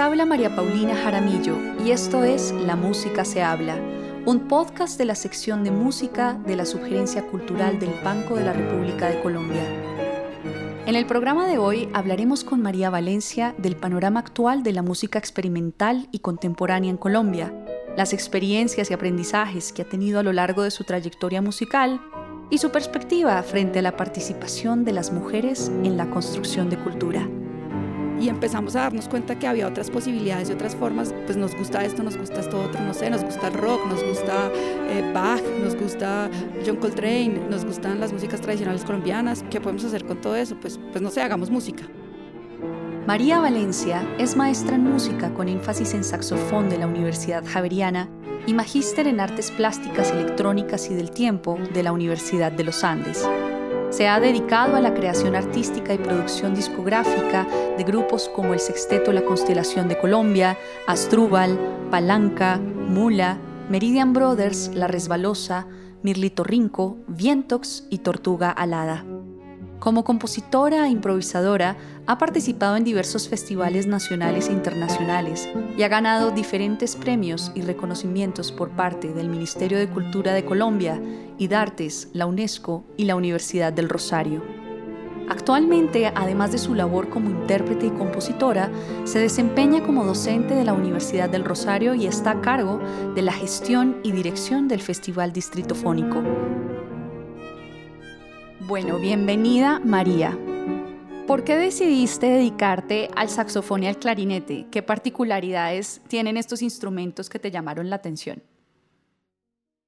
Habla 0.00 0.26
María 0.26 0.54
Paulina 0.54 0.94
Jaramillo 0.94 1.56
y 1.84 1.90
esto 1.90 2.22
es 2.22 2.52
La 2.52 2.76
Música 2.76 3.24
se 3.24 3.42
habla, 3.42 3.76
un 4.26 4.46
podcast 4.46 4.96
de 4.96 5.04
la 5.04 5.16
sección 5.16 5.64
de 5.64 5.72
música 5.72 6.34
de 6.46 6.54
la 6.54 6.64
Subgerencia 6.66 7.26
Cultural 7.26 7.80
del 7.80 7.90
Banco 8.04 8.36
de 8.36 8.44
la 8.44 8.52
República 8.52 9.08
de 9.08 9.20
Colombia. 9.20 9.60
En 10.86 10.94
el 10.94 11.04
programa 11.04 11.48
de 11.48 11.58
hoy 11.58 11.88
hablaremos 11.94 12.44
con 12.44 12.62
María 12.62 12.90
Valencia 12.90 13.56
del 13.58 13.74
panorama 13.74 14.20
actual 14.20 14.62
de 14.62 14.72
la 14.72 14.82
música 14.82 15.18
experimental 15.18 16.08
y 16.12 16.20
contemporánea 16.20 16.90
en 16.90 16.96
Colombia, 16.96 17.52
las 17.96 18.12
experiencias 18.12 18.92
y 18.92 18.94
aprendizajes 18.94 19.72
que 19.72 19.82
ha 19.82 19.88
tenido 19.88 20.20
a 20.20 20.22
lo 20.22 20.32
largo 20.32 20.62
de 20.62 20.70
su 20.70 20.84
trayectoria 20.84 21.42
musical 21.42 22.00
y 22.50 22.58
su 22.58 22.70
perspectiva 22.70 23.42
frente 23.42 23.80
a 23.80 23.82
la 23.82 23.96
participación 23.96 24.84
de 24.84 24.92
las 24.92 25.12
mujeres 25.12 25.72
en 25.82 25.96
la 25.96 26.08
construcción 26.08 26.70
de 26.70 26.78
cultura 26.78 27.28
y 28.20 28.28
empezamos 28.28 28.76
a 28.76 28.80
darnos 28.80 29.08
cuenta 29.08 29.38
que 29.38 29.46
había 29.46 29.66
otras 29.66 29.90
posibilidades 29.90 30.50
y 30.50 30.52
otras 30.52 30.74
formas, 30.74 31.14
pues 31.26 31.36
nos 31.36 31.54
gusta 31.54 31.84
esto, 31.84 32.02
nos 32.02 32.16
gusta 32.16 32.40
esto 32.40 32.60
otro, 32.60 32.80
no 32.80 32.94
sé, 32.94 33.10
nos 33.10 33.24
gusta 33.24 33.48
el 33.48 33.54
rock, 33.54 33.86
nos 33.88 34.02
gusta 34.04 34.50
eh, 34.54 35.10
Bach, 35.14 35.42
nos 35.62 35.76
gusta 35.76 36.30
John 36.66 36.76
Coltrane, 36.76 37.40
nos 37.50 37.64
gustan 37.64 38.00
las 38.00 38.12
músicas 38.12 38.40
tradicionales 38.40 38.84
colombianas, 38.84 39.44
¿qué 39.50 39.60
podemos 39.60 39.84
hacer 39.84 40.04
con 40.04 40.20
todo 40.20 40.36
eso? 40.36 40.56
Pues, 40.60 40.78
pues 40.90 41.02
no 41.02 41.10
sé, 41.10 41.22
hagamos 41.22 41.50
música. 41.50 41.84
María 43.06 43.40
Valencia 43.40 44.06
es 44.18 44.36
maestra 44.36 44.76
en 44.76 44.84
música 44.84 45.32
con 45.32 45.48
énfasis 45.48 45.94
en 45.94 46.04
saxofón 46.04 46.68
de 46.68 46.76
la 46.76 46.86
Universidad 46.86 47.42
Javeriana 47.46 48.08
y 48.46 48.52
magíster 48.52 49.06
en 49.06 49.20
artes 49.20 49.50
plásticas 49.50 50.10
electrónicas 50.10 50.90
y 50.90 50.94
del 50.94 51.10
tiempo 51.10 51.58
de 51.72 51.82
la 51.82 51.92
Universidad 51.92 52.52
de 52.52 52.64
los 52.64 52.84
Andes. 52.84 53.26
Se 53.90 54.06
ha 54.06 54.20
dedicado 54.20 54.76
a 54.76 54.80
la 54.80 54.94
creación 54.94 55.34
artística 55.34 55.94
y 55.94 55.98
producción 55.98 56.54
discográfica 56.54 57.46
de 57.76 57.84
grupos 57.84 58.28
como 58.28 58.52
el 58.52 58.60
Sexteto 58.60 59.12
La 59.12 59.24
Constelación 59.24 59.88
de 59.88 59.98
Colombia, 59.98 60.58
Astrúbal, 60.86 61.58
Palanca, 61.90 62.58
Mula, 62.58 63.38
Meridian 63.70 64.12
Brothers, 64.12 64.70
La 64.74 64.88
Resbalosa, 64.88 65.66
Mirlito 66.02 66.44
Rinco, 66.44 66.98
Vientox 67.08 67.86
y 67.90 67.98
Tortuga 67.98 68.50
Alada. 68.50 69.04
Como 69.78 70.02
compositora 70.02 70.86
e 70.86 70.90
improvisadora, 70.90 71.76
ha 72.06 72.18
participado 72.18 72.76
en 72.76 72.82
diversos 72.82 73.28
festivales 73.28 73.86
nacionales 73.86 74.48
e 74.48 74.52
internacionales 74.52 75.48
y 75.76 75.82
ha 75.84 75.88
ganado 75.88 76.32
diferentes 76.32 76.96
premios 76.96 77.52
y 77.54 77.62
reconocimientos 77.62 78.50
por 78.50 78.70
parte 78.70 79.12
del 79.12 79.28
Ministerio 79.28 79.78
de 79.78 79.88
Cultura 79.88 80.32
de 80.34 80.44
Colombia, 80.44 81.00
IDARTES, 81.38 82.08
la 82.12 82.26
UNESCO 82.26 82.84
y 82.96 83.04
la 83.04 83.14
Universidad 83.14 83.72
del 83.72 83.88
Rosario. 83.88 84.42
Actualmente, 85.28 86.06
además 86.06 86.50
de 86.50 86.58
su 86.58 86.74
labor 86.74 87.08
como 87.08 87.30
intérprete 87.30 87.86
y 87.86 87.90
compositora, 87.90 88.70
se 89.04 89.20
desempeña 89.20 89.84
como 89.84 90.04
docente 90.04 90.54
de 90.54 90.64
la 90.64 90.72
Universidad 90.72 91.28
del 91.28 91.44
Rosario 91.44 91.94
y 91.94 92.06
está 92.06 92.32
a 92.32 92.40
cargo 92.40 92.80
de 93.14 93.22
la 93.22 93.32
gestión 93.32 93.98
y 94.02 94.10
dirección 94.10 94.66
del 94.66 94.80
Festival 94.80 95.32
Distritofónico. 95.32 96.22
Bueno, 98.68 98.98
bienvenida 98.98 99.80
María. 99.82 100.38
¿Por 101.26 101.42
qué 101.42 101.56
decidiste 101.56 102.26
dedicarte 102.26 103.08
al 103.16 103.30
saxofón 103.30 103.82
y 103.82 103.86
al 103.86 103.98
clarinete? 103.98 104.66
¿Qué 104.70 104.82
particularidades 104.82 106.02
tienen 106.06 106.36
estos 106.36 106.60
instrumentos 106.60 107.30
que 107.30 107.38
te 107.38 107.50
llamaron 107.50 107.88
la 107.88 107.96
atención? 107.96 108.42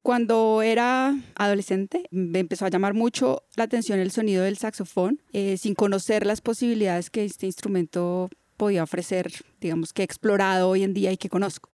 Cuando 0.01 0.63
era 0.63 1.15
adolescente 1.35 2.05
me 2.11 2.39
empezó 2.39 2.65
a 2.65 2.71
llamar 2.71 2.95
mucho 2.95 3.43
la 3.55 3.65
atención 3.65 3.99
el 3.99 4.13
sonido 4.13 4.45
del 4.45 4.57
saxofón, 4.57 5.21
eh, 5.35 5.59
sin 5.59 5.75
conocer 5.75 6.25
las 6.25 6.41
posibilidades 6.41 7.11
que 7.11 7.27
este 7.27 7.45
instrumento 7.45 8.31
podía 8.57 8.83
ofrecer, 8.83 9.31
digamos 9.61 9.93
que 9.93 10.01
he 10.01 10.07
explorado 10.07 10.71
hoy 10.71 10.85
en 10.85 10.95
día 10.95 11.13
y 11.13 11.19
que 11.19 11.29
conozco. 11.29 11.69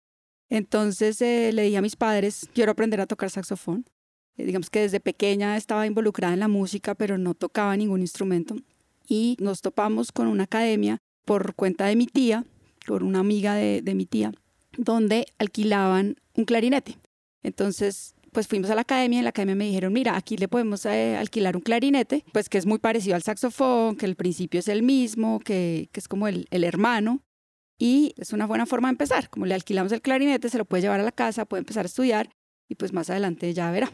Entonces 0.49 1.21
eh, 1.21 1.51
le 1.53 1.61
dije 1.61 1.77
a 1.77 1.83
mis 1.83 1.97
padres, 1.97 2.49
quiero 2.55 2.71
aprender 2.71 2.99
a 2.99 3.05
tocar 3.05 3.29
saxofón. 3.29 3.85
Eh, 4.37 4.45
digamos 4.45 4.69
que 4.69 4.81
desde 4.81 4.99
pequeña 4.99 5.57
estaba 5.57 5.87
involucrada 5.87 6.33
en 6.33 6.39
la 6.39 6.47
música, 6.47 6.95
pero 6.95 7.17
no 7.17 7.33
tocaba 7.33 7.75
ningún 7.77 8.01
instrumento. 8.01 8.55
Y 9.07 9.37
nos 9.39 9.61
topamos 9.61 10.11
con 10.11 10.27
una 10.27 10.43
academia 10.43 10.97
por 11.25 11.55
cuenta 11.55 11.85
de 11.85 11.95
mi 11.95 12.07
tía, 12.07 12.45
por 12.85 13.03
una 13.03 13.19
amiga 13.19 13.55
de, 13.55 13.95
mi 13.95 14.05
tía, 14.05 14.31
donde 14.77 15.25
alquilaban 15.37 16.17
un 16.35 16.45
clarinete. 16.45 16.97
Entonces, 17.43 18.15
pues 18.31 18.47
fuimos 18.47 18.69
a 18.69 18.75
la 18.75 18.81
academia 18.81 19.17
y 19.17 19.19
en 19.19 19.23
la 19.25 19.29
academia 19.29 19.55
me 19.55 19.65
dijeron, 19.65 19.93
mira, 19.93 20.17
aquí 20.17 20.37
le 20.37 20.47
podemos 20.47 20.85
eh, 20.85 21.15
alquilar 21.15 21.55
un 21.55 21.61
clarinete, 21.61 22.23
pues 22.33 22.49
que 22.49 22.57
es 22.57 22.65
muy 22.65 22.79
parecido 22.79 23.15
al 23.15 23.23
saxofón, 23.23 23.95
que 23.95 24.05
el 24.05 24.15
principio 24.15 24.59
es 24.59 24.67
el 24.67 24.83
mismo, 24.83 25.39
que, 25.39 25.89
que 25.91 25.99
es 25.99 26.07
como 26.07 26.27
el, 26.27 26.47
el, 26.51 26.63
hermano. 26.63 27.21
Y 27.77 28.13
es 28.17 28.33
una 28.33 28.45
buena 28.45 28.65
forma 28.65 28.87
de 28.87 28.93
empezar. 28.93 29.29
Como 29.29 29.45
le 29.45 29.53
alquilamos 29.53 29.91
el 29.91 30.01
clarinete, 30.01 30.49
se 30.49 30.57
lo 30.57 30.65
puede 30.65 30.81
llevar 30.81 30.99
a 30.99 31.03
la 31.03 31.11
casa, 31.11 31.45
puede 31.45 31.59
empezar 31.59 31.85
a 31.85 31.87
estudiar 31.87 32.29
y 32.67 32.75
pues 32.75 32.93
más 32.93 33.09
adelante 33.09 33.53
ya 33.53 33.71
verá. 33.71 33.91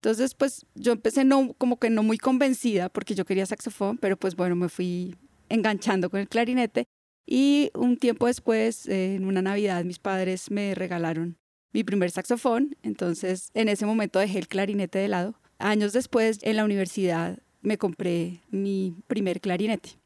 Entonces, 0.00 0.34
pues 0.34 0.64
yo 0.74 0.92
empecé 0.92 1.24
no, 1.24 1.54
como 1.54 1.78
que 1.78 1.90
no 1.90 2.02
muy 2.02 2.18
convencida 2.18 2.88
porque 2.88 3.14
yo 3.14 3.24
quería 3.24 3.46
saxofón, 3.46 3.98
pero 3.98 4.16
pues 4.16 4.36
bueno, 4.36 4.54
me 4.54 4.68
fui 4.68 5.16
enganchando 5.48 6.08
con 6.08 6.20
el 6.20 6.28
clarinete 6.28 6.84
y 7.26 7.70
un 7.74 7.96
tiempo 7.96 8.26
después, 8.26 8.86
en 8.86 9.24
una 9.24 9.42
Navidad, 9.42 9.84
mis 9.84 9.98
padres 9.98 10.50
me 10.50 10.74
regalaron 10.74 11.36
mi 11.72 11.84
primer 11.84 12.10
saxofón, 12.10 12.76
entonces 12.82 13.50
en 13.54 13.68
ese 13.68 13.86
momento 13.86 14.18
dejé 14.18 14.38
el 14.38 14.48
clarinete 14.48 14.98
de 14.98 15.08
lado. 15.08 15.34
Años 15.58 15.92
después, 15.92 16.38
en 16.42 16.56
la 16.56 16.64
universidad, 16.64 17.38
me 17.60 17.76
compré 17.76 18.40
mi 18.50 18.94
primer 19.08 19.40
clarinete. 19.40 19.98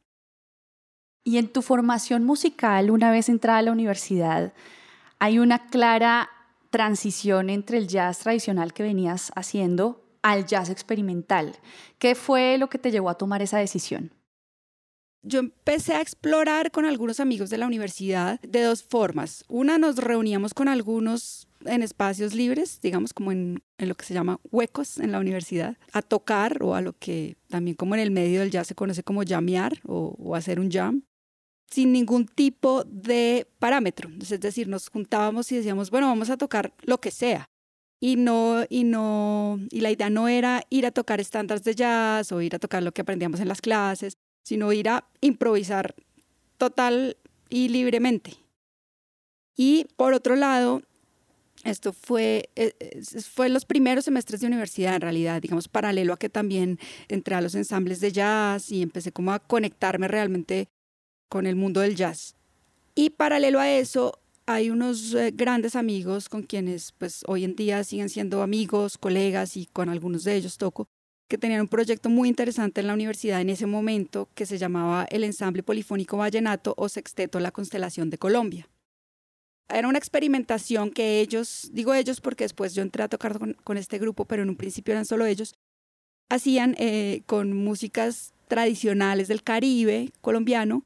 Y 1.23 1.37
en 1.37 1.49
tu 1.49 1.63
formación 1.63 2.25
musical, 2.25 2.91
una 2.91 3.11
vez 3.11 3.29
entrada 3.29 3.59
a 3.59 3.63
la 3.63 3.73
universidad, 3.73 4.53
hay 5.21 5.39
una 5.39 5.67
clara 5.67 6.31
transición 6.73 7.51
entre 7.51 7.77
el 7.77 7.87
jazz 7.87 8.21
tradicional 8.21 8.73
que 8.73 8.83
venías 8.83 9.31
haciendo 9.37 10.03
al 10.23 10.47
jazz 10.47 10.71
experimental. 10.71 11.55
¿Qué 11.99 12.15
fue 12.15 12.57
lo 12.57 12.69
que 12.69 12.79
te 12.79 12.91
llevó 12.91 13.11
a 13.11 13.19
tomar 13.19 13.43
esa 13.43 13.59
decisión? 13.59 14.15
Yo 15.23 15.39
empecé 15.39 15.95
a 15.95 16.01
explorar 16.01 16.73
con 16.73 16.85
algunos 16.85 17.21
amigos 17.21 17.51
de 17.51 17.59
la 17.59 17.67
universidad 17.67 18.41
de 18.41 18.63
dos 18.63 18.83
formas. 18.83 19.45
Una, 19.49 19.79
nos 19.79 19.99
reuníamos 19.99 20.55
con 20.55 20.67
algunos 20.67 21.47
en 21.65 21.83
espacios 21.83 22.35
libres, 22.35 22.81
digamos 22.81 23.13
como 23.13 23.31
en, 23.31 23.63
lo 23.79 23.95
que 23.95 24.07
se 24.07 24.15
llama 24.15 24.41
huecos 24.51 24.99
en 24.99 25.13
la 25.13 25.21
universidad, 25.21 25.77
a 25.93 26.01
tocar 26.01 26.63
o 26.63 26.75
a 26.75 26.81
lo 26.81 26.95
que 26.95 27.37
también 27.49 27.77
como 27.77 27.95
en 27.95 28.01
el 28.01 28.11
medio 28.11 28.41
del 28.41 28.51
jazz 28.51 28.67
se 28.67 28.75
conoce 28.75 29.05
como 29.05 29.23
llamear 29.23 29.75
o, 29.87 30.17
o 30.19 30.35
hacer 30.35 30.59
un 30.59 30.71
jam 30.71 31.05
sin 31.73 31.91
ningún 31.93 32.27
tipo 32.27 32.85
de 32.85 33.47
parámetro. 33.59 34.11
Es 34.21 34.29
decir, 34.41 34.69
nos 34.69 34.91
juntábamos 34.91 35.51
y 35.51 35.57
decíamos, 35.57 35.91
bueno, 35.91 36.07
vamos 36.07 36.29
a 36.29 36.37
tocar 36.37 36.75
lo 36.83 37.01
que 37.01 37.11
sea. 37.11 37.49
Y 37.99 38.17
no, 38.17 38.65
y 38.69 38.85
no, 38.85 39.59
y 39.71 39.81
la 39.81 39.91
idea 39.91 40.11
no 40.11 40.29
era 40.29 40.65
ir 40.69 40.85
a 40.85 40.91
tocar 40.91 41.21
estándares 41.21 41.65
de 41.65 41.75
jazz 41.75 42.31
o 42.33 42.43
ir 42.43 42.55
a 42.55 42.59
tocar 42.59 42.83
lo 42.83 42.93
que 42.93 43.01
aprendíamos 43.01 43.41
en 43.41 43.49
las 43.49 43.63
clases, 43.63 44.15
sino 44.45 44.73
ir 44.73 44.89
a 44.89 45.09
improvisar 45.21 45.95
total 46.59 47.17
y 47.49 47.69
libremente. 47.69 48.35
Y 49.57 49.87
por 49.97 50.13
otro 50.13 50.37
lado, 50.37 50.83
esto 51.65 51.93
fue, 51.93 52.51
eh, 52.57 52.75
fue 53.23 53.49
los 53.49 53.65
primeros 53.65 54.05
semestres 54.05 54.41
de 54.41 54.49
universidad 54.49 54.97
en 54.97 55.01
realidad, 55.01 55.41
digamos, 55.41 55.69
paralelo 55.69 56.13
a 56.13 56.19
que 56.19 56.29
también 56.29 56.79
entré 57.09 57.37
a 57.37 57.41
los 57.41 57.55
ensambles 57.55 58.01
de 58.01 58.13
jazz 58.13 58.71
y 58.73 58.83
empecé 58.83 59.13
como 59.13 59.33
a 59.33 59.39
conectarme 59.39 60.09
realmente 60.09 60.69
con 61.33 61.47
el 61.47 61.57
mundo 61.57 61.81
del 61.81 61.97
jazz. 61.97 62.37
Y 62.95 63.09
paralelo 63.09 63.59
a 63.59 63.71
eso, 63.71 64.21
hay 64.45 64.69
unos 64.69 65.15
eh, 65.15 65.31
grandes 65.35 65.77
amigos 65.77 66.29
con 66.29 66.43
quienes 66.43 66.93
pues 66.93 67.25
hoy 67.27 67.45
en 67.45 67.57
día 67.57 67.85
siguen 67.85 68.11
siendo 68.11 68.43
amigos, 68.43 68.99
colegas 68.99 69.57
y 69.57 69.65
con 69.65 69.89
algunos 69.89 70.25
de 70.25 70.37
ellos 70.37 70.59
toco, 70.59 70.89
que 71.31 71.39
tenían 71.39 71.63
un 71.63 71.69
proyecto 71.69 72.11
muy 72.11 72.29
interesante 72.29 72.83
en 72.83 72.87
la 72.87 72.93
universidad 72.93 73.41
en 73.41 73.49
ese 73.49 73.65
momento 73.65 74.29
que 74.35 74.45
se 74.45 74.59
llamaba 74.59 75.07
el 75.11 75.25
Ensamble 75.25 75.63
Polifónico 75.63 76.19
Vallenato 76.19 76.75
o 76.77 76.91
Sexteto 76.91 77.41
La 77.41 77.51
Constelación 77.51 78.11
de 78.11 78.19
Colombia. 78.19 78.69
Era 79.71 79.89
una 79.89 79.97
experimentación 79.97 80.91
que 80.91 81.21
ellos, 81.21 81.71
digo 81.73 81.95
ellos 81.95 82.21
porque 82.21 82.45
después 82.45 82.75
yo 82.75 82.83
entré 82.83 83.05
a 83.05 83.09
tocar 83.09 83.39
con, 83.39 83.77
este 83.79 83.99
grupo, 83.99 84.27
pero 84.27 84.43
en 84.43 84.51
un 84.51 84.57
principio 84.57 84.93
eran 84.93 85.07
solo 85.07 85.25
ellos, 85.25 85.55
hacían 86.29 86.75
eh, 86.77 87.23
con 87.25 87.55
músicas 87.55 88.35
tradicionales 88.49 89.29
del 89.29 89.43
Caribe 89.43 90.11
colombiano 90.21 90.85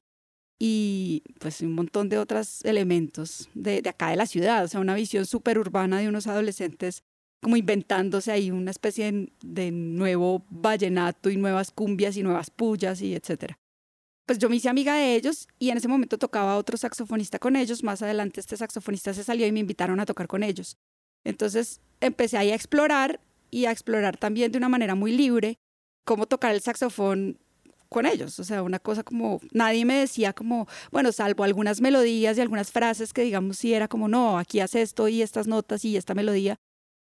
y 0.58 1.23
pues 1.38 1.61
un 1.61 1.75
montón 1.75 2.08
de 2.08 2.19
otros 2.19 2.64
elementos 2.64 3.49
de, 3.55 3.82
de 3.82 3.91
acá 3.91 4.11
de 4.11 4.17
la 4.17 4.26
ciudad, 4.26 4.64
o 4.64 4.69
sea, 4.69 4.81
una 4.81 4.94
visión 4.94 5.26
súper 5.26 5.58
urbana 5.58 5.99
de 5.99 6.08
unos 6.08 6.26
adolescentes 6.26 7.03
como 7.43 7.56
inventándose 7.56 8.32
ahí 8.32 8.50
una 8.50 8.70
especie 8.70 9.12
de, 9.12 9.32
de, 9.43 9.70
nuevo 9.70 10.44
vallenato 10.49 11.31
y 11.31 11.37
nuevas 11.37 11.70
cumbias 11.70 12.17
y 12.17 12.23
nuevas 12.23 12.50
pullas 12.50 13.03
y 13.03 13.14
etcétera. 13.14 13.58
Pues 14.26 14.38
yo 14.38 14.49
me 14.49 14.56
hice 14.56 14.69
amiga 14.69 14.97
de 14.97 15.14
ellos 15.14 15.47
y 15.58 15.70
en 15.70 15.76
ese 15.76 15.87
momento 15.87 16.19
tocaba 16.19 16.56
otro 16.56 16.76
saxofonista 16.76 17.38
con 17.38 17.55
ellos, 17.55 17.85
más 17.85 18.03
adelante 18.03 18.41
este 18.41 18.56
saxofonista 18.56 19.14
se 19.14 19.23
salió 19.23 19.47
y 19.47 19.53
me 19.53 19.61
invitaron 19.61 20.00
a 20.00 20.06
tocar 20.06 20.26
con 20.26 20.43
ellos. 20.43 20.76
Entonces 21.25 21.81
empecé 22.00 22.38
ahí 22.38 22.50
a 22.50 22.55
explorar 22.55 23.20
y 23.50 23.67
a 23.67 23.70
explorar 23.70 24.17
también 24.17 24.50
de 24.50 24.58
una 24.58 24.69
manera 24.69 24.94
muy 24.94 25.12
libre 25.12 25.58
cómo 26.05 26.26
tocar 26.26 26.55
el 26.55 26.61
saxofón 26.61 27.38
con 27.88 28.06
ellos, 28.06 28.38
o 28.38 28.44
sea, 28.44 28.62
una 28.62 28.79
cosa 28.79 29.03
como, 29.03 29.41
nadie 29.53 29.85
me 29.85 29.99
decía 29.99 30.33
como, 30.33 30.67
bueno, 30.91 31.12
salvo 31.12 31.44
algunas 31.44 31.81
melodías 31.81 32.37
y 32.37 32.41
algunas 32.41 32.71
frases 32.71 33.12
que 33.12 33.23
digamos 33.23 33.59
sí 33.59 33.75
era 33.75 33.88
como, 33.88 34.09
no, 34.09 34.38
aquí 34.38 34.61
hace 34.61 34.83
esto 34.83 35.09
y 35.09 35.23
estas 35.23 35.47
notas 35.47 35.85
y 35.85 35.97
esta 35.97 36.15
melodía, 36.15 36.56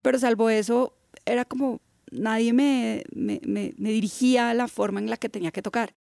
pero 0.03 0.19
salvo 0.19 0.51
eso, 0.51 0.97
era 1.25 1.45
como, 1.45 1.81
nadie 2.11 2.53
me, 2.53 3.05
me, 3.13 3.41
me, 3.45 3.73
dirigía 3.91 4.55
la 4.55 4.69
forma 4.69 5.01
en 5.01 5.11
la 5.11 5.17
que 5.17 5.29
tenía 5.29 5.53
que 5.53 5.63
tocar. 5.63 5.95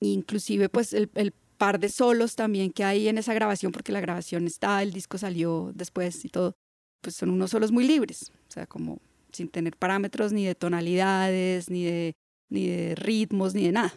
Inclusive 0.00 0.68
pues 0.68 0.92
el, 0.92 1.10
el 1.14 1.32
par 1.58 1.78
de 1.78 1.88
solos 1.88 2.34
también 2.34 2.72
que 2.72 2.84
hay 2.84 3.08
en 3.08 3.18
esa 3.18 3.34
grabación, 3.34 3.72
porque 3.72 3.92
la 3.92 4.00
grabación 4.00 4.46
está, 4.46 4.82
el 4.82 4.92
disco 4.92 5.18
salió 5.18 5.72
después 5.74 6.24
y 6.24 6.28
todo, 6.28 6.54
pues 7.00 7.16
son 7.16 7.30
unos 7.30 7.50
solos 7.50 7.72
muy 7.72 7.86
libres, 7.86 8.32
o 8.48 8.52
sea, 8.52 8.66
como 8.66 9.00
sin 9.32 9.48
tener 9.48 9.76
parámetros 9.76 10.32
ni 10.32 10.44
de 10.44 10.54
tonalidades, 10.54 11.70
ni 11.70 11.84
de, 11.84 12.16
ni 12.48 12.66
de 12.66 12.94
ritmos, 12.94 13.54
ni 13.54 13.64
de 13.64 13.72
nada. 13.72 13.94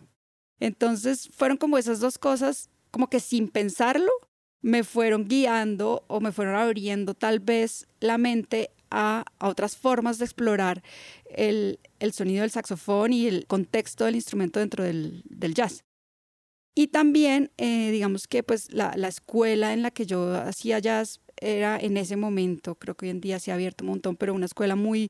Entonces 0.60 1.30
fueron 1.34 1.58
como 1.58 1.78
esas 1.78 2.00
dos 2.00 2.18
cosas, 2.18 2.70
como 2.92 3.10
que 3.10 3.20
sin 3.20 3.50
pensarlo, 3.50 4.12
me 4.62 4.84
fueron 4.84 5.28
guiando 5.28 6.04
o 6.08 6.20
me 6.20 6.32
fueron 6.32 6.56
abriendo 6.56 7.14
tal 7.14 7.40
vez 7.40 7.88
la 8.00 8.18
mente 8.18 8.72
a, 8.90 9.26
otras 9.40 9.78
formas 9.78 10.18
de 10.18 10.26
explorar 10.26 10.82
el, 11.30 11.80
sonido 12.14 12.42
del 12.42 12.52
saxofón 12.52 13.14
y 13.14 13.28
el 13.28 13.46
contexto 13.46 14.06
del 14.06 14.16
instrumento 14.16 14.60
dentro 14.60 14.84
del, 14.84 15.24
jazz. 15.54 15.84
Y 16.74 16.88
también, 16.88 17.52
eh, 17.58 17.92
digamos 17.92 18.28
que 18.28 18.44
pues 18.44 18.72
la, 18.72 18.92
escuela 19.08 19.74
en 19.74 19.82
la 19.82 19.92
que 19.92 20.06
yo 20.06 20.34
hacía 20.36 20.80
jazz 20.80 21.22
era 21.40 21.78
en 21.80 21.98
ese 21.98 22.16
momento, 22.16 22.76
creo 22.76 22.96
que 22.96 23.06
hoy 23.06 23.12
en 23.12 23.22
día 23.22 23.40
se 23.40 23.52
ha 23.52 23.56
abierto 23.56 23.84
un 23.84 23.92
montón, 23.92 24.16
pero 24.16 24.34
una 24.34 24.46
escuela 24.46 24.76
muy, 24.76 25.10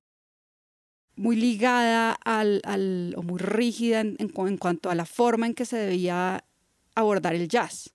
muy 1.15 1.35
ligada 1.35 2.13
al, 2.23 2.61
al 2.65 3.13
o 3.17 3.23
muy 3.23 3.39
rígida 3.39 4.01
en, 4.01 4.17
en, 4.19 4.57
cuanto 4.57 4.89
a 4.89 4.95
la 4.95 5.05
forma 5.05 5.47
en 5.47 5.53
que 5.53 5.65
se 5.65 5.77
debía 5.77 6.43
abordar 6.93 7.35
el 7.35 7.47
jazz. 7.47 7.93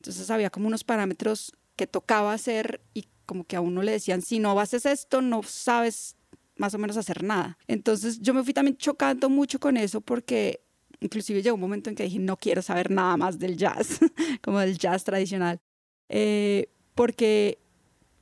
Entonces 0.00 0.30
había 0.30 0.50
como 0.50 0.66
unos 0.66 0.84
parámetros 0.84 1.52
que 1.76 1.86
tocaba 1.86 2.32
hacer 2.32 2.80
y 2.94 3.06
como 3.24 3.44
que 3.44 3.56
a 3.56 3.60
uno 3.60 3.82
le 3.82 3.92
decían, 3.92 4.22
si 4.22 4.38
no 4.38 4.58
haces 4.58 4.86
esto, 4.86 5.20
no 5.20 5.42
sabes 5.42 6.16
más 6.56 6.74
o 6.74 6.78
menos 6.78 6.96
hacer 6.96 7.22
nada. 7.22 7.58
Entonces 7.66 8.20
yo 8.20 8.34
me 8.34 8.42
fui 8.42 8.54
también 8.54 8.76
chocando 8.76 9.28
mucho 9.28 9.58
con 9.60 9.76
eso 9.76 10.00
porque 10.00 10.60
inclusive 11.00 11.42
llegó 11.42 11.54
un 11.54 11.60
momento 11.60 11.90
en 11.90 11.96
que 11.96 12.04
dije, 12.04 12.18
no 12.18 12.36
quiero 12.36 12.62
saber 12.62 12.90
nada 12.90 13.16
más 13.16 13.38
del 13.38 13.56
jazz, 13.56 14.00
como 14.42 14.60
del 14.60 14.78
jazz 14.78 15.04
tradicional, 15.04 15.60
eh, 16.08 16.70
porque 16.94 17.58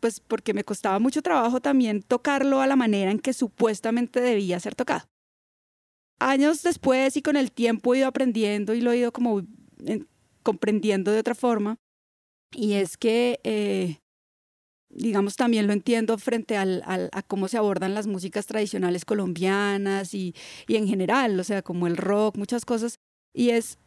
pues 0.04 0.20
porque 0.20 0.52
me 0.52 0.64
costaba 0.64 0.98
mucho 0.98 1.22
trabajo 1.22 1.62
también 1.62 2.02
tocarlo 2.02 2.60
a 2.60 2.66
la 2.66 2.76
manera 2.76 3.10
en 3.10 3.18
que 3.18 3.32
supuestamente 3.32 4.20
debía 4.20 4.60
ser 4.60 4.74
tocado. 4.74 5.06
Años 6.20 6.62
después 6.62 7.16
y 7.16 7.22
con 7.22 7.38
el 7.38 7.50
tiempo 7.50 7.94
he 7.94 8.00
ido 8.00 8.08
aprendiendo 8.08 8.74
y 8.74 8.82
lo 8.82 8.92
he 8.92 8.98
ido 8.98 9.12
como 9.12 9.40
comprendiendo 10.42 11.10
de 11.10 11.20
otra 11.20 11.34
forma, 11.34 11.76
y 12.52 12.74
es 12.74 12.98
que 12.98 13.40
eh, 13.44 13.96
digamos, 14.90 15.36
también 15.36 15.66
lo 15.66 15.72
entiendo 15.72 16.18
frente 16.18 16.58
al, 16.58 16.82
a 16.84 17.22
cómo 17.22 17.48
se 17.48 17.56
abordan 17.56 17.94
las 17.94 18.06
músicas 18.06 18.44
tradicionales 18.44 19.06
colombianas 19.06 20.12
y, 20.12 20.34
y, 20.68 20.76
en 20.76 20.86
general, 20.86 21.40
o 21.40 21.44
sea, 21.44 21.62
como 21.62 21.86
el 21.86 21.96
rock, 21.96 22.36
muchas 22.36 22.66
cosas. 22.66 22.96
Y 23.32 23.50
es, 23.50 23.78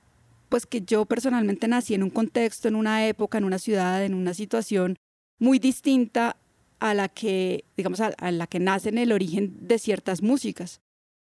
pues, 0.49 0.65
que 0.65 0.81
yo 0.81 1.05
personalmente 1.05 1.67
nací 1.67 1.93
en 1.93 2.01
un 2.01 2.09
contexto, 2.09 2.67
en 2.67 2.75
una 2.75 3.07
época, 3.07 3.37
en 3.37 3.43
una 3.43 3.59
ciudad, 3.59 4.03
en 4.03 4.15
una 4.15 4.33
situación 4.33 4.97
muy 5.39 5.59
distinta 5.59 6.37
a 6.79 6.93
la 6.93 7.09
que, 7.09 7.65
digamos, 7.75 7.99
a, 8.01 8.31
la 8.31 8.47
que 8.47 8.59
nace 8.59 8.89
en 8.89 8.97
el 8.97 9.11
origen 9.11 9.67
de 9.67 9.79
ciertas 9.79 10.21
músicas. 10.21 10.81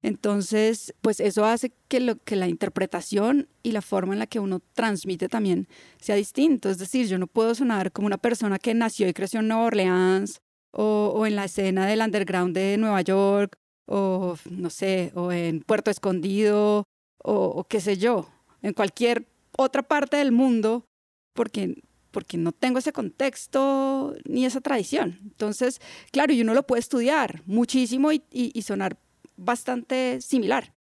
Entonces, 0.02 0.94
pues 1.02 1.20
eso 1.20 1.44
hace 1.44 1.72
que, 1.88 2.00
lo, 2.00 2.16
que 2.16 2.36
la 2.36 2.48
interpretación 2.48 3.48
y 3.62 3.72
la 3.72 3.82
forma 3.82 4.14
en 4.14 4.18
la 4.18 4.26
que 4.26 4.40
uno 4.40 4.60
transmite 4.72 5.28
también 5.28 5.68
sea 6.00 6.16
distinto. 6.16 6.70
Es 6.70 6.78
decir, 6.78 7.06
yo 7.06 7.18
no 7.18 7.26
puedo 7.26 7.54
sonar 7.54 7.92
como 7.92 8.06
una 8.06 8.16
persona 8.16 8.58
que 8.58 8.72
nació 8.72 9.08
y 9.08 9.12
creció 9.12 9.40
en 9.40 9.48
Nueva 9.48 9.64
Orleans 9.64 10.40
o, 10.72 11.12
o 11.14 11.26
en 11.26 11.36
la 11.36 11.44
escena 11.44 11.86
del 11.86 12.00
underground 12.00 12.54
de 12.54 12.78
Nueva 12.78 13.02
York 13.02 13.56
o, 13.86 14.36
no 14.48 14.70
sé, 14.70 15.12
o 15.14 15.32
en 15.32 15.60
Puerto 15.60 15.90
Escondido 15.90 16.84
o, 17.22 17.34
o 17.44 17.64
qué 17.64 17.80
sé 17.80 17.98
yo, 17.98 18.30
en 18.62 18.72
cualquier 18.72 19.26
otra 19.58 19.82
parte 19.82 20.16
del 20.16 20.32
mundo, 20.32 20.86
porque 21.34 21.82
porque 22.10 22.36
no 22.36 22.52
tengo 22.52 22.78
ese 22.78 22.92
contexto 22.92 24.14
ni 24.24 24.44
esa 24.44 24.60
tradición. 24.60 25.18
Entonces, 25.22 25.80
claro, 26.12 26.32
y 26.32 26.40
uno 26.42 26.54
lo 26.54 26.66
puede 26.66 26.80
estudiar 26.80 27.42
muchísimo 27.46 28.12
y, 28.12 28.22
y, 28.30 28.50
y 28.54 28.62
sonar 28.62 28.98
bastante 29.36 30.20
similar. 30.20 30.74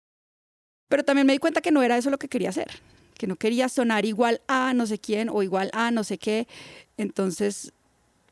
Pero 0.88 1.04
también 1.04 1.26
me 1.26 1.32
di 1.32 1.38
cuenta 1.38 1.60
que 1.60 1.70
no 1.70 1.82
era 1.82 1.98
eso 1.98 2.10
lo 2.10 2.18
que 2.18 2.28
quería 2.28 2.48
hacer, 2.48 2.68
que 3.14 3.26
no 3.26 3.36
quería 3.36 3.68
sonar 3.68 4.04
igual 4.04 4.40
a 4.48 4.72
no 4.74 4.86
sé 4.86 4.98
quién 4.98 5.28
o 5.28 5.42
igual 5.42 5.70
a 5.72 5.90
no 5.90 6.02
sé 6.02 6.18
qué. 6.18 6.48
Entonces, 6.96 7.72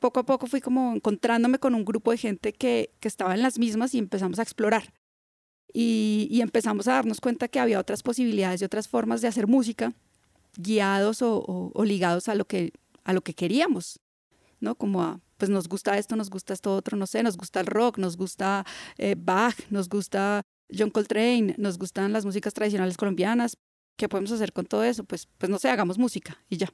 poco 0.01 0.21
a 0.21 0.27
poco 0.27 0.47
fui 0.47 0.61
como 0.61 0.95
encontrándome 0.95 1.59
con 1.59 1.75
un 1.75 1.85
grupo 1.85 2.11
de 2.11 2.19
gente 2.19 2.53
que, 2.53 2.91
que 3.01 3.09
estaba 3.09 3.35
en 3.35 3.43
las 3.43 3.59
mismas 3.59 3.95
y 3.95 3.99
empezamos 3.99 4.39
a 4.39 4.43
explorar. 4.43 4.93
Y, 5.73 6.29
y, 6.31 6.41
empezamos 6.41 6.89
a 6.89 6.93
darnos 6.93 7.21
cuenta 7.21 7.49
que 7.49 7.61
había 7.61 7.79
otras 7.79 8.03
posibilidades 8.03 8.63
y 8.63 8.65
otras 8.65 8.89
formas 8.89 9.21
de 9.21 9.29
hacer 9.29 9.47
música 9.47 9.93
guiados 10.57 11.21
o, 11.21 11.71
o, 11.75 11.85
ligados 11.85 12.29
a 12.29 12.35
lo, 12.35 12.47
que, 12.47 12.73
a 13.07 13.13
lo 13.13 13.23
que 13.23 13.35
queríamos, 13.35 14.01
¿no? 14.61 14.75
Como 14.75 15.03
a 15.03 15.21
pues 15.37 15.51
nos 15.51 15.69
gusta 15.69 15.99
esto, 15.99 16.17
nos 16.17 16.31
gusta 16.31 16.55
esto 16.55 16.75
otro, 16.75 16.97
no 16.97 17.07
sé, 17.07 17.23
nos 17.23 17.37
gusta 17.37 17.61
el 17.61 17.67
rock, 17.67 17.99
nos 17.99 18.17
gusta 18.17 18.65
eh, 18.97 19.15
Bach, 19.19 19.55
nos 19.71 19.89
gusta 19.89 20.43
John 20.77 20.91
Coltrane, 20.91 21.55
nos 21.59 21.79
gustan 21.79 22.13
las 22.13 22.25
músicas 22.25 22.55
tradicionales 22.55 22.97
colombianas. 22.97 23.59
¿Qué 23.97 24.09
podemos 24.09 24.33
hacer 24.33 24.53
con 24.53 24.67
todo 24.67 24.83
eso? 24.83 25.05
Pues, 25.05 25.29
pues 25.39 25.51
no 25.51 25.59
sé, 25.59 25.69
hagamos 25.69 25.99
música 25.99 26.39
y 26.49 26.57
ya. 26.57 26.69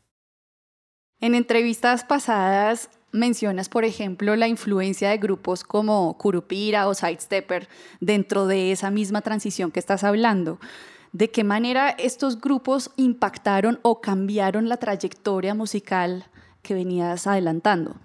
En 1.21 1.35
entrevistas 1.35 2.05
pasadas 2.05 2.89
mencionas, 3.13 3.69
por 3.69 3.85
ejemplo, 3.85 4.35
la 4.37 4.49
influencia 4.49 5.11
de 5.11 5.19
grupos 5.19 5.63
como 5.63 6.17
Curupira 6.19 6.89
o 6.89 6.95
Sidestepper 6.95 7.69
dentro 8.01 8.47
de 8.47 8.73
esa 8.73 8.91
misma 8.91 9.23
transición 9.23 9.71
que 9.71 9.81
estás 9.81 10.03
hablando. 10.03 10.59
¿De 11.13 11.31
qué 11.31 11.45
manera 11.45 11.91
estos 11.91 12.41
grupos 12.41 12.91
impactaron 12.97 13.79
o 13.83 14.01
cambiaron 14.01 14.71
la 14.71 14.79
trayectoria 14.79 15.55
musical 15.55 16.25
que 16.63 16.73
venías 16.73 17.27
adelantando? 17.27 17.97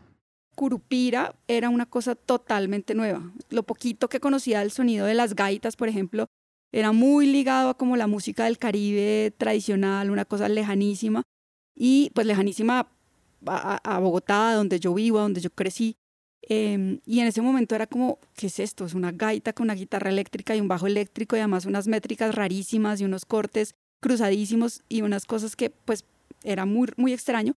Curupira 0.55 1.33
era 1.47 1.69
una 1.69 1.85
cosa 1.85 2.15
totalmente 2.15 2.95
nueva. 2.95 3.31
Lo 3.49 3.63
poquito 3.63 4.09
que 4.09 4.19
conocía 4.19 4.59
del 4.59 4.71
sonido 4.71 5.05
de 5.05 5.13
las 5.13 5.35
gaitas, 5.35 5.77
por 5.77 5.87
ejemplo, 5.87 6.27
era 6.73 6.91
muy 6.91 7.27
ligado 7.27 7.69
a 7.69 7.77
como 7.77 7.95
la 7.95 8.07
música 8.07 8.43
del 8.43 8.57
Caribe 8.57 9.33
tradicional, 9.37 10.11
una 10.11 10.25
cosa 10.25 10.49
lejanísima, 10.49 11.23
y 11.75 12.11
pues 12.13 12.27
lejanísima 12.27 12.89
a, 13.45 13.99
Bogotá, 13.99 14.53
donde 14.53 14.81
yo 14.81 14.93
vivo, 14.93 15.19
donde 15.19 15.39
yo 15.39 15.49
crecí. 15.49 15.95
Em, 16.49 16.99
y 17.05 17.19
en 17.19 17.27
ese 17.27 17.41
momento 17.41 17.75
era 17.75 17.87
como, 17.87 18.19
¿qué 18.35 18.47
es 18.47 18.59
esto? 18.59 18.85
Es 18.85 18.93
una 18.93 19.11
gaita 19.11 19.51
con 19.51 19.65
una 19.65 19.75
guitarra 19.75 20.09
eléctrica 20.09 20.55
y 20.55 20.61
un 20.61 20.69
bajo 20.69 20.87
eléctrico 20.87 21.35
y 21.35 21.39
además 21.39 21.65
unas 21.65 21.87
métricas 21.87 22.33
rarísimas 22.35 23.01
y 23.01 23.05
unos 23.05 23.25
cortes 23.25 23.75
cruzadísimos 23.99 24.81
y 24.87 25.01
unas 25.01 25.25
cosas 25.25 25.55
que 25.55 25.69
pues 25.69 26.05
era 26.43 26.65
muy, 26.65 26.89
muy 26.95 27.11
extraño. 27.11 27.53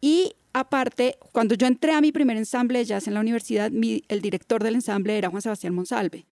Y 0.00 0.34
aparte, 0.52 1.18
cuando 1.32 1.54
yo 1.54 1.66
entré 1.66 1.92
a 1.92 2.00
mi 2.00 2.12
primer 2.12 2.36
ensamble 2.36 2.78
de 2.78 2.84
jazz 2.84 3.08
en 3.08 3.14
la 3.14 3.20
universidad, 3.20 3.72
el 3.72 4.20
director 4.20 4.62
del 4.62 4.76
ensamble 4.76 5.18
era 5.18 5.30
Juan 5.30 5.42
Sebastián 5.42 5.74
Monsalve. 5.74 6.26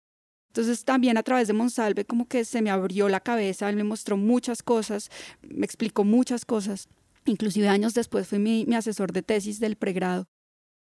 Entonces 0.49 0.85
también 0.85 1.17
a 1.17 1.23
través 1.23 1.49
de 1.49 1.53
Monsalve 1.53 2.05
como 2.05 2.29
que 2.29 2.45
se 2.45 2.63
me 2.63 2.71
abrió 2.71 3.09
la 3.09 3.21
cabeza, 3.21 3.69
él 3.69 3.77
me 3.77 3.83
mostró 3.83 4.17
muchas 4.17 4.63
cosas, 4.63 5.11
me 5.43 5.65
explicó 5.65 6.05
muchas 6.05 6.45
cosas. 6.45 6.89
Inclusive 7.25 7.69
años 7.69 7.95
después 7.95 8.29
fue 8.29 8.39
mi, 8.39 8.67
asesor 8.75 9.13
de 9.13 9.23
tesis 9.23 9.59
del 9.59 9.77
pregrado. 9.77 10.27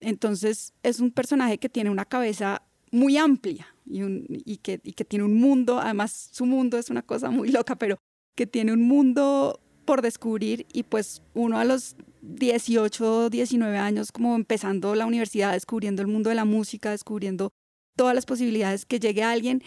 Entonces 0.01 0.73
es 0.83 1.01
un 1.01 1.11
personaje 1.11 1.59
que 1.59 1.69
tiene 1.69 1.91
una 1.91 2.05
cabeza 2.05 2.63
muy 2.91 3.17
amplia 3.17 3.67
y, 3.87 4.57
que, 4.59 4.81
y 4.83 4.93
que 4.93 5.05
tiene 5.05 5.25
un 5.25 5.35
mundo, 5.35 5.79
además 5.79 6.31
su 6.33 6.47
mundo 6.47 6.79
es 6.79 6.91
una 6.91 7.03
cosa 7.03 7.31
muy 7.31 7.51
loca, 7.51 7.77
pero 7.77 7.99
que 8.37 8.47
tiene 8.47 8.73
un 8.73 8.83
mundo 8.83 9.61
por 9.85 10.03
descubrir 10.03 10.67
y 10.73 10.85
pues 10.85 11.23
uno 11.35 11.59
a 11.59 11.65
los 11.65 11.97
18, 12.23 13.31
19 13.31 13.79
años 13.79 14.13
como 14.13 14.35
empezando 14.37 14.95
la 14.95 15.07
universidad, 15.07 15.53
descubriendo 15.53 16.03
el 16.03 16.09
mundo 16.09 16.31
de 16.31 16.37
la 16.37 16.45
música, 16.45 16.91
descubriendo 16.91 17.51
todas 17.97 18.15
las 18.15 18.27
posibilidades, 18.27 18.87
que 18.87 19.01
llegue 19.01 19.23
alguien 19.23 19.63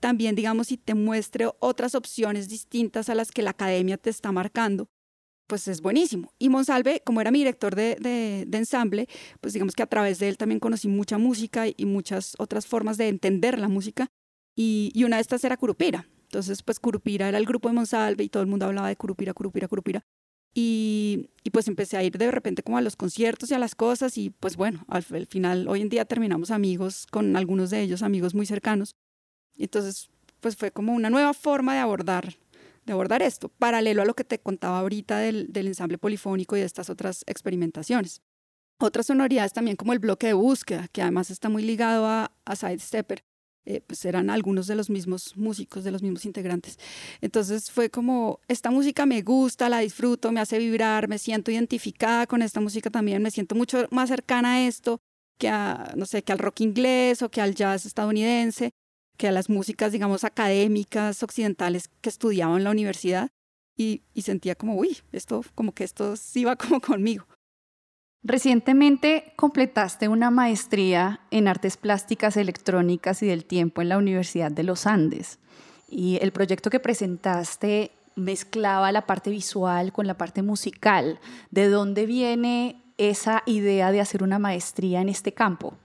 también, 0.00 0.34
digamos, 0.34 0.72
y 0.72 0.76
te 0.76 0.94
muestre 0.94 1.48
otras 1.58 1.94
opciones 1.94 2.48
distintas 2.48 3.08
a 3.08 3.14
las 3.14 3.32
que 3.32 3.42
la 3.42 3.50
academia 3.50 3.96
te 3.96 4.10
está 4.10 4.30
marcando, 4.32 4.88
pues 5.46 5.68
es 5.68 5.80
buenísimo. 5.80 6.32
Y 6.38 6.48
Monsalve, 6.48 7.02
como 7.04 7.20
era 7.20 7.30
mi 7.30 7.38
director 7.38 7.74
de, 7.74 7.96
de, 7.96 8.56
ensamble, 8.56 9.08
pues 9.40 9.54
digamos 9.54 9.74
que 9.74 9.82
a 9.82 9.86
través 9.86 10.18
de 10.18 10.28
él 10.28 10.36
también 10.36 10.60
conocí 10.60 10.88
mucha 10.88 11.18
música 11.18 11.64
y 11.68 11.84
muchas 11.86 12.34
otras 12.38 12.66
formas 12.66 12.96
de 12.96 13.08
entender 13.08 13.58
la 13.58 13.68
música. 13.68 14.08
Y, 14.56 15.02
una 15.04 15.16
de 15.16 15.22
estas 15.22 15.44
era 15.44 15.56
Curupira. 15.56 16.08
Entonces, 16.22 16.62
pues 16.62 16.80
Curupira 16.80 17.28
era 17.28 17.38
el 17.38 17.46
grupo 17.46 17.68
de 17.68 17.74
Monsalve 17.74 18.24
y 18.24 18.28
todo 18.28 18.42
el 18.42 18.48
mundo 18.48 18.66
hablaba 18.66 18.88
de 18.88 18.96
Curupira, 18.96 19.34
Curupira, 19.34 19.68
Curupira. 19.68 20.02
Y, 20.54 21.28
y, 21.44 21.50
pues 21.50 21.68
empecé 21.68 21.98
a 21.98 22.02
ir 22.02 22.16
de 22.16 22.30
repente 22.30 22.62
como 22.62 22.78
a 22.78 22.80
los 22.80 22.96
conciertos 22.96 23.50
y 23.50 23.54
a 23.54 23.58
las 23.58 23.74
cosas 23.74 24.16
y 24.16 24.30
pues 24.30 24.56
bueno, 24.56 24.84
al, 24.88 25.02
final 25.02 25.68
hoy 25.68 25.82
en 25.82 25.90
día 25.90 26.06
terminamos 26.06 26.50
amigos 26.50 27.06
con 27.10 27.36
algunos 27.36 27.68
de 27.68 27.82
ellos, 27.82 28.02
amigos 28.02 28.34
muy 28.34 28.46
cercanos. 28.46 28.94
Entonces 29.58 30.08
pues 30.40 30.56
fue 30.56 30.70
como 30.70 30.94
una 30.94 31.10
nueva 31.10 31.34
forma 31.34 31.74
de 31.74 31.80
abordar 31.80 32.36
de 32.86 32.92
abordar 32.92 33.22
esto, 33.22 33.48
paralelo 33.48 34.02
a 34.02 34.04
lo 34.04 34.14
que 34.14 34.24
te 34.24 34.38
contaba 34.38 34.78
ahorita 34.78 35.18
del, 35.18 35.52
del 35.52 35.66
ensamble 35.66 35.98
polifónico 35.98 36.56
y 36.56 36.60
de 36.60 36.66
estas 36.66 36.88
otras 36.88 37.24
experimentaciones. 37.26 38.22
Otras 38.78 39.06
sonoridades 39.06 39.52
también 39.52 39.76
como 39.76 39.92
el 39.92 39.98
bloque 39.98 40.28
de 40.28 40.32
búsqueda, 40.34 40.88
que 40.88 41.02
además 41.02 41.30
está 41.30 41.48
muy 41.48 41.62
ligado 41.62 42.06
a, 42.06 42.32
a 42.44 42.56
Sidestepper, 42.56 43.24
eh, 43.64 43.80
pues 43.84 44.04
eran 44.04 44.30
algunos 44.30 44.68
de 44.68 44.76
los 44.76 44.90
mismos 44.90 45.36
músicos, 45.36 45.82
de 45.82 45.90
los 45.90 46.02
mismos 46.02 46.24
integrantes. 46.24 46.78
Entonces 47.20 47.70
fue 47.70 47.90
como, 47.90 48.38
esta 48.46 48.70
música 48.70 49.06
me 49.06 49.22
gusta, 49.22 49.68
la 49.68 49.80
disfruto, 49.80 50.30
me 50.30 50.40
hace 50.40 50.58
vibrar, 50.58 51.08
me 51.08 51.18
siento 51.18 51.50
identificada 51.50 52.26
con 52.28 52.42
esta 52.42 52.60
música 52.60 52.90
también, 52.90 53.22
me 53.22 53.32
siento 53.32 53.56
mucho 53.56 53.88
más 53.90 54.08
cercana 54.08 54.54
a 54.54 54.66
esto 54.66 55.00
que 55.38 55.48
a, 55.48 55.92
no 55.96 56.06
sé, 56.06 56.22
que 56.22 56.32
al 56.32 56.38
rock 56.38 56.60
inglés 56.60 57.22
o 57.22 57.30
que 57.30 57.40
al 57.40 57.54
jazz 57.54 57.86
estadounidense, 57.86 58.70
que 59.16 59.28
a 59.28 59.32
las 59.32 59.48
músicas, 59.48 59.92
digamos, 59.92 60.24
académicas 60.24 61.22
occidentales 61.22 61.88
que 62.00 62.08
estudiaba 62.08 62.56
en 62.56 62.64
la 62.64 62.70
universidad. 62.70 63.30
Y, 63.78 64.02
sentía 64.22 64.54
como, 64.54 64.74
uy, 64.76 64.98
esto, 65.12 65.42
como 65.54 65.72
que 65.72 65.84
esto 65.84 66.16
sí 66.16 66.44
como 66.58 66.80
conmigo. 66.80 67.26
Recientemente 68.22 69.34
completaste 69.36 70.08
una 70.08 70.30
maestría 70.30 71.20
en 71.30 71.46
artes 71.46 71.76
plásticas 71.76 72.36
electrónicas 72.36 73.22
y 73.22 73.26
del 73.26 73.44
tiempo 73.44 73.82
en 73.82 73.90
la 73.90 73.98
Universidad 73.98 74.50
de 74.50 74.64
los 74.64 74.86
Andes. 74.86 75.38
Y 75.88 76.18
el 76.22 76.32
proyecto 76.32 76.70
que 76.70 76.80
presentaste 76.80 77.92
mezclaba 78.16 78.90
la 78.90 79.06
parte 79.06 79.30
visual 79.30 79.92
con 79.92 80.06
la 80.06 80.16
parte 80.16 80.42
musical. 80.42 81.20
¿De 81.50 81.68
dónde 81.68 82.06
viene 82.06 82.82
esa 82.96 83.42
idea 83.46 83.92
de 83.92 84.00
hacer 84.00 84.22
una 84.22 84.38
maestría 84.38 85.02
en 85.02 85.08
este 85.08 85.32
campo? 85.32 85.76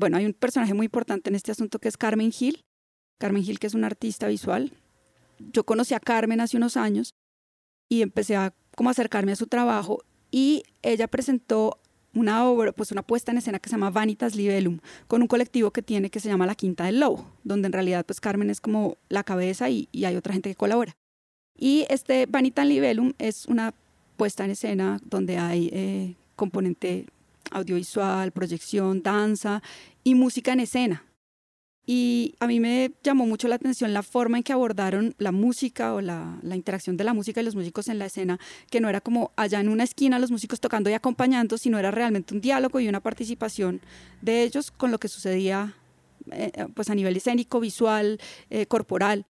Bueno, 0.00 0.16
hay 0.16 0.24
un 0.24 0.32
personaje 0.32 0.72
muy 0.72 0.86
importante 0.86 1.28
en 1.28 1.36
este 1.36 1.52
asunto 1.52 1.78
que 1.78 1.86
es 1.86 1.98
Carmen 1.98 2.32
Gil. 2.32 2.64
Carmen 3.18 3.44
Gil, 3.44 3.58
que 3.58 3.66
es 3.66 3.74
una 3.74 3.86
artista 3.86 4.28
visual. 4.28 4.72
Yo 5.52 5.64
conocí 5.64 5.92
a 5.92 6.00
Carmen 6.00 6.40
hace 6.40 6.56
unos 6.56 6.78
años 6.78 7.12
y 7.90 8.00
empecé 8.00 8.34
a 8.34 8.54
como 8.74 8.88
acercarme 8.88 9.32
a 9.32 9.36
su 9.36 9.46
trabajo 9.46 10.02
y 10.30 10.62
ella 10.80 11.06
presentó 11.06 11.78
una 12.14 12.48
obra, 12.48 12.72
pues 12.72 12.92
una 12.92 13.02
puesta 13.02 13.30
en 13.30 13.38
escena 13.38 13.58
que 13.58 13.68
se 13.68 13.74
llama 13.74 13.90
Vanitas 13.90 14.36
Libellum, 14.36 14.78
con 15.06 15.20
un 15.20 15.28
colectivo 15.28 15.70
que 15.70 15.82
tiene 15.82 16.08
que 16.08 16.18
se 16.18 16.30
llama 16.30 16.46
La 16.46 16.54
Quinta 16.54 16.84
del 16.84 16.98
Lobo, 16.98 17.30
donde 17.44 17.66
en 17.66 17.74
realidad 17.74 18.06
pues 18.06 18.22
Carmen 18.22 18.48
es 18.48 18.62
como 18.62 18.96
la 19.10 19.22
cabeza 19.22 19.68
y, 19.68 19.86
hay 20.02 20.16
otra 20.16 20.32
gente 20.32 20.48
que 20.48 20.56
colabora. 20.56 20.96
Y 21.58 21.84
este 21.90 22.24
Vanitas 22.24 22.66
Libellum 22.66 23.12
es 23.18 23.44
una 23.44 23.74
puesta 24.16 24.46
en 24.46 24.52
escena 24.52 24.98
donde 25.04 25.36
hay 25.36 25.68
eh, 25.74 26.14
componente 26.36 27.04
audiovisual, 27.50 28.32
proyección, 28.32 29.02
danza 29.02 29.62
y 30.04 30.14
música 30.14 30.52
en 30.52 30.60
escena. 30.60 31.04
Y 31.86 32.36
a 32.38 32.46
mí 32.46 32.60
me 32.60 32.92
llamó 33.02 33.26
mucho 33.26 33.48
la 33.48 33.56
atención 33.56 33.92
la 33.92 34.02
forma 34.02 34.36
en 34.36 34.44
que 34.44 34.52
abordaron 34.52 35.14
la 35.18 35.32
música 35.32 35.94
o 35.94 36.00
la, 36.00 36.38
interacción 36.52 36.96
de 36.96 37.04
la 37.04 37.14
música 37.14 37.40
y 37.40 37.44
los 37.44 37.56
músicos 37.56 37.88
en 37.88 37.98
la 37.98 38.06
escena, 38.06 38.38
que 38.70 38.80
no 38.80 38.88
era 38.88 39.00
como 39.00 39.32
allá 39.34 39.60
en 39.60 39.68
una 39.68 39.84
esquina 39.84 40.18
los 40.18 40.30
músicos 40.30 40.60
tocando 40.60 40.88
y 40.90 40.92
acompañando, 40.92 41.58
sino 41.58 41.78
era 41.78 41.90
realmente 41.90 42.34
un 42.34 42.40
diálogo 42.40 42.78
y 42.80 42.88
una 42.88 43.00
participación 43.00 43.80
de 44.20 44.44
ellos 44.44 44.70
con 44.70 44.90
lo 44.90 44.98
que 44.98 45.08
sucedía 45.08 45.74
eh, 46.30 46.52
eh, 46.54 46.66
pues 46.74 46.90
a 46.90 46.94
nivel 46.94 47.16
escénico, 47.16 47.58
visual, 47.60 48.20
eh, 48.50 48.66
corporal. 48.66 49.26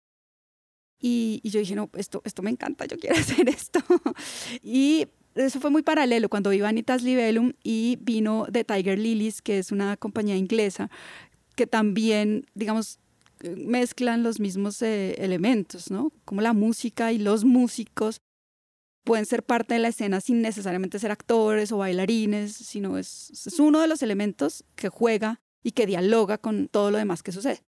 Y, 0.99 1.41
y, 1.43 1.51
yo 1.51 1.61
dije, 1.61 1.75
no, 1.75 1.91
esto, 1.95 2.23
esto 2.25 2.43
me 2.43 2.51
encanta, 2.51 2.87
yo 2.87 2.97
quiero 2.99 3.17
hacer 3.21 3.49
esto. 3.49 3.81
y 4.63 5.09
eso 5.37 5.61
fue 5.61 5.71
muy 5.71 5.83
paralelo 5.83 6.29
cuando 6.29 6.51
vi 6.51 6.61
Vanitas 6.61 7.03
Libellum 7.03 7.53
y 7.63 7.99
vino 8.01 8.47
The 8.51 8.65
Tiger 8.65 8.99
Lilies, 8.99 9.43
que 9.43 9.59
es 9.59 9.71
una 9.71 9.97
compañía 9.97 10.37
inglesa 10.37 10.91
que 11.55 11.67
también, 11.67 12.47
digamos, 12.55 12.99
mezclan 13.57 14.23
los 14.23 14.41
mismos 14.41 14.81
eh, 14.83 15.15
elementos, 15.19 15.91
¿no? 15.91 16.13
Como 16.25 16.41
la 16.41 16.53
música 16.53 17.13
y 17.13 17.19
los 17.19 17.45
músicos 17.45 18.21
pueden 19.05 19.27
ser 19.27 19.43
parte 19.43 19.75
de 19.75 19.81
la 19.81 19.89
escena 19.89 20.21
sin 20.21 20.43
necesariamente 20.43 20.99
ser 20.99 21.11
actores 21.11 21.73
o 21.73 21.79
bailarines, 21.79 22.53
sino 22.53 22.99
es, 22.99 23.31
es 23.31 23.59
uno 23.59 23.81
de 23.81 23.89
los 23.89 24.03
elementos 24.03 24.65
que 24.75 24.89
juega 24.89 25.41
y 25.63 25.73
que 25.73 25.87
dialoga 25.87 26.39
con 26.39 26.69
todo 26.69 26.91
lo 26.91 26.99
demás 26.99 27.23
que 27.23 27.33
sucede. 27.33 27.63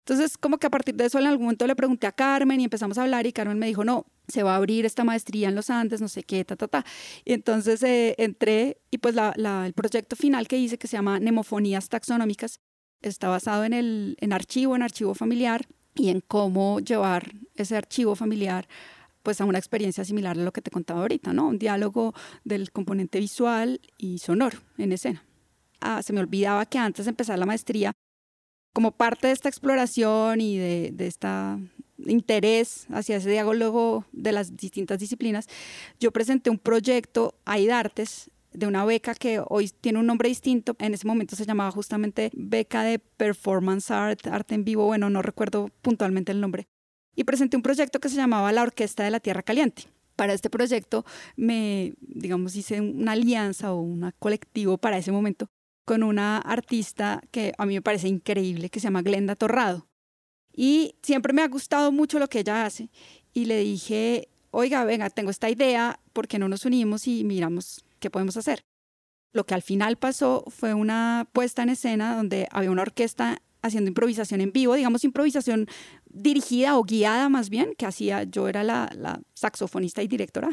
Entonces, 0.00 0.36
como 0.38 0.58
que 0.58 0.66
a 0.66 0.70
partir 0.70 0.94
de 0.94 1.04
eso 1.04 1.18
en 1.18 1.26
algún 1.26 1.44
momento 1.46 1.66
le 1.66 1.76
pregunté 1.76 2.06
a 2.06 2.12
Carmen 2.12 2.60
y 2.60 2.64
empezamos 2.64 2.98
a 2.98 3.02
hablar 3.02 3.26
y 3.26 3.32
Carmen 3.32 3.58
me 3.58 3.66
dijo, 3.66 3.84
no, 3.84 4.06
se 4.28 4.42
va 4.42 4.54
a 4.54 4.56
abrir 4.56 4.86
esta 4.86 5.04
maestría 5.04 5.48
en 5.48 5.54
los 5.54 5.70
Andes, 5.70 6.00
no 6.00 6.08
sé 6.08 6.22
qué, 6.22 6.44
ta, 6.44 6.56
ta, 6.56 6.68
ta. 6.68 6.84
Y 7.24 7.32
entonces 7.32 7.82
eh, 7.82 8.14
entré 8.18 8.78
y 8.90 8.98
pues 8.98 9.14
la, 9.14 9.34
el 9.66 9.72
proyecto 9.72 10.16
final 10.16 10.48
que 10.48 10.58
hice, 10.58 10.78
que 10.78 10.88
se 10.88 10.96
llama 10.96 11.20
Nemofonías 11.20 11.88
Taxonómicas, 11.88 12.60
está 13.02 13.28
basado 13.28 13.64
en 13.64 13.72
el 13.72 14.16
en 14.20 14.32
archivo, 14.32 14.76
en 14.76 14.82
archivo 14.82 15.14
familiar 15.14 15.66
y 15.94 16.10
en 16.10 16.20
cómo 16.20 16.80
llevar 16.80 17.32
ese 17.54 17.76
archivo 17.76 18.14
familiar 18.14 18.68
pues 19.22 19.40
a 19.40 19.44
una 19.44 19.58
experiencia 19.58 20.04
similar 20.04 20.38
a 20.38 20.42
lo 20.42 20.52
que 20.52 20.62
te 20.62 20.70
contaba 20.70 21.00
ahorita, 21.00 21.32
¿no? 21.32 21.48
Un 21.48 21.58
diálogo 21.58 22.14
del 22.44 22.72
componente 22.72 23.20
visual 23.20 23.80
y 23.98 24.18
sonoro 24.18 24.58
en 24.78 24.92
escena. 24.92 25.24
Ah, 25.80 26.02
se 26.02 26.12
me 26.12 26.20
olvidaba 26.20 26.64
que 26.66 26.78
antes 26.78 27.04
de 27.04 27.10
empezar 27.10 27.38
la 27.38 27.46
maestría, 27.46 27.92
como 28.72 28.92
parte 28.92 29.28
de 29.28 29.32
esta 29.32 29.48
exploración 29.48 30.40
y 30.40 30.58
de, 30.58 30.90
de 30.92 31.06
este 31.06 31.28
interés 32.06 32.86
hacia 32.90 33.16
ese 33.16 33.30
diálogo 33.30 34.04
de 34.12 34.32
las 34.32 34.56
distintas 34.56 34.98
disciplinas, 34.98 35.46
yo 35.98 36.12
presenté 36.12 36.50
un 36.50 36.58
proyecto 36.58 37.34
a 37.44 37.58
IDARTES 37.58 38.30
de 38.52 38.66
una 38.66 38.84
beca 38.84 39.14
que 39.14 39.40
hoy 39.48 39.70
tiene 39.80 39.98
un 39.98 40.06
nombre 40.06 40.28
distinto. 40.28 40.74
En 40.78 40.94
ese 40.94 41.06
momento 41.06 41.36
se 41.36 41.44
llamaba 41.44 41.70
justamente 41.70 42.30
beca 42.34 42.82
de 42.82 42.98
Performance 42.98 43.90
Art, 43.90 44.26
arte 44.26 44.54
en 44.54 44.64
vivo, 44.64 44.86
bueno, 44.86 45.10
no 45.10 45.22
recuerdo 45.22 45.70
puntualmente 45.82 46.32
el 46.32 46.40
nombre. 46.40 46.66
Y 47.14 47.24
presenté 47.24 47.56
un 47.56 47.62
proyecto 47.62 48.00
que 48.00 48.08
se 48.08 48.16
llamaba 48.16 48.52
La 48.52 48.62
Orquesta 48.62 49.04
de 49.04 49.10
la 49.10 49.20
Tierra 49.20 49.42
Caliente. 49.42 49.84
Para 50.16 50.32
este 50.32 50.50
proyecto 50.50 51.04
me, 51.36 51.94
digamos, 52.00 52.54
hice 52.56 52.80
una 52.80 53.12
alianza 53.12 53.72
o 53.72 53.80
un 53.80 54.12
colectivo 54.18 54.78
para 54.78 54.98
ese 54.98 55.12
momento 55.12 55.48
con 55.90 56.04
una 56.04 56.38
artista 56.38 57.20
que 57.32 57.52
a 57.58 57.66
mí 57.66 57.74
me 57.74 57.82
parece 57.82 58.06
increíble, 58.06 58.70
que 58.70 58.78
se 58.78 58.84
llama 58.84 59.02
Glenda 59.02 59.34
Torrado. 59.34 59.88
Y 60.54 60.94
siempre 61.02 61.32
me 61.32 61.42
ha 61.42 61.48
gustado 61.48 61.90
mucho 61.90 62.20
lo 62.20 62.28
que 62.28 62.38
ella 62.38 62.64
hace. 62.64 62.90
Y 63.32 63.46
le 63.46 63.58
dije, 63.58 64.28
oiga, 64.52 64.84
venga, 64.84 65.10
tengo 65.10 65.32
esta 65.32 65.50
idea, 65.50 65.98
¿por 66.12 66.28
qué 66.28 66.38
no 66.38 66.48
nos 66.48 66.64
unimos 66.64 67.08
y 67.08 67.24
miramos 67.24 67.84
¿qué 67.98 68.08
podemos 68.08 68.36
hacer? 68.36 68.62
Lo 69.32 69.44
que 69.46 69.54
al 69.54 69.62
final 69.62 69.96
pasó 69.96 70.44
fue 70.46 70.74
una 70.74 71.28
puesta 71.32 71.64
en 71.64 71.70
escena 71.70 72.14
donde 72.14 72.46
había 72.52 72.70
una 72.70 72.82
orquesta 72.82 73.42
haciendo 73.60 73.88
improvisación 73.88 74.40
en 74.40 74.52
vivo, 74.52 74.74
digamos 74.74 75.02
improvisación 75.02 75.66
dirigida 76.04 76.78
o 76.78 76.84
guiada 76.84 77.28
más 77.28 77.50
bien, 77.50 77.74
que 77.76 77.86
hacía, 77.86 78.22
yo 78.22 78.46
era 78.46 78.62
la, 78.62 79.20
saxofonista 79.34 80.04
y 80.04 80.06
directora, 80.06 80.50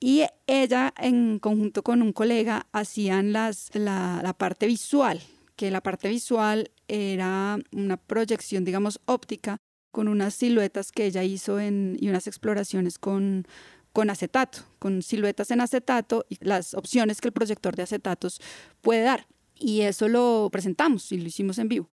y 0.00 0.24
ella 0.46 0.94
en 0.96 1.38
conjunto 1.38 1.82
con 1.82 2.00
un 2.00 2.12
colega 2.14 2.66
hacían 2.72 3.34
las, 3.34 3.70
la, 3.74 4.34
parte 4.38 4.66
visual, 4.66 5.20
que 5.56 5.70
la 5.70 5.82
parte 5.82 6.08
visual 6.08 6.70
era 6.88 7.58
una 7.70 7.98
proyección, 7.98 8.64
digamos, 8.64 9.00
óptica 9.04 9.58
con 9.92 10.08
unas 10.08 10.34
siluetas 10.34 10.90
que 10.90 11.04
ella 11.04 11.22
hizo 11.22 11.60
y 11.60 12.08
unas 12.08 12.26
exploraciones 12.26 12.98
con, 12.98 13.46
con 13.92 14.08
acetato, 14.08 14.60
con 14.78 15.02
siluetas 15.02 15.50
en 15.50 15.60
acetato 15.60 16.24
y 16.30 16.38
las 16.40 16.72
opciones 16.72 17.20
que 17.20 17.28
el 17.28 17.32
proyector 17.32 17.76
de 17.76 17.82
acetatos 17.82 18.40
puede 18.80 19.02
dar. 19.02 19.26
Y 19.54 19.82
eso 19.82 20.08
lo 20.08 20.48
presentamos 20.50 21.12
y 21.12 21.18
lo 21.18 21.28
hicimos 21.28 21.58
en 21.58 21.68
vivo. 21.68 21.90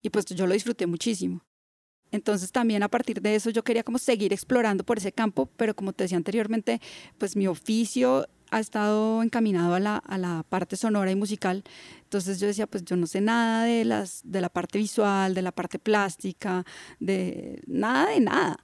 Y 0.00 0.08
pues 0.08 0.24
yo 0.24 0.46
lo 0.46 0.54
disfruté 0.54 0.86
muchísimo. 0.86 1.44
Entonces 2.12 2.52
también 2.52 2.82
a 2.82 2.88
partir 2.88 3.20
de 3.20 3.34
eso 3.34 3.50
yo 3.50 3.64
quería 3.64 3.82
como 3.82 3.98
seguir 3.98 4.32
explorando 4.32 4.84
por 4.84 4.98
ese 4.98 5.12
campo, 5.12 5.48
pero 5.56 5.74
como 5.74 5.92
te 5.92 6.04
decía 6.04 6.18
anteriormente, 6.18 6.80
pues 7.18 7.34
mi 7.34 7.48
oficio 7.48 8.28
ha 8.50 8.60
estado 8.60 9.22
encaminado 9.22 9.74
a 9.74 9.80
la, 9.80 10.44
parte 10.48 10.76
sonora 10.76 11.10
y 11.10 11.16
musical. 11.16 11.64
Entonces 12.04 12.38
yo 12.38 12.46
decía, 12.46 12.66
pues 12.66 12.84
yo 12.84 12.96
no 12.96 13.06
sé 13.06 13.22
nada 13.22 13.64
de, 13.64 13.84
la 13.84 14.48
parte 14.50 14.78
visual, 14.78 15.34
de 15.34 15.40
la 15.40 15.52
parte 15.52 15.78
plástica, 15.78 16.64
de 17.00 17.62
nada 17.66 18.10
de 18.10 18.20
nada. 18.20 18.58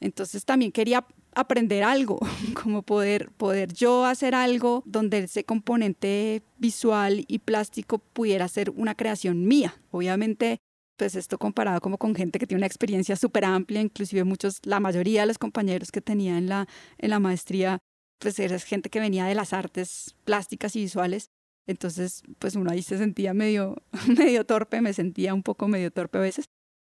Entonces 0.00 0.44
también 0.44 0.72
quería 0.72 1.06
aprender 1.36 1.84
algo, 1.84 2.18
como 2.60 2.82
poder 2.82 3.30
yo 3.72 4.04
hacer 4.06 4.34
algo 4.34 4.82
donde 4.86 5.18
ese 5.18 5.44
componente 5.44 6.42
visual 6.58 7.24
y 7.28 7.38
plástico 7.38 7.98
pudiera 7.98 8.48
ser 8.48 8.70
una 8.70 8.96
creación 8.96 9.46
mía. 9.46 9.80
Obviamente, 9.92 10.60
pues 10.98 11.14
esto 11.14 11.38
comparado 11.38 11.80
como 11.80 11.96
con 11.96 12.14
gente 12.14 12.38
que 12.38 12.46
tiene 12.46 12.58
una 12.58 12.66
experiencia 12.66 13.16
súper 13.16 13.44
amplia, 13.44 13.80
inclusive 13.80 14.24
muchos, 14.24 14.60
la 14.64 14.80
mayoría 14.80 15.22
de 15.22 15.28
los 15.28 15.38
compañeros 15.38 15.90
que 15.90 16.02
tenía 16.02 16.36
en 16.36 16.48
la, 16.48 16.68
en 16.98 17.10
la 17.10 17.20
maestría, 17.20 17.78
pues 18.18 18.38
era 18.38 18.58
gente 18.58 18.90
que 18.90 19.00
venía 19.00 19.24
de 19.24 19.34
las 19.34 19.52
artes 19.52 20.14
plásticas 20.24 20.76
y 20.76 20.80
visuales. 20.80 21.30
Entonces, 21.66 22.22
pues 22.38 22.56
uno 22.56 22.70
ahí 22.70 22.82
se 22.82 22.98
sentía 22.98 23.32
medio, 23.32 23.76
medio 24.18 24.44
torpe, 24.44 24.80
me 24.80 24.92
sentía 24.92 25.32
un 25.34 25.42
poco 25.42 25.68
medio 25.68 25.90
torpe 25.90 26.18
a 26.18 26.22
veces 26.22 26.46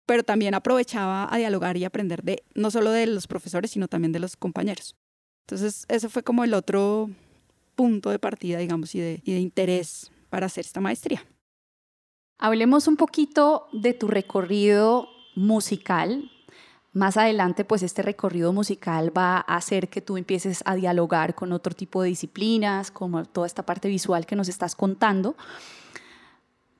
pero 0.07 0.23
también 0.23 0.55
aprovechaba 0.55 1.27
a 1.31 1.37
dialogar 1.37 1.75
y 1.75 1.83
aprender 1.83 2.23
de 2.23 2.41
no 2.55 2.71
solo 2.71 2.91
de 2.91 3.05
los 3.07 3.27
profesores, 3.27 3.71
sino 3.71 3.89
también 3.89 4.13
de 4.13 4.19
los 4.19 4.37
compañeros. 4.37 4.95
Entonces, 5.45 5.85
ese 5.89 6.07
fue 6.07 6.23
como 6.23 6.45
el 6.45 6.53
otro 6.53 7.09
punto 7.75 8.09
de 8.09 8.17
partida, 8.17 8.57
digamos, 8.57 8.95
y 8.95 9.01
de 9.01 9.21
interés 9.25 10.11
para 10.29 10.45
hacer 10.45 10.65
esta 10.65 10.79
maestría. 10.79 11.25
Hablemos 12.39 12.87
un 12.87 12.97
poquito 12.97 13.67
de 13.73 13.93
tu 13.93 14.07
recorrido 14.07 15.09
musical. 15.33 16.29
Más 16.93 17.17
adelante, 17.17 17.65
pues 17.65 17.81
este 17.81 18.03
recorrido 18.03 18.53
musical 18.53 19.15
va 19.15 19.37
a 19.37 19.55
hacer 19.55 19.89
que 19.89 20.01
tú 20.01 20.17
empieces 20.17 20.61
a 20.65 20.75
dialogar 20.75 21.33
con 21.33 21.51
otro 21.51 21.73
tipo 21.73 22.03
de 22.03 22.09
disciplinas, 22.09 22.91
como 22.91 23.25
toda 23.25 23.47
esta 23.47 23.65
parte 23.65 23.87
visual 23.87 24.27
que 24.27 24.35
nos 24.35 24.49
estás 24.49 24.75
contando. 24.75 25.35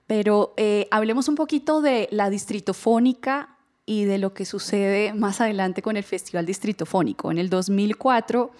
Pero 0.06 0.54
eh, 0.58 0.88
hablemos 0.92 1.28
un 1.28 1.36
poquito 1.36 1.82
de 1.82 2.08
la 2.12 2.30
distritofónica 2.30 3.58
y 3.88 4.06
de 4.06 4.20
lo 4.20 4.36
que 4.36 4.46
sucede 4.46 5.14
más 5.14 5.42
adelante 5.42 5.82
con 5.82 5.98
el 5.98 6.04
Festival 6.04 6.46
Distritofónico. 6.46 7.32
En 7.32 7.40
el 7.40 7.50
2004, 7.50 8.52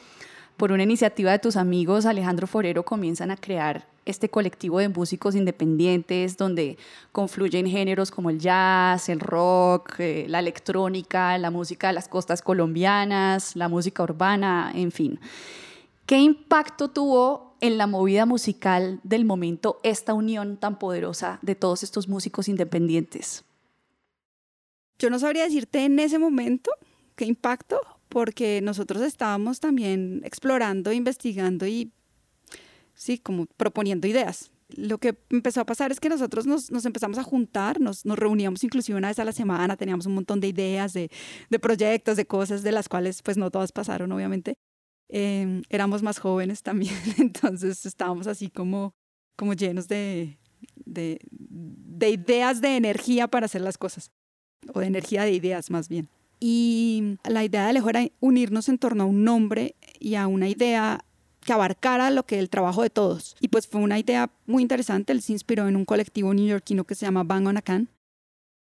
por 0.58 0.72
una 0.72 0.84
iniciativa 0.84 1.32
de 1.32 1.40
tus 1.40 1.58
amigos, 1.58 2.08
Alejandro 2.08 2.48
Forero 2.48 2.84
comienzan 2.84 3.30
a 3.30 3.38
crear 3.38 3.86
este 4.08 4.30
colectivo 4.30 4.80
de 4.80 4.90
músicos 4.90 5.36
independientes 5.36 6.38
donde 6.38 6.78
confluyen 7.12 7.68
géneros 7.68 8.10
como 8.10 8.30
el 8.30 8.40
jazz, 8.40 9.10
el 9.10 9.20
rock, 9.20 10.00
eh, 10.00 10.26
la 10.28 10.40
electrónica, 10.40 11.38
la 11.38 11.52
música 11.52 11.88
de 11.88 11.94
las 11.94 12.08
costas 12.08 12.42
colombianas, 12.42 13.56
la 13.56 13.68
música 13.68 14.04
urbana, 14.04 14.72
en 14.74 14.92
fin. 14.92 15.20
¿Qué 16.06 16.18
impacto 16.18 16.90
tuvo 16.90 17.56
en 17.60 17.78
la 17.78 17.88
movida 17.88 18.26
musical 18.26 19.00
del 19.04 19.26
momento 19.26 19.80
esta 19.84 20.14
unión 20.14 20.58
tan 20.58 20.80
poderosa 20.80 21.40
de 21.42 21.56
todos 21.56 21.84
estos 21.84 22.08
músicos 22.08 22.48
independientes? 22.48 23.44
Yo 25.00 25.10
no 25.10 25.20
sabría 25.20 25.44
decirte 25.44 25.86
en 25.86 26.00
ese 26.00 26.18
momento 26.18 26.72
qué 27.16 27.26
impacto, 27.26 27.80
porque 28.10 28.62
nosotros 28.62 29.02
estábamos 29.02 29.60
también 29.60 30.22
explorando, 30.24 30.92
investigando 30.92 31.68
y, 31.68 31.92
sí, 32.98 33.20
como 33.20 33.46
proponiendo 33.46 34.08
ideas. 34.08 34.52
Lo 34.70 34.98
que 34.98 35.16
empezó 35.30 35.62
a 35.62 35.66
pasar 35.66 35.92
es 35.92 36.02
que 36.02 36.10
nosotros 36.10 36.46
nos, 36.46 36.70
empezamos 36.86 37.18
a 37.18 37.24
juntar, 37.24 37.80
nos, 37.80 38.04
reuníamos 38.04 38.64
inclusive 38.66 38.98
una 38.98 39.08
vez 39.08 39.20
a 39.20 39.24
la 39.24 39.32
semana, 39.32 39.78
teníamos 39.78 40.08
un 40.08 40.16
montón 40.16 40.42
de 40.42 40.50
ideas, 40.50 40.92
de, 40.92 41.10
proyectos, 41.62 42.18
de 42.18 42.26
cosas 42.26 42.64
de 42.64 42.74
las 42.74 42.90
cuales 42.90 43.22
pues 43.22 43.38
no 43.38 43.50
todas 43.50 43.72
pasaron, 43.72 44.12
obviamente. 44.12 44.56
Em, 45.10 45.62
éramos 45.70 46.04
más 46.04 46.20
jóvenes 46.20 46.64
también, 46.64 46.94
entonces 47.18 47.86
estábamos 47.86 48.28
así 48.28 48.50
como, 48.50 48.94
como 49.38 49.54
llenos 49.54 49.88
de, 49.88 50.38
de, 50.76 51.20
de 51.30 52.10
ideas 52.10 52.60
de 52.60 52.76
energía 52.76 53.30
para 53.30 53.46
hacer 53.46 53.62
las 53.62 53.78
cosas 53.78 54.12
o 54.74 54.82
de 54.82 54.88
energía 54.88 55.24
de 55.24 55.32
ideas 55.32 55.70
más 55.70 55.88
bien. 55.88 56.10
Y 56.40 57.18
la 57.24 57.46
idea 57.46 57.64
de 57.64 57.70
Alejo 57.70 57.90
era 57.90 58.06
unirnos 58.20 58.68
en 58.70 58.78
torno 58.78 59.04
a 59.04 59.08
un 59.08 59.24
nombre 59.24 59.76
y 60.00 60.16
a 60.16 60.28
una 60.28 60.50
idea 60.50 61.04
que 61.48 61.54
abarcara 61.54 62.12
lo 62.12 62.26
que 62.26 62.40
el 62.40 62.50
trabajo 62.50 62.84
de 62.84 62.90
todos. 62.90 63.38
Y 63.40 63.48
pues 63.48 63.68
fue 63.68 63.80
una 63.80 63.98
idea 63.98 64.30
muy 64.46 64.62
interesante, 64.62 65.14
él 65.14 65.22
se 65.22 65.32
inspiró 65.32 65.68
en 65.68 65.78
un 65.78 65.86
colectivo 65.86 66.34
neoyorquino 66.34 66.84
que 66.84 66.94
se 66.94 67.06
llama 67.06 67.24
Bang 67.24 67.48
on 67.48 67.58
a 67.58 67.62
Can. 67.62 67.90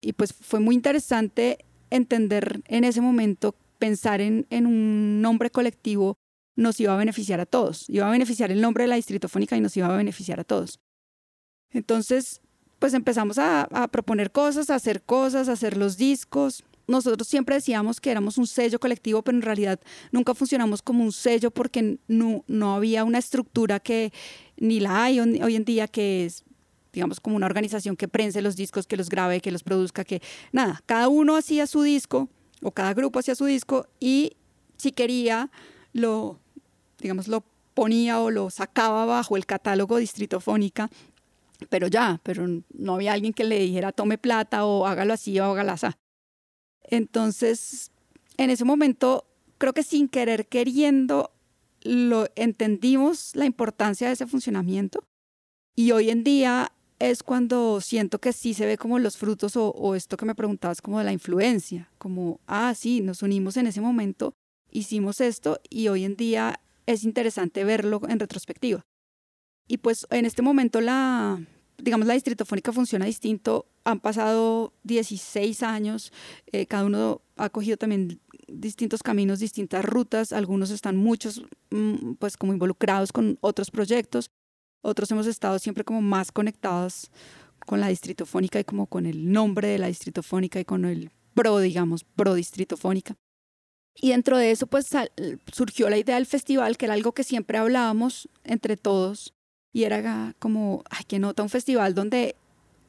Y 0.01 0.13
pues 0.13 0.33
fue 0.33 0.61
muy 0.61 0.73
interesante 0.73 1.65
entender 1.89 2.61
en 2.65 2.85
ese 2.85 3.01
momento, 3.01 3.55
pensar 3.77 4.21
en, 4.21 4.47
en 4.49 4.65
un 4.65 5.21
nombre 5.21 5.49
colectivo 5.49 6.15
nos 6.55 6.79
iba 6.79 6.93
a 6.93 6.97
beneficiar 6.97 7.41
a 7.41 7.45
todos. 7.45 7.89
Iba 7.89 8.07
a 8.07 8.11
beneficiar 8.11 8.51
el 8.51 8.61
nombre 8.61 8.85
de 8.85 8.87
la 8.87 8.95
distritofónica 8.95 9.57
y 9.57 9.61
nos 9.61 9.75
iba 9.75 9.87
a 9.87 9.97
beneficiar 9.97 10.39
a 10.39 10.45
todos. 10.45 10.79
Entonces, 11.71 12.41
pues 12.79 12.93
empezamos 12.93 13.37
a, 13.37 13.67
proponer 13.91 14.31
cosas, 14.31 14.69
a 14.69 14.75
hacer 14.75 15.01
cosas, 15.03 15.49
a 15.49 15.53
hacer 15.53 15.75
los 15.75 15.97
discos. 15.97 16.63
Nosotros 16.87 17.27
siempre 17.27 17.55
decíamos 17.55 17.99
que 17.99 18.11
éramos 18.11 18.37
un 18.37 18.47
sello 18.47 18.79
colectivo, 18.79 19.21
pero 19.21 19.37
en 19.37 19.41
realidad 19.41 19.79
nunca 20.11 20.33
funcionamos 20.33 20.81
como 20.81 21.03
un 21.03 21.11
sello 21.11 21.51
porque 21.51 21.99
no, 22.07 22.43
no 22.47 22.75
había 22.75 23.03
una 23.03 23.19
estructura 23.19 23.79
que 23.79 24.13
ni 24.57 24.79
la 24.79 25.03
hay 25.03 25.19
hoy 25.19 25.55
en 25.55 25.65
día, 25.65 25.87
que 25.87 26.25
es 26.25 26.43
digamos, 26.93 27.19
como 27.19 27.35
una 27.35 27.45
organización 27.45 27.95
que 27.95 28.07
prense 28.07 28.41
los 28.41 28.55
discos, 28.55 28.87
que 28.87 28.97
los 28.97 29.09
grabe, 29.09 29.39
que 29.39 29.51
los 29.51 29.61
produzca, 29.61 30.03
que 30.03 30.21
nada, 30.51 30.81
cada 30.87 31.09
uno 31.09 31.35
hacía 31.35 31.67
su 31.67 31.83
disco 31.83 32.27
o 32.63 32.71
cada 32.71 32.95
grupo 32.95 33.19
hacía 33.19 33.35
su 33.35 33.45
disco 33.45 33.85
y 33.99 34.31
si 34.77 34.91
quería 34.91 35.51
lo, 35.93 36.39
digamos, 36.99 37.27
lo 37.27 37.43
ponía 37.75 38.19
o 38.19 38.31
lo 38.31 38.49
sacaba 38.49 39.05
bajo 39.05 39.37
el 39.37 39.45
catálogo 39.45 39.97
distritofónica 39.97 40.89
pero 41.69 41.87
ya, 41.87 42.19
pero 42.23 42.47
no 42.73 42.95
había 42.95 43.13
alguien 43.13 43.33
que 43.33 43.43
le 43.43 43.59
dijera 43.59 43.91
tome 43.91 44.17
plata 44.17 44.65
o 44.65 44.85
hágalo 44.85 45.13
así 45.13 45.39
o 45.39 45.45
hágalo 45.45 45.71
así. 45.71 45.87
Entonces, 46.87 47.91
en 48.37 48.49
ese 48.49 48.65
momento, 48.65 49.25
creo 49.57 49.73
que 49.73 49.83
sin 49.83 50.07
querer 50.07 50.47
queriendo, 50.47 51.31
lo 51.81 52.27
entendimos 52.35 53.35
la 53.35 53.45
importancia 53.45 54.07
de 54.07 54.13
ese 54.13 54.27
funcionamiento 54.27 55.03
y 55.75 55.91
hoy 55.91 56.09
en 56.09 56.23
día 56.23 56.71
es 56.99 57.21
cuando 57.21 57.79
siento 57.81 58.19
que 58.19 58.33
sí 58.33 58.53
se 58.55 58.65
ve 58.65 58.77
como 58.77 58.97
los 58.97 59.17
frutos 59.17 59.55
o, 59.55 59.69
o 59.69 59.93
esto 59.93 60.17
que 60.17 60.25
me 60.25 60.33
preguntabas 60.33 60.81
como 60.81 60.97
de 60.97 61.05
la 61.05 61.13
influencia, 61.13 61.91
como, 61.99 62.39
ah, 62.47 62.73
sí, 62.75 63.01
nos 63.01 63.21
unimos 63.21 63.57
en 63.57 63.67
ese 63.67 63.81
momento, 63.81 64.33
hicimos 64.71 65.21
esto 65.21 65.59
y 65.69 65.89
hoy 65.89 66.03
en 66.03 66.15
día 66.15 66.59
es 66.87 67.03
interesante 67.03 67.63
verlo 67.63 68.01
en 68.09 68.19
retrospectiva. 68.19 68.81
Y 69.67 69.77
pues 69.77 70.07
en 70.09 70.25
este 70.25 70.41
momento 70.41 70.81
la, 70.81 71.39
digamos, 71.77 72.07
la 72.07 72.13
distritofónica 72.13 72.71
funciona 72.71 73.05
distinto. 73.05 73.67
Han 73.83 73.99
pasado 73.99 74.73
16 74.83 75.63
años, 75.63 76.11
eh, 76.51 76.65
cada 76.65 76.85
uno 76.85 77.21
ha 77.35 77.49
cogido 77.49 77.77
también 77.77 78.19
distintos 78.47 79.03
caminos, 79.03 79.39
distintas 79.39 79.83
rutas, 79.85 80.33
algunos 80.33 80.71
están 80.71 80.97
muchos 80.97 81.43
mm, 81.69 82.13
pues 82.13 82.37
como 82.37 82.53
involucrados 82.53 83.11
con 83.11 83.37
otros 83.41 83.71
proyectos, 83.71 84.31
otros 84.81 85.11
hemos 85.11 85.27
estado 85.27 85.59
siempre 85.59 85.83
como 85.83 86.01
más 86.01 86.31
conectados 86.31 87.11
con 87.65 87.79
la 87.79 87.89
distritofónica 87.89 88.59
y 88.59 88.63
como 88.63 88.87
con 88.87 89.05
el 89.05 89.31
nombre 89.31 89.67
de 89.67 89.77
la 89.77 89.87
distritofónica 89.87 90.59
y 90.59 90.65
con 90.65 90.85
el 90.85 91.11
pro, 91.33 91.59
digamos, 91.59 92.03
pro 92.03 92.33
distritofónica. 92.33 93.15
Y 93.99 94.09
dentro 94.09 94.37
de 94.37 94.51
eso 94.51 94.67
pues 94.67 94.89
surgió 95.51 95.89
la 95.89 95.97
idea 95.97 96.15
del 96.15 96.25
festival, 96.25 96.77
que 96.77 96.85
era 96.85 96.93
algo 96.93 97.13
que 97.13 97.23
siempre 97.23 97.57
hablábamos 97.57 98.29
entre 98.43 98.77
todos, 98.77 99.33
y 99.77 99.83
era 99.83 100.33
como, 100.39 100.83
ay, 100.89 101.03
qué 101.07 101.19
nota, 101.19 101.43
un 101.43 101.49
festival 101.49 101.93
donde 101.93 102.35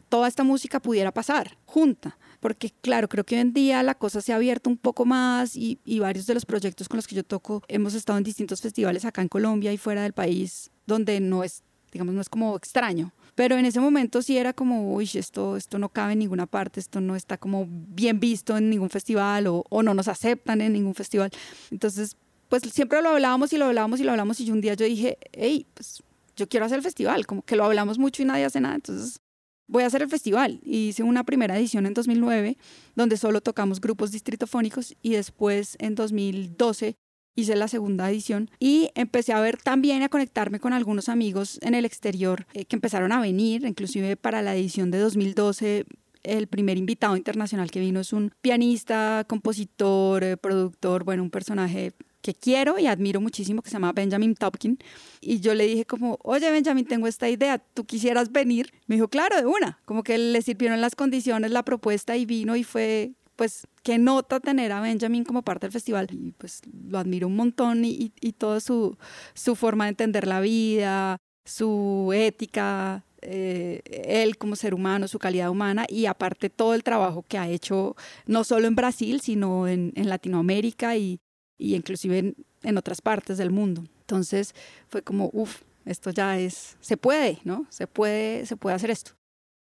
toda 0.08 0.26
esta 0.26 0.42
música 0.42 0.80
pudiera 0.80 1.12
pasar 1.12 1.58
junta. 1.66 2.16
Porque 2.40 2.72
claro, 2.80 3.10
creo 3.10 3.24
que 3.24 3.34
hoy 3.34 3.42
en 3.42 3.52
día 3.52 3.82
la 3.82 3.94
cosa 3.94 4.22
se 4.22 4.32
ha 4.32 4.36
abierto 4.36 4.70
un 4.70 4.78
poco 4.78 5.04
más 5.04 5.54
y, 5.54 5.78
y, 5.84 5.98
varios 5.98 6.24
de 6.26 6.32
los 6.32 6.46
proyectos 6.46 6.88
con 6.88 6.96
los 6.96 7.06
que 7.06 7.14
yo 7.14 7.24
toco 7.24 7.62
hemos 7.68 7.92
estado 7.92 8.16
en 8.16 8.24
distintos 8.24 8.62
festivales 8.62 9.04
acá 9.04 9.20
en 9.20 9.28
Colombia 9.28 9.70
y 9.70 9.76
fuera 9.76 10.02
del 10.02 10.14
país 10.14 10.70
donde 10.86 11.20
no 11.20 11.44
es, 11.44 11.62
digamos, 11.92 12.14
no 12.14 12.22
es 12.22 12.30
como 12.30 12.56
extraño. 12.56 13.12
Pero 13.34 13.58
en 13.58 13.66
ese 13.66 13.80
momento 13.80 14.22
sí 14.22 14.38
era 14.38 14.54
como, 14.54 14.94
uy, 14.94 15.10
esto, 15.12 15.58
esto 15.58 15.78
no 15.78 15.90
cabe 15.90 16.14
en 16.14 16.20
ninguna 16.20 16.46
parte, 16.46 16.80
esto 16.80 17.02
no 17.02 17.16
está 17.16 17.36
como 17.36 17.66
bien 17.68 18.18
visto 18.18 18.56
en 18.56 18.70
ningún 18.70 18.88
festival 18.88 19.46
o, 19.46 19.82
no 19.82 19.92
nos 19.92 20.08
aceptan 20.08 20.62
en 20.62 20.72
ningún 20.72 20.94
festival. 20.94 21.30
Entonces, 21.70 22.16
pues 22.48 22.62
siempre 22.62 23.02
lo 23.02 23.10
hablábamos 23.10 23.52
y 23.52 23.58
lo 23.58 23.66
hablábamos 23.66 24.00
y 24.00 24.04
lo 24.04 24.12
hablábamos 24.12 24.40
y 24.40 24.50
un 24.50 24.62
día 24.62 24.72
yo 24.72 24.86
dije, 24.86 25.18
hey, 25.32 25.66
pues 25.74 26.02
yo 26.38 26.48
quiero 26.48 26.64
hacer 26.64 26.78
el 26.78 26.82
festival, 26.82 27.26
como 27.26 27.42
que 27.42 27.56
lo 27.56 27.64
hablamos 27.64 27.98
mucho 27.98 28.22
y 28.22 28.24
nadie 28.24 28.44
hace 28.44 28.60
nada, 28.60 28.76
entonces 28.76 29.20
voy 29.66 29.82
a 29.82 29.86
hacer 29.86 30.02
el 30.02 30.08
festival. 30.08 30.60
Y 30.62 30.88
hice 30.88 31.02
una 31.02 31.24
primera 31.24 31.58
edición 31.58 31.84
en 31.84 31.94
2009, 31.94 32.56
donde 32.94 33.16
solo 33.16 33.40
tocamos 33.40 33.80
grupos 33.80 34.12
distritofónicos, 34.12 34.94
y 35.02 35.10
después 35.10 35.76
en 35.80 35.94
2012 35.94 36.94
hice 37.34 37.54
la 37.54 37.68
segunda 37.68 38.10
edición 38.10 38.50
y 38.58 38.90
empecé 38.96 39.32
a 39.32 39.40
ver 39.40 39.58
también 39.58 40.02
a 40.02 40.08
conectarme 40.08 40.58
con 40.58 40.72
algunos 40.72 41.08
amigos 41.08 41.60
en 41.62 41.74
el 41.74 41.84
exterior 41.84 42.46
eh, 42.52 42.64
que 42.64 42.74
empezaron 42.74 43.12
a 43.12 43.20
venir, 43.20 43.64
inclusive 43.64 44.16
para 44.16 44.42
la 44.42 44.56
edición 44.56 44.90
de 44.90 44.98
2012 44.98 45.86
el 46.22 46.46
primer 46.46 46.76
invitado 46.76 47.16
internacional 47.16 47.70
que 47.70 47.80
vino 47.80 48.00
es 48.00 48.12
un 48.12 48.32
pianista, 48.40 49.24
compositor, 49.28 50.24
eh, 50.24 50.36
productor, 50.36 51.04
bueno, 51.04 51.22
un 51.22 51.30
personaje 51.30 51.94
que 52.20 52.34
quiero 52.34 52.78
y 52.78 52.86
admiro 52.86 53.20
muchísimo, 53.20 53.62
que 53.62 53.70
se 53.70 53.74
llama 53.74 53.92
Benjamin 53.92 54.34
Topkin. 54.34 54.78
Y 55.20 55.40
yo 55.40 55.54
le 55.54 55.66
dije 55.66 55.84
como, 55.84 56.18
oye 56.22 56.50
Benjamin, 56.50 56.84
tengo 56.84 57.06
esta 57.06 57.28
idea, 57.28 57.58
¿tú 57.58 57.84
quisieras 57.84 58.32
venir? 58.32 58.72
Me 58.86 58.96
dijo, 58.96 59.08
claro, 59.08 59.36
de 59.36 59.46
una. 59.46 59.80
Como 59.84 60.02
que 60.02 60.18
le 60.18 60.42
sirvieron 60.42 60.80
las 60.80 60.94
condiciones, 60.94 61.50
la 61.50 61.62
propuesta 61.62 62.16
y 62.16 62.26
vino 62.26 62.56
y 62.56 62.64
fue, 62.64 63.12
pues, 63.36 63.66
qué 63.82 63.98
nota 63.98 64.40
tener 64.40 64.72
a 64.72 64.80
Benjamin 64.80 65.24
como 65.24 65.42
parte 65.42 65.66
del 65.66 65.72
festival. 65.72 66.08
Y 66.10 66.32
pues 66.32 66.60
lo 66.88 66.98
admiro 66.98 67.28
un 67.28 67.36
montón 67.36 67.84
y, 67.84 68.12
y, 68.20 68.32
toda 68.32 68.60
su, 68.60 68.98
su 69.34 69.54
forma 69.54 69.84
de 69.84 69.90
entender 69.90 70.26
la 70.26 70.40
vida, 70.40 71.18
su 71.44 72.10
ética, 72.14 73.04
eh, 73.22 73.82
él 73.86 74.38
como 74.38 74.56
ser 74.56 74.74
humano, 74.74 75.08
su 75.08 75.18
calidad 75.18 75.50
humana 75.50 75.86
y 75.88 76.06
aparte 76.06 76.50
todo 76.50 76.74
el 76.74 76.84
trabajo 76.84 77.24
que 77.26 77.38
ha 77.38 77.48
hecho 77.48 77.96
no 78.26 78.44
solo 78.44 78.66
en 78.66 78.76
Brasil, 78.76 79.20
sino 79.20 79.66
en, 79.66 79.92
en 79.96 80.08
Latinoamérica 80.08 80.96
y, 80.96 81.20
y 81.58 81.74
inclusive 81.74 82.34
en, 82.62 82.78
otras 82.78 83.00
partes 83.00 83.38
del 83.38 83.50
mundo. 83.50 83.84
Entonces 84.00 84.54
fue 84.88 85.02
como, 85.02 85.30
uff, 85.32 85.62
esto 85.84 86.10
ya 86.10 86.38
es, 86.38 86.76
se 86.80 86.96
puede, 86.96 87.38
¿no? 87.44 87.66
Se 87.70 87.86
puede, 87.86 88.46
se 88.46 88.56
puede 88.56 88.76
hacer 88.76 88.90
esto. 88.90 89.12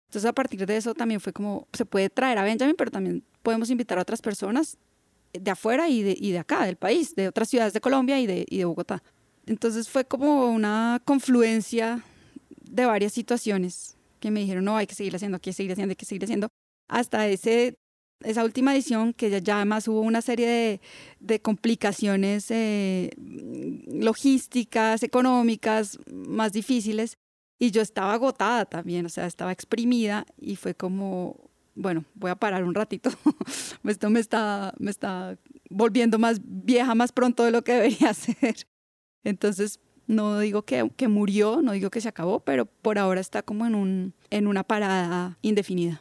Entonces 0.08 0.28
a 0.28 0.34
partir 0.34 0.64
de 0.66 0.76
eso 0.76 0.94
también 0.94 1.20
fue 1.20 1.32
como, 1.32 1.66
se 1.72 1.84
puede 1.84 2.10
traer 2.10 2.38
a 2.38 2.44
Benjamin, 2.44 2.76
pero 2.76 2.90
también 2.90 3.24
podemos 3.42 3.70
invitar 3.70 3.98
a 3.98 4.02
otras 4.02 4.22
personas 4.22 4.76
de 5.32 5.50
afuera 5.50 5.88
y 5.88 6.02
de, 6.02 6.16
y 6.18 6.32
de 6.32 6.38
acá, 6.38 6.64
del 6.64 6.76
país, 6.76 7.14
de 7.14 7.28
otras 7.28 7.48
ciudades 7.48 7.72
de 7.72 7.80
Colombia 7.80 8.20
y 8.20 8.26
de, 8.26 8.46
y 8.48 8.58
de 8.58 8.64
Bogotá. 8.64 9.02
Entonces 9.46 9.88
fue 9.88 10.04
como 10.04 10.50
una 10.50 11.00
confluencia 11.04 12.02
de 12.70 12.86
varias 12.86 13.12
situaciones 13.12 13.96
que 14.20 14.30
me 14.30 14.40
dijeron, 14.40 14.64
no, 14.64 14.76
hay 14.76 14.86
que 14.86 14.94
seguir 14.94 15.14
haciendo, 15.14 15.36
hay 15.36 15.40
que 15.40 15.52
seguir 15.52 15.72
haciendo, 15.72 15.92
hay 15.92 15.96
que 15.96 16.06
seguir 16.06 16.24
haciendo, 16.24 16.48
hasta 16.88 17.28
ese 17.28 17.76
esa 18.20 18.44
última 18.44 18.74
edición, 18.74 19.12
que 19.12 19.40
ya, 19.42 19.56
además 19.56 19.88
hubo 19.88 20.00
una 20.00 20.22
serie 20.22 20.80
de, 21.20 21.40
complicaciones 21.40 22.50
eh, 22.50 23.10
logísticas, 23.88 25.02
económicas, 25.02 25.98
más 26.10 26.52
difíciles, 26.52 27.18
y 27.58 27.70
yo 27.70 27.82
estaba 27.82 28.14
agotada 28.14 28.64
también, 28.64 29.06
o 29.06 29.08
sea, 29.08 29.26
estaba 29.26 29.52
exprimida 29.52 30.26
y 30.38 30.56
fue 30.56 30.74
como, 30.74 31.50
bueno, 31.74 32.04
voy 32.14 32.30
a 32.30 32.36
parar 32.36 32.64
un 32.64 32.74
ratito, 32.74 33.10
esto 33.84 34.10
me 34.10 34.20
está, 34.20 34.74
me 34.78 34.90
está 34.90 35.38
volviendo 35.70 36.18
más 36.18 36.40
vieja 36.42 36.94
más 36.94 37.12
pronto 37.12 37.44
de 37.44 37.50
lo 37.50 37.62
que 37.62 37.72
debería 37.72 38.14
ser. 38.14 38.66
Entonces, 39.24 39.80
no 40.06 40.38
digo 40.38 40.62
que, 40.62 40.90
que 40.96 41.08
murió, 41.08 41.60
no 41.62 41.72
digo 41.72 41.90
que 41.90 42.00
se 42.00 42.08
acabó, 42.08 42.40
pero 42.40 42.66
por 42.66 42.98
ahora 42.98 43.20
está 43.20 43.42
como 43.42 43.66
en, 43.66 43.74
un, 43.74 44.14
en 44.30 44.46
una 44.46 44.62
parada 44.62 45.38
indefinida. 45.42 46.00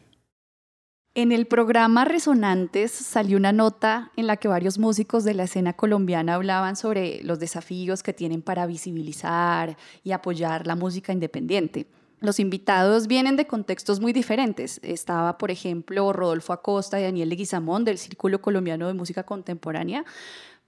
En 1.17 1.31
el 1.31 1.47
programa 1.47 2.03
Resonantes 2.03 2.91
salió 2.91 3.37
una 3.37 3.53
nota 3.53 4.11
en 4.17 4.27
la 4.27 4.35
que 4.35 4.49
varios 4.49 4.77
músicos 4.77 5.23
de 5.23 5.33
la 5.33 5.43
escena 5.43 5.71
colombiana 5.71 6.35
hablaban 6.35 6.75
sobre 6.75 7.23
los 7.23 7.39
desafíos 7.39 8.03
que 8.03 8.11
tienen 8.11 8.41
para 8.41 8.65
visibilizar 8.65 9.77
y 10.03 10.11
apoyar 10.11 10.67
la 10.67 10.75
música 10.75 11.13
independiente. 11.13 11.87
Los 12.19 12.39
invitados 12.39 13.07
vienen 13.07 13.37
de 13.37 13.47
contextos 13.47 14.01
muy 14.01 14.11
diferentes. 14.11 14.81
Estaba, 14.83 15.37
por 15.37 15.51
ejemplo, 15.51 16.11
Rodolfo 16.11 16.51
Acosta 16.51 16.99
y 16.99 17.03
Daniel 17.03 17.29
Leguizamón 17.29 17.85
del 17.85 17.97
Círculo 17.97 18.41
Colombiano 18.41 18.87
de 18.87 18.93
Música 18.93 19.23
Contemporánea, 19.23 20.03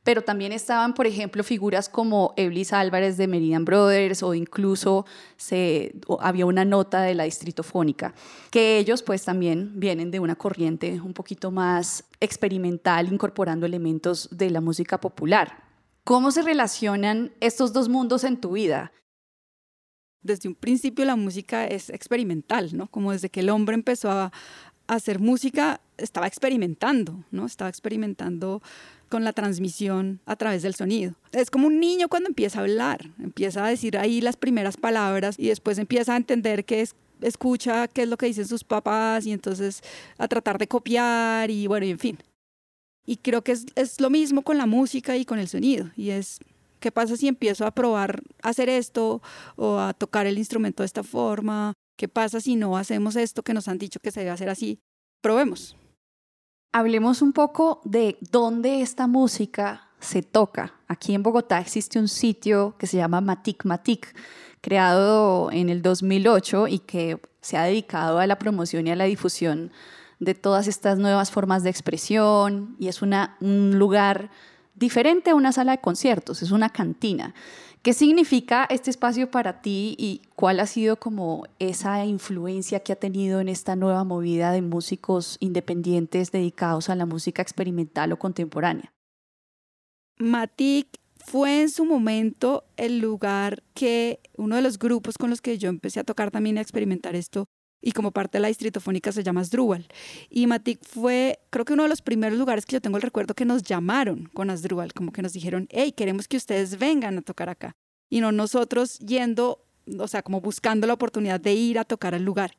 pero 0.08 0.22
también 0.22 0.54
estaban, 0.54 0.94
por 0.94 1.06
ejemplo, 1.06 1.44
figuras 1.44 1.90
como 1.90 2.34
Eblis 2.38 2.72
Álvarez 2.72 3.18
de 3.18 3.28
Meridian 3.28 3.66
Brothers 3.66 4.24
o 4.24 4.34
incluso 4.34 5.06
se, 5.36 5.96
había 6.22 6.46
una 6.46 6.64
nota 6.64 7.02
de 7.02 7.14
la 7.14 7.26
Distritofónica, 7.26 8.14
que 8.50 8.78
ellos 8.78 9.04
pues 9.04 9.26
también 9.26 9.74
vienen 9.76 10.10
de 10.10 10.22
una 10.22 10.38
corriente 10.38 11.02
un 11.02 11.14
poquito 11.14 11.52
más 11.52 12.06
experimental, 12.22 13.12
incorporando 13.12 13.66
elementos 13.66 14.30
de 14.32 14.50
la 14.50 14.62
música 14.62 14.98
popular. 14.98 15.62
¿Cómo 16.06 16.32
se 16.32 16.42
relacionan 16.42 17.34
estos 17.42 17.74
dos 17.74 17.90
mundos 17.90 18.24
en 18.24 18.40
tu 18.40 18.54
vida? 18.54 18.94
Desde 20.22 20.48
un 20.48 20.56
principio 20.56 21.04
la 21.04 21.18
música 21.18 21.68
es 21.68 21.90
experimental, 21.90 22.70
¿no? 22.78 22.88
Como 22.88 23.12
desde 23.12 23.28
que 23.28 23.42
el 23.42 23.50
hombre 23.50 23.76
empezó 23.76 24.10
a 24.10 24.32
hacer 24.88 25.20
música, 25.20 25.82
estaba 25.98 26.28
experimentando, 26.28 27.26
¿no? 27.30 27.46
Estaba 27.46 27.70
experimentando 27.70 28.62
con 29.10 29.24
la 29.24 29.34
transmisión 29.34 30.20
a 30.26 30.36
través 30.36 30.62
del 30.62 30.76
sonido. 30.76 31.14
Es 31.32 31.50
como 31.50 31.68
un 31.68 31.80
niño 31.80 32.10
cuando 32.10 32.30
empieza 32.30 32.60
a 32.60 32.64
hablar, 32.64 33.10
empieza 33.20 33.66
a 33.66 33.70
decir 33.70 33.98
ahí 33.98 34.22
las 34.22 34.38
primeras 34.38 34.78
palabras 34.78 35.36
y 35.38 35.48
después 35.48 35.78
empieza 35.78 36.14
a 36.14 36.18
entender 36.18 36.66
qué 36.66 36.82
es 36.82 36.96
escucha 37.22 37.88
qué 37.88 38.04
es 38.04 38.10
lo 38.10 38.18
que 38.18 38.28
dicen 38.28 38.48
sus 38.48 38.64
papás 38.64 39.26
y 39.26 39.32
entonces 39.32 39.82
a 40.18 40.28
tratar 40.28 40.58
de 40.58 40.68
copiar 40.68 41.50
y 41.50 41.68
bueno, 41.68 41.86
en 41.86 42.00
fin. 42.00 42.18
Y 43.06 43.18
creo 43.18 43.42
que 43.42 43.54
es, 43.54 43.66
es 43.76 44.02
lo 44.02 44.10
mismo 44.10 44.42
con 44.42 44.58
la 44.58 44.66
música 44.66 45.16
y 45.16 45.26
con 45.26 45.40
el 45.40 45.48
sonido. 45.48 45.90
Y 45.96 46.10
es, 46.10 46.40
¿qué 46.80 46.92
pasa 46.92 47.16
si 47.16 47.28
empiezo 47.28 47.66
a 47.66 47.72
probar 47.72 48.22
hacer 48.42 48.68
esto 48.70 49.22
o 49.56 49.80
a 49.80 49.94
tocar 49.94 50.28
el 50.28 50.38
instrumento 50.38 50.84
de 50.84 50.88
esta 50.88 51.04
forma? 51.04 51.74
¿Qué 51.98 52.08
pasa 52.10 52.42
si 52.42 52.56
no 52.56 52.78
hacemos 52.78 53.16
esto 53.16 53.44
que 53.44 53.54
nos 53.54 53.68
han 53.68 53.78
dicho 53.78 54.00
que 54.02 54.12
se 54.12 54.20
debe 54.20 54.32
hacer 54.32 54.50
así? 54.50 54.80
Probemos. 55.22 55.76
Hablemos 56.72 57.22
un 57.22 57.34
poco 57.34 57.82
de 57.86 58.18
dónde 58.32 58.82
esta 58.82 59.08
música 59.08 59.88
se 60.00 60.22
toca. 60.22 60.74
Aquí 60.88 61.14
en 61.14 61.24
Bogotá 61.24 61.60
existe 61.60 62.00
un 62.00 62.08
sitio 62.08 62.76
que 62.78 62.88
se 62.88 62.98
llama 62.98 63.22
Matic 63.22 63.66
Matic, 63.66 64.16
creado 64.62 65.52
en 65.52 65.70
el 65.70 65.82
2008 65.82 66.68
y 66.68 66.80
que 66.80 67.20
se 67.42 67.58
ha 67.58 67.64
dedicado 67.64 68.20
a 68.20 68.28
la 68.28 68.38
promoción 68.38 68.88
y 68.88 68.92
a 68.92 68.96
la 68.96 69.06
difusión 69.06 69.72
de 70.20 70.36
todas 70.36 70.68
estas 70.68 70.98
nuevas 70.98 71.32
formas 71.32 71.64
de 71.64 71.70
expresión 71.70 72.76
y 72.80 72.88
es 72.88 73.02
un 73.02 73.78
lugar 73.78 74.30
diferente 74.76 75.32
a 75.32 75.36
una 75.36 75.52
sala 75.52 75.74
de 75.74 75.82
conciertos, 75.82 76.42
es 76.42 76.52
una 76.52 76.70
cantina. 76.70 77.34
¿Qué 77.82 77.94
significa 77.94 78.66
este 78.70 78.90
espacio 78.90 79.32
para 79.32 79.62
ti 79.62 79.96
y 79.98 80.22
cuál 80.36 80.60
ha 80.60 80.68
sido 80.68 81.00
como 81.00 81.46
esa 81.60 82.04
influencia 82.06 82.82
que 82.82 82.92
ha 82.92 82.98
tenido 82.98 83.40
en 83.40 83.48
esta 83.48 83.76
nueva 83.76 84.04
movida 84.04 84.52
de 84.52 84.62
músicos 84.62 85.38
independientes 85.40 86.32
dedicados 86.32 86.90
a 86.90 86.96
la 86.96 87.06
música 87.06 87.42
experimental 87.42 88.12
o 88.12 88.20
contemporánea? 88.20 88.92
Matic 90.20 90.88
fue 91.16 91.62
en 91.62 91.70
su 91.70 91.86
momento 91.86 92.66
el 92.76 93.00
lugar 93.00 93.64
que 93.74 94.20
uno 94.36 94.56
de 94.56 94.62
los 94.62 94.80
grupos 94.80 95.18
con 95.18 95.30
los 95.30 95.42
que 95.42 95.58
yo 95.58 95.70
empecé 95.70 96.00
a 96.00 96.04
tocar 96.04 96.32
también 96.32 96.58
a 96.58 96.62
experimentar 96.62 97.16
esto 97.16 97.46
y 97.82 97.92
como 97.92 98.12
parte 98.12 98.38
de 98.38 98.42
la 98.42 98.48
distritofónica 98.48 99.12
se 99.12 99.24
llama 99.24 99.42
Asdrúbal. 99.42 99.88
Y 100.30 100.48
Matic 100.48 100.84
fue, 100.84 101.40
creo 101.50 101.66
que 101.66 101.74
uno 101.74 101.84
de 101.84 101.90
los 101.90 102.02
primeros 102.02 102.38
lugares 102.38 102.66
que 102.66 102.74
yo 102.74 102.82
tengo 102.82 102.98
el 102.98 103.04
recuerdo 103.04 103.34
que 103.34 103.46
nos 103.46 103.64
llamaron 103.64 104.30
con 104.34 104.50
Asdrúbal, 104.50 104.94
como 104.94 105.12
que 105.12 105.22
nos 105.22 105.34
dijeron, 105.34 105.68
hey, 105.72 105.92
queremos 105.92 106.28
que 106.28 106.38
ustedes 106.38 106.78
vengan 106.80 107.18
a 107.18 107.22
tocar 107.22 107.50
acá. 107.50 107.76
Y 108.10 108.22
no 108.22 108.32
nosotros 108.32 109.00
yendo, 109.00 109.64
o 110.00 110.08
sea, 110.08 110.24
como 110.24 110.42
buscando 110.42 110.88
la 110.88 110.94
oportunidad 110.94 111.40
de 111.40 111.54
ir 111.54 111.78
a 111.80 111.86
tocar 111.86 112.16
al 112.16 112.24
lugar. 112.24 112.58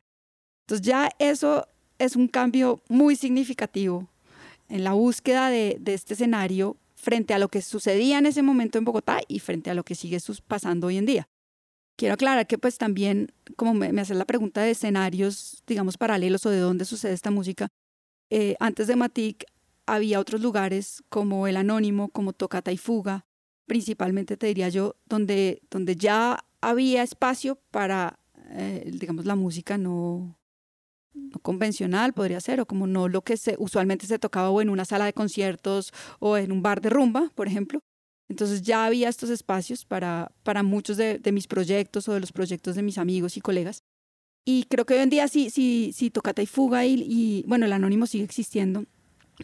Entonces 0.66 0.87
ya 0.87 1.11
eso 1.18 1.66
es 1.98 2.14
un 2.14 2.28
cambio 2.28 2.83
muy 2.88 3.16
significativo 3.16 4.09
en 4.68 4.85
la 4.85 4.92
búsqueda 4.92 5.50
de, 5.50 5.78
de 5.81 5.94
este 5.94 6.14
escenario 6.14 6.76
frente 6.94 7.33
a 7.33 7.38
lo 7.38 7.48
que 7.48 7.62
sucedía 7.62 8.18
en 8.18 8.26
ese 8.26 8.42
momento 8.42 8.76
en 8.76 8.85
Bogotá 8.85 9.20
y 9.28 9.38
frente 9.38 9.70
a 9.70 9.74
lo 9.74 9.85
que 9.85 9.94
sigue 9.94 10.18
pasando 10.46 10.88
hoy 10.88 10.98
en 10.98 11.07
día. 11.07 11.28
Quiero 11.98 12.14
aclarar 12.14 12.46
que 12.46 12.58
pues 12.58 12.78
también, 12.78 13.32
como 13.56 13.74
me, 13.74 13.92
me 13.92 14.02
haces 14.02 14.16
la 14.16 14.24
pregunta 14.24 14.62
de 14.62 14.70
escenarios, 14.70 15.64
digamos, 15.66 15.98
paralelos 15.98 16.46
o 16.46 16.50
de 16.50 16.61
dónde 16.61 16.84
sucede 16.84 17.12
esta 17.12 17.32
música, 17.32 17.66
eh, 18.30 18.54
antes 18.61 18.87
de 18.87 18.94
Matic 18.94 19.44
había 19.84 20.20
otros 20.20 20.40
lugares 20.40 21.02
como 21.08 21.48
El 21.48 21.56
Anónimo, 21.56 22.08
como 22.11 22.32
Tocata 22.32 22.70
y 22.70 22.76
Fuga, 22.76 23.26
principalmente 23.66 24.37
te 24.37 24.46
diría 24.46 24.68
yo, 24.68 24.94
donde, 25.06 25.61
donde 25.72 25.96
ya 25.96 26.38
había 26.61 27.02
espacio 27.02 27.58
para, 27.72 28.20
eh, 28.50 28.88
digamos, 28.94 29.24
la 29.24 29.34
música 29.34 29.76
no, 29.76 30.38
no 31.14 31.40
convencional, 31.40 32.12
podría 32.12 32.40
ser, 32.40 32.61
o 32.61 32.66
como 32.66 32.87
no 32.87 33.08
lo 33.08 33.22
que 33.22 33.37
se, 33.37 33.56
usualmente 33.58 34.06
se 34.06 34.20
tocaba 34.20 34.50
o 34.50 34.61
en 34.62 34.68
una 34.70 34.84
sala 34.84 35.04
de 35.04 35.14
conciertos 35.14 35.92
o 36.20 36.37
en 36.37 36.52
un 36.52 36.62
bar 36.62 36.80
de 36.80 36.90
rumba, 36.90 37.32
por 37.34 37.48
ejemplo, 37.48 37.80
entonces 38.28 38.62
ya 38.62 38.84
había 38.84 39.08
estos 39.08 39.30
espacios 39.30 39.84
para, 39.84 40.32
para 40.42 40.62
muchos 40.62 40.96
de, 40.96 41.20
mis 41.32 41.46
proyectos 41.46 42.08
o 42.08 42.14
de 42.14 42.20
los 42.20 42.32
proyectos 42.32 42.74
de 42.76 42.82
mis 42.82 42.98
amigos 42.98 43.36
y 43.36 43.40
colegas. 43.40 43.82
Y 44.44 44.64
creo 44.64 44.86
que 44.86 44.94
hoy 44.94 45.00
en 45.00 45.10
día 45.10 45.28
sí, 45.28 45.50
sí, 45.50 45.92
sí 45.94 46.10
Tocata 46.10 46.42
y 46.42 46.46
Fuga 46.46 46.86
y, 46.86 46.94
y, 46.94 47.44
bueno, 47.46 47.66
el 47.66 47.72
anónimo 47.72 48.06
sigue 48.06 48.24
existiendo, 48.24 48.84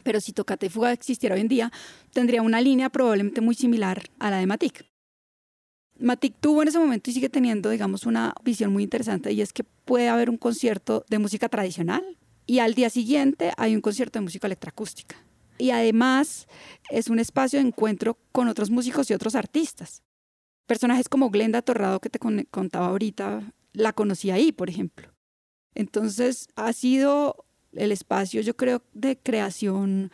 pero 0.03 0.21
si 0.21 0.33
Tocata 0.33 0.67
y 0.67 0.69
Fuga 0.69 0.93
existiera 0.93 1.35
hoy 1.35 1.41
en 1.41 1.49
día, 1.49 1.73
tendría 2.13 2.43
una 2.43 2.61
línea 2.61 2.91
probablemente 2.91 3.41
muy 3.41 3.55
similar 3.55 4.03
a 4.19 4.31
la 4.31 4.39
de 4.39 4.47
Matic. 4.47 4.87
Matic 5.99 6.35
tuvo 6.41 6.63
en 6.63 6.69
ese 6.69 6.79
momento 6.79 7.11
y 7.11 7.15
sigue 7.15 7.29
teniendo, 7.29 7.71
digamos, 7.71 8.05
una 8.05 8.35
visión 8.43 8.73
muy 8.73 8.83
interesante 8.83 9.33
y 9.33 9.41
es 9.41 9.53
que 9.53 9.65
puede 9.65 10.09
haber 10.09 10.29
un 10.29 10.37
concierto 10.37 11.05
de 11.09 11.19
música 11.19 11.49
tradicional 11.49 12.03
y 12.47 12.59
al 12.59 12.75
día 12.75 12.91
siguiente 12.91 13.53
hay 13.57 13.75
un 13.75 13.81
concierto 13.81 14.19
de 14.19 14.25
música 14.25 14.47
electroacústica 14.47 15.17
y 15.59 15.71
además 15.71 16.47
es 16.91 17.09
un 17.09 17.19
espacio 17.19 17.59
de 17.59 17.67
encuentro 17.67 18.19
con 18.33 18.49
otros 18.49 18.71
músicos 18.71 19.11
y 19.11 19.15
otros 19.15 19.35
artistas. 19.35 20.03
Personajes 20.67 21.09
como 21.09 21.31
Glenda 21.31 21.63
Torrado 21.63 22.01
que 22.01 22.11
te 22.11 22.19
contaba 22.19 22.87
ahorita, 22.87 23.53
la 23.73 23.93
conocí 23.93 24.31
ahí, 24.31 24.53
por 24.53 24.71
ejemplo. 24.71 25.13
Entonces 25.75 26.49
ha 26.57 26.73
sido 26.73 27.45
el 27.73 27.93
espacio, 27.93 28.41
yo 28.41 28.57
creo, 28.57 28.83
de 28.93 29.19
creación 29.19 30.11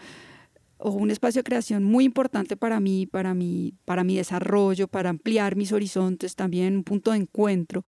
o 0.78 0.90
un 0.90 1.10
espacio 1.10 1.40
de 1.40 1.44
creación 1.44 1.84
muy 1.84 2.04
importante 2.04 2.56
para 2.56 2.80
mí, 2.80 3.06
para 3.06 3.34
mi, 3.34 3.74
para 3.84 4.02
mi 4.02 4.16
desarrollo, 4.16 4.88
para 4.88 5.10
ampliar 5.10 5.54
mis 5.54 5.72
horizontes, 5.72 6.36
también 6.36 6.76
un 6.76 6.84
punto 6.84 7.10
de 7.10 7.18
encuentro. 7.18 7.84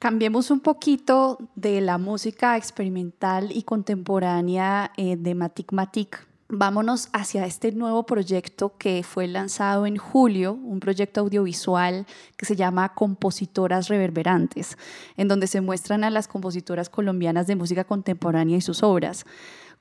Cambiemos 0.00 0.50
un 0.50 0.60
poquito 0.60 1.38
de 1.56 1.82
la 1.82 1.98
música 1.98 2.56
experimental 2.56 3.54
y 3.54 3.64
contemporánea 3.64 4.92
eh, 4.96 5.16
de 5.18 5.34
Matic 5.34 5.72
Matic. 5.72 6.26
Vámonos 6.48 7.10
hacia 7.12 7.44
este 7.44 7.70
nuevo 7.72 8.06
proyecto 8.06 8.78
que 8.78 9.02
fue 9.02 9.26
lanzado 9.26 9.84
en 9.84 9.98
julio, 9.98 10.54
un 10.54 10.80
proyecto 10.80 11.20
audiovisual 11.20 12.06
que 12.38 12.46
se 12.46 12.56
llama 12.56 12.94
Compositoras 12.94 13.88
Reverberantes, 13.88 14.78
en 15.18 15.28
donde 15.28 15.46
se 15.46 15.60
muestran 15.60 16.02
a 16.02 16.08
las 16.08 16.28
compositoras 16.28 16.88
colombianas 16.88 17.46
de 17.46 17.56
música 17.56 17.84
contemporánea 17.84 18.56
y 18.56 18.62
sus 18.62 18.82
obras. 18.82 19.26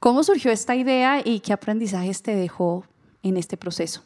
¿Cómo 0.02 0.26
surgió 0.26 0.52
esta 0.52 0.76
idea 0.76 1.22
y 1.24 1.40
qué 1.40 1.54
aprendizajes 1.54 2.24
te 2.24 2.36
dejó 2.36 2.84
en 3.24 3.38
este 3.38 3.56
proceso? 3.56 4.04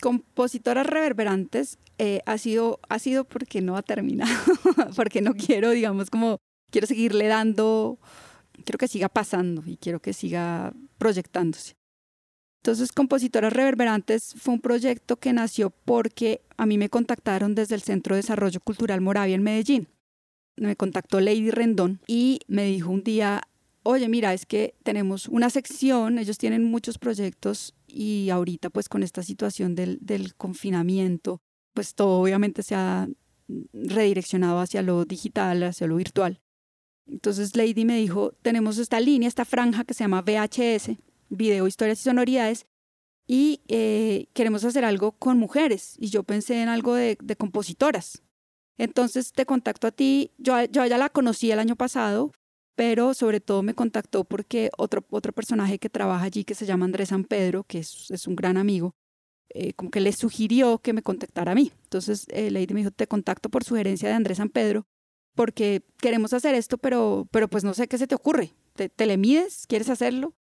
Compositoras 0.00 0.86
reverberantes 0.86 1.78
eh, 1.98 2.20
ha, 2.26 2.38
sido, 2.38 2.80
ha 2.88 2.98
sido 2.98 3.24
porque 3.24 3.60
no 3.60 3.76
ha 3.76 3.82
terminado, 3.82 4.32
porque 4.96 5.20
no 5.20 5.34
quiero, 5.34 5.70
digamos, 5.70 6.10
como 6.10 6.38
quiero 6.70 6.86
seguirle 6.86 7.28
dando, 7.28 7.98
quiero 8.64 8.78
que 8.78 8.88
siga 8.88 9.08
pasando 9.08 9.62
y 9.66 9.76
quiero 9.76 10.00
que 10.00 10.12
siga 10.12 10.72
proyectándose. 10.98 11.74
Entonces, 12.64 12.92
Compositoras 12.92 13.52
Reverberantes 13.52 14.34
fue 14.38 14.54
un 14.54 14.60
proyecto 14.60 15.16
que 15.16 15.34
nació 15.34 15.68
porque 15.68 16.40
a 16.56 16.64
mí 16.64 16.78
me 16.78 16.88
contactaron 16.88 17.54
desde 17.54 17.74
el 17.74 17.82
Centro 17.82 18.14
de 18.14 18.22
Desarrollo 18.22 18.58
Cultural 18.60 19.02
Moravia 19.02 19.34
en 19.34 19.42
Medellín. 19.42 19.88
Me 20.56 20.74
contactó 20.74 21.20
Lady 21.20 21.50
Rendón 21.50 22.00
y 22.06 22.40
me 22.48 22.64
dijo 22.64 22.90
un 22.90 23.04
día, 23.04 23.42
oye, 23.82 24.08
mira, 24.08 24.32
es 24.32 24.46
que 24.46 24.74
tenemos 24.82 25.28
una 25.28 25.50
sección, 25.50 26.18
ellos 26.18 26.38
tienen 26.38 26.64
muchos 26.64 26.96
proyectos 26.96 27.74
y 27.94 28.30
ahorita 28.30 28.70
pues 28.70 28.88
con 28.88 29.02
esta 29.02 29.22
situación 29.22 29.74
del, 29.74 30.34
confinamiento, 30.36 31.40
pues 31.72 31.94
todo 31.94 32.20
obviamente 32.20 32.62
se 32.62 32.74
ha 32.74 33.08
redireccionado 33.72 34.58
hacia 34.58 34.82
lo 34.82 35.04
digital, 35.04 35.62
hacia 35.62 35.86
lo 35.86 35.96
virtual. 35.96 36.40
Entonces 37.06 37.56
Lady 37.56 37.84
me 37.84 37.96
dijo, 37.96 38.32
tenemos 38.42 38.78
esta 38.78 38.98
línea, 39.00 39.28
esta 39.28 39.44
franja 39.44 39.84
que 39.84 39.94
se 39.94 40.04
llama 40.04 40.22
VHS, 40.22 40.96
Video, 41.28 41.66
Historias 41.66 42.00
y 42.00 42.04
Sonoridades, 42.04 42.66
y 43.26 43.60
eh, 43.68 44.26
queremos 44.34 44.64
hacer 44.64 44.84
algo 44.84 45.12
con 45.12 45.38
mujeres. 45.38 45.96
Y 45.98 46.08
yo 46.08 46.22
pensé 46.22 46.62
en 46.62 46.68
algo 46.68 46.94
de, 46.94 47.16
compositoras. 47.38 48.22
Entonces 48.76 49.32
te 49.32 49.46
contacto 49.46 49.86
a 49.86 49.92
ti, 49.92 50.32
yo, 50.38 50.64
yo 50.64 50.84
ya 50.84 50.98
la 50.98 51.08
conocí 51.08 51.50
el 51.50 51.60
año 51.60 51.76
pasado, 51.76 52.32
pero 52.74 53.14
sobre 53.14 53.40
todo 53.40 53.62
me 53.62 53.74
contactó 53.74 54.24
porque 54.24 54.70
otro, 54.76 55.04
otro 55.10 55.32
personaje 55.32 55.78
que 55.78 55.90
trabaja 55.90 56.24
allí, 56.24 56.44
que 56.44 56.54
se 56.54 56.66
llama 56.66 56.84
Andrés 56.84 57.10
San 57.10 57.24
Pedro, 57.24 57.64
que 57.64 57.78
es, 57.78 58.10
es 58.10 58.26
un 58.26 58.36
gran 58.36 58.56
amigo, 58.56 58.94
eh, 59.50 59.72
como 59.74 59.90
que 59.90 60.00
le 60.00 60.12
sugirió 60.12 60.78
que 60.78 60.92
me 60.92 61.02
contactara 61.02 61.52
a 61.52 61.54
mí. 61.54 61.72
Entonces 61.84 62.26
eh, 62.30 62.50
Lady 62.50 62.74
me 62.74 62.80
dijo, 62.80 62.90
te 62.90 63.06
contacto 63.06 63.48
por 63.48 63.64
sugerencia 63.64 64.08
de 64.08 64.14
Andrés 64.14 64.38
San 64.38 64.48
Pedro, 64.48 64.86
porque 65.34 65.82
queremos 65.98 66.32
hacer 66.32 66.54
esto, 66.54 66.78
pero, 66.78 67.28
pero 67.30 67.48
pues 67.48 67.64
no 67.64 67.74
sé 67.74 67.88
qué 67.88 67.98
se 67.98 68.06
te 68.06 68.14
ocurre. 68.14 68.52
¿Te, 68.74 68.88
¿Te, 68.88 69.06
le 69.06 69.16
mides? 69.16 69.66
¿Quieres 69.68 69.88
hacerlo? 69.88 70.34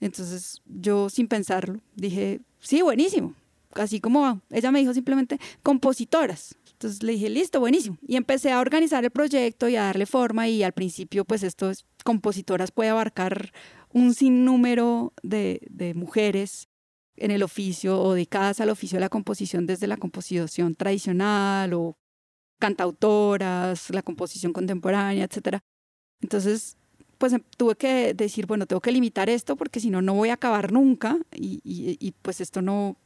Entonces 0.00 0.62
yo 0.66 1.08
sin 1.10 1.28
pensarlo 1.28 1.80
dije, 1.94 2.40
sí, 2.60 2.82
buenísimo. 2.82 3.34
Así 3.72 4.00
como 4.00 4.40
ella 4.50 4.70
me 4.70 4.80
dijo 4.80 4.94
simplemente 4.94 5.38
compositoras. 5.62 6.56
Entonces 6.74 7.02
le 7.02 7.12
dije, 7.12 7.30
listo, 7.30 7.60
buenísimo. 7.60 7.98
Y 8.06 8.16
empecé 8.16 8.52
a 8.52 8.60
organizar 8.60 9.04
el 9.04 9.10
proyecto 9.10 9.68
y 9.68 9.76
a 9.76 9.84
darle 9.84 10.06
forma 10.06 10.48
y 10.48 10.62
al 10.62 10.72
principio 10.72 11.24
pues 11.24 11.42
esto 11.42 11.70
es, 11.70 11.86
compositoras 12.04 12.70
puede 12.70 12.90
abarcar 12.90 13.52
un 13.92 14.12
sinnúmero 14.14 15.12
de, 15.22 15.60
de 15.70 15.94
mujeres 15.94 16.68
en 17.16 17.30
el 17.30 17.42
oficio 17.42 18.00
o 18.00 18.14
dedicadas 18.14 18.60
al 18.60 18.70
oficio 18.70 18.96
de 18.96 19.00
la 19.00 19.08
composición 19.08 19.66
desde 19.66 19.86
la 19.86 19.96
composición 19.96 20.74
tradicional 20.74 21.72
o 21.74 21.96
cantautoras, 22.58 23.90
la 23.90 24.02
composición 24.02 24.52
contemporánea, 24.52 25.24
etc. 25.24 25.58
Entonces, 26.20 26.76
pues 27.18 27.32
em, 27.32 27.42
tuve 27.56 27.76
que 27.76 28.14
decir, 28.14 28.46
bueno, 28.46 28.66
tengo 28.66 28.80
que 28.80 28.92
limitar 28.92 29.28
esto 29.28 29.56
porque 29.56 29.80
si 29.80 29.90
no, 29.90 30.02
no 30.02 30.14
voy 30.14 30.30
a 30.30 30.34
acabar 30.34 30.72
nunca 30.72 31.18
y, 31.32 31.60
y, 31.64 32.12
pues 32.22 32.40
esto 32.40 32.62
no, 32.62 32.96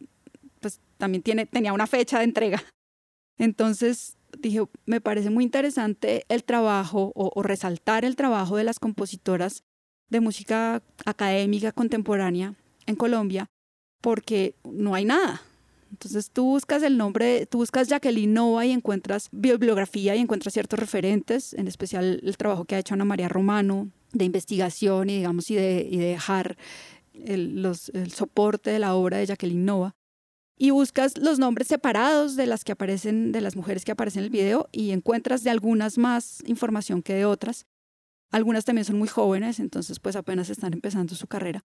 pues 0.61 0.81
también 0.97 1.23
tiene, 1.23 1.47
tenía 1.47 1.73
una 1.73 1.87
fecha 1.87 2.19
de 2.19 2.25
entrega. 2.25 2.63
Entonces 3.39 4.17
dije, 4.39 4.65
me 4.87 5.01
parece 5.01 5.31
muy 5.31 5.45
interesante 5.45 6.25
el 6.29 6.45
trabajo 6.45 7.13
o, 7.15 7.43
resaltar 7.43 8.05
el 8.05 8.17
trabajo 8.17 8.57
de 8.57 8.65
las 8.65 8.79
compositoras 8.79 9.63
de 10.11 10.21
música 10.21 10.83
académica 11.05 11.73
contemporánea 11.73 12.55
en 12.87 12.97
Colombia 12.97 13.47
porque 14.01 14.55
no 14.65 14.95
hay 14.95 15.05
nada. 15.05 15.43
Entonces 15.91 16.31
tú 16.31 16.45
buscas 16.45 16.83
el 16.83 16.99
nombre, 16.99 17.47
tú 17.47 17.59
buscas 17.59 17.89
Jacqueline 17.89 18.33
Nova 18.33 18.67
y 18.67 18.73
encuentras 18.73 19.29
bibliografía 19.33 20.15
y 20.15 20.19
encuentras 20.19 20.53
ciertos 20.53 20.79
referentes, 20.79 21.55
en 21.55 21.67
especial 21.67 22.21
el 22.23 22.37
trabajo 22.37 22.65
que 22.65 22.75
ha 22.75 22.79
hecho 22.79 22.95
Ana 22.95 23.07
María 23.07 23.29
Romano 23.29 23.91
de 24.13 24.25
investigación 24.25 25.09
y 25.11 25.17
digamos 25.17 25.51
y 25.51 25.55
de, 25.55 25.89
dejar 25.91 26.57
el, 27.15 27.65
el 27.95 28.13
soporte 28.13 28.71
de 28.71 28.79
la 28.79 28.95
obra 28.95 29.19
de 29.19 29.27
Jacqueline 29.27 29.65
Nova. 29.65 29.98
Y 30.59 30.71
buscas 30.71 31.17
los 31.19 31.39
nombres 31.39 31.69
separados 31.69 32.35
de 32.37 32.47
las 32.47 32.65
que 32.65 32.73
aparecen, 32.73 33.33
de 33.33 33.41
las 33.41 33.55
mujeres 33.55 33.85
que 33.85 33.93
aparecen 33.93 34.21
en 34.21 34.25
el 34.25 34.31
video 34.31 34.69
y 34.73 34.91
encuentras 34.91 35.45
de 35.45 35.51
algunas 35.51 35.99
más 35.99 36.43
información 36.47 37.03
que 37.03 37.15
de 37.15 37.25
otras. 37.25 37.67
Algunas 38.31 38.65
también 38.65 38.85
son 38.85 38.99
muy 38.99 39.09
jóvenes, 39.09 39.61
entonces 39.61 40.01
pues 40.01 40.17
apenas 40.17 40.51
están 40.51 40.73
empezando 40.73 41.15
su 41.15 41.27
carrera 41.27 41.65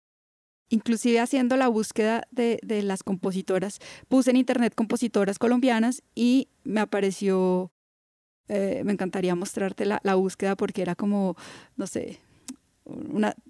inclusive 0.71 1.19
haciendo 1.19 1.57
la 1.57 1.67
búsqueda 1.67 2.23
de, 2.31 2.57
de, 2.63 2.81
las 2.81 3.03
compositoras, 3.03 3.79
puse 4.07 4.31
en 4.31 4.37
internet 4.37 4.73
compositoras 4.73 5.37
colombianas 5.37 6.01
y 6.15 6.47
me 6.63 6.79
apareció, 6.79 7.71
eh, 8.47 8.81
me 8.85 8.93
encantaría 8.93 9.35
mostrarte 9.35 9.85
la, 9.85 9.99
la, 10.03 10.15
búsqueda 10.15 10.55
porque 10.55 10.81
era 10.81 10.95
como, 10.95 11.35
no 11.75 11.87
sé, 11.87 12.21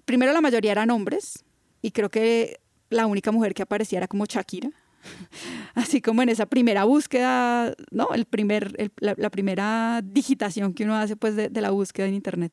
primero 0.04 0.32
la 0.32 0.40
mayoría 0.40 0.72
eran 0.72 0.90
hombres 0.90 1.44
y 1.80 1.92
creo 1.92 2.10
que 2.10 2.60
la 2.90 3.06
única 3.06 3.30
mujer 3.30 3.54
que 3.54 3.62
aparecía 3.62 3.98
era 3.98 4.08
como 4.08 4.26
Shakira. 4.26 4.70
Así 5.74 6.00
como 6.00 6.22
en 6.22 6.28
esa 6.28 6.46
primera 6.46 6.84
búsqueda, 6.84 7.74
¿no? 7.90 8.08
El 8.14 8.24
primer, 8.24 8.92
la, 8.98 9.30
primera 9.30 10.00
digitación 10.04 10.74
que 10.74 10.84
uno 10.84 10.96
hace 10.96 11.16
pues 11.16 11.36
de, 11.36 11.48
de 11.48 11.60
la 11.60 11.70
búsqueda 11.70 12.06
en 12.06 12.14
internet. 12.14 12.52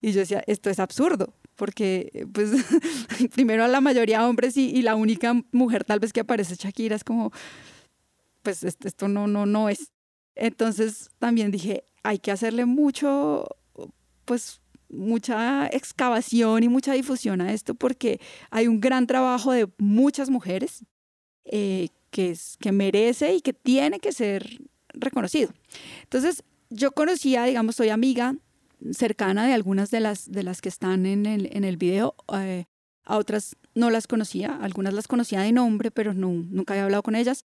Y 0.00 0.12
yo 0.12 0.20
decía, 0.20 0.42
esto 0.46 0.68
es 0.68 0.80
absurdo, 0.80 1.34
porque 1.54 2.26
pues 2.32 2.50
primero 3.34 3.64
a 3.64 3.68
la 3.68 3.80
mayoría 3.80 4.26
hombres 4.26 4.56
y, 4.56 4.70
y, 4.70 4.82
la 4.82 4.96
única 4.96 5.34
mujer 5.52 5.84
tal 5.84 6.00
vez 6.00 6.12
que 6.12 6.20
aparece 6.20 6.56
Shakira 6.56 6.96
es 6.96 7.04
como, 7.04 7.30
pues 8.42 8.64
esto 8.64 9.08
no, 9.08 9.26
no, 9.26 9.46
no 9.46 9.68
es. 9.68 9.92
Entonces 10.34 11.10
también 11.18 11.50
dije, 11.50 11.84
hay 12.02 12.18
que 12.18 12.32
hacerle 12.32 12.64
mucho, 12.64 13.46
pues 14.24 14.60
mucha 14.88 15.66
excavación 15.68 16.62
y 16.62 16.68
mucha 16.68 16.92
difusión 16.92 17.40
a 17.40 17.52
esto 17.52 17.74
porque 17.74 18.20
hay 18.50 18.68
un 18.68 18.80
gran 18.80 19.06
trabajo 19.06 19.52
de 19.52 19.68
muchas 19.78 20.30
mujeres 20.30 20.84
eh, 21.44 21.88
que, 22.10 22.30
es, 22.30 22.56
que 22.60 22.72
merece 22.72 23.34
y 23.34 23.40
que 23.40 23.52
tiene 23.52 24.00
que 24.00 24.12
ser 24.12 24.60
reconocido. 24.88 25.52
Entonces, 26.02 26.44
yo 26.70 26.92
conocía, 26.92 27.44
digamos, 27.44 27.76
soy 27.76 27.88
amiga 27.88 28.36
cercana 28.92 29.46
de 29.46 29.52
algunas 29.52 29.90
de 29.90 30.00
las, 30.00 30.30
de 30.30 30.42
las 30.42 30.60
que 30.60 30.68
están 30.68 31.06
en 31.06 31.26
el, 31.26 31.48
en 31.52 31.64
el 31.64 31.76
video. 31.76 32.14
Eh, 32.34 32.64
a 33.04 33.16
otras 33.16 33.56
no 33.74 33.90
las 33.90 34.06
conocía, 34.06 34.58
algunas 34.60 34.94
las 34.94 35.08
conocía 35.08 35.40
de 35.40 35.52
nombre, 35.52 35.90
pero 35.90 36.14
no, 36.14 36.28
nunca 36.28 36.74
había 36.74 36.84
hablado 36.84 37.02
con 37.02 37.14
ellas. 37.14 37.44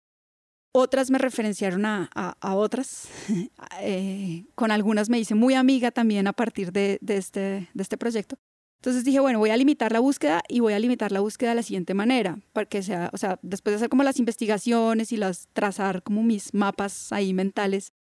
Otras 0.72 1.10
me 1.10 1.18
referenciaron 1.18 1.86
a, 1.86 2.10
a, 2.14 2.56
otras. 2.56 3.08
eh, 3.82 4.46
con 4.56 4.72
algunas 4.72 5.10
me 5.10 5.20
hice 5.20 5.34
muy 5.34 5.56
amiga 5.56 5.92
también 5.92 6.28
a 6.28 6.34
partir 6.34 6.72
de, 6.72 7.00
de, 7.02 7.18
este, 7.18 7.70
de 7.74 7.84
este 7.84 7.98
proyecto. 7.98 8.38
Entonces 8.80 9.04
dije, 9.04 9.20
bueno, 9.20 9.40
voy 9.40 9.50
a 9.50 9.58
limitar 9.58 9.92
la 9.92 10.00
búsqueda 10.00 10.42
y 10.48 10.62
voy 10.62 10.72
a 10.72 10.80
limitar 10.80 11.12
la 11.12 11.20
búsqueda 11.20 11.50
de 11.50 11.56
la 11.56 11.64
siguiente 11.64 11.94
manera, 11.94 12.40
porque 12.54 12.82
sea, 12.82 13.10
o 13.12 13.18
sea, 13.18 13.38
después 13.42 13.74
de 13.74 13.76
hacer 13.76 13.90
como 13.90 14.04
las 14.04 14.20
investigaciones 14.20 15.12
y 15.12 15.18
las 15.18 15.50
trazar 15.52 16.02
como 16.02 16.24
mis 16.24 16.54
mapas 16.54 17.12
ahí 17.12 17.34
mentales, 17.34 17.92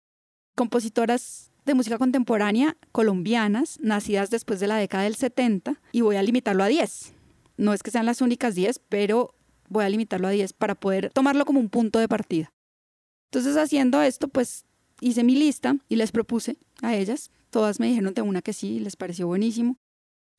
compositoras 0.54 1.50
de 1.66 1.74
música 1.74 1.98
contemporánea 1.98 2.76
colombianas, 2.92 3.78
nacidas 3.80 4.30
después 4.30 4.60
de 4.60 4.68
la 4.68 4.76
década 4.76 5.02
del 5.02 5.16
70, 5.16 5.80
y 5.90 6.00
voy 6.02 6.14
a 6.14 6.22
limitarlo 6.22 6.62
a 6.62 6.68
10. 6.68 7.12
No 7.56 7.72
es 7.74 7.82
que 7.82 7.90
sean 7.90 8.06
las 8.06 8.20
únicas 8.20 8.54
10, 8.54 8.80
pero 8.88 9.34
voy 9.68 9.84
a 9.84 9.88
limitarlo 9.88 10.28
a 10.28 10.30
10 10.30 10.52
para 10.52 10.76
poder 10.76 11.10
tomarlo 11.10 11.44
como 11.44 11.58
un 11.58 11.70
punto 11.70 11.98
de 11.98 12.06
partida. 12.06 12.52
Entonces, 13.32 13.56
haciendo 13.56 14.00
esto, 14.00 14.28
pues 14.28 14.64
hice 15.00 15.24
mi 15.24 15.34
lista 15.34 15.76
y 15.88 15.96
les 15.96 16.12
propuse 16.12 16.56
a 16.82 16.94
ellas. 16.94 17.32
Todas 17.50 17.80
me 17.80 17.88
dijeron 17.88 18.14
de 18.14 18.22
una 18.22 18.42
que 18.42 18.52
sí, 18.52 18.78
les 18.78 18.96
pareció 18.96 19.26
buenísimo. 19.26 19.76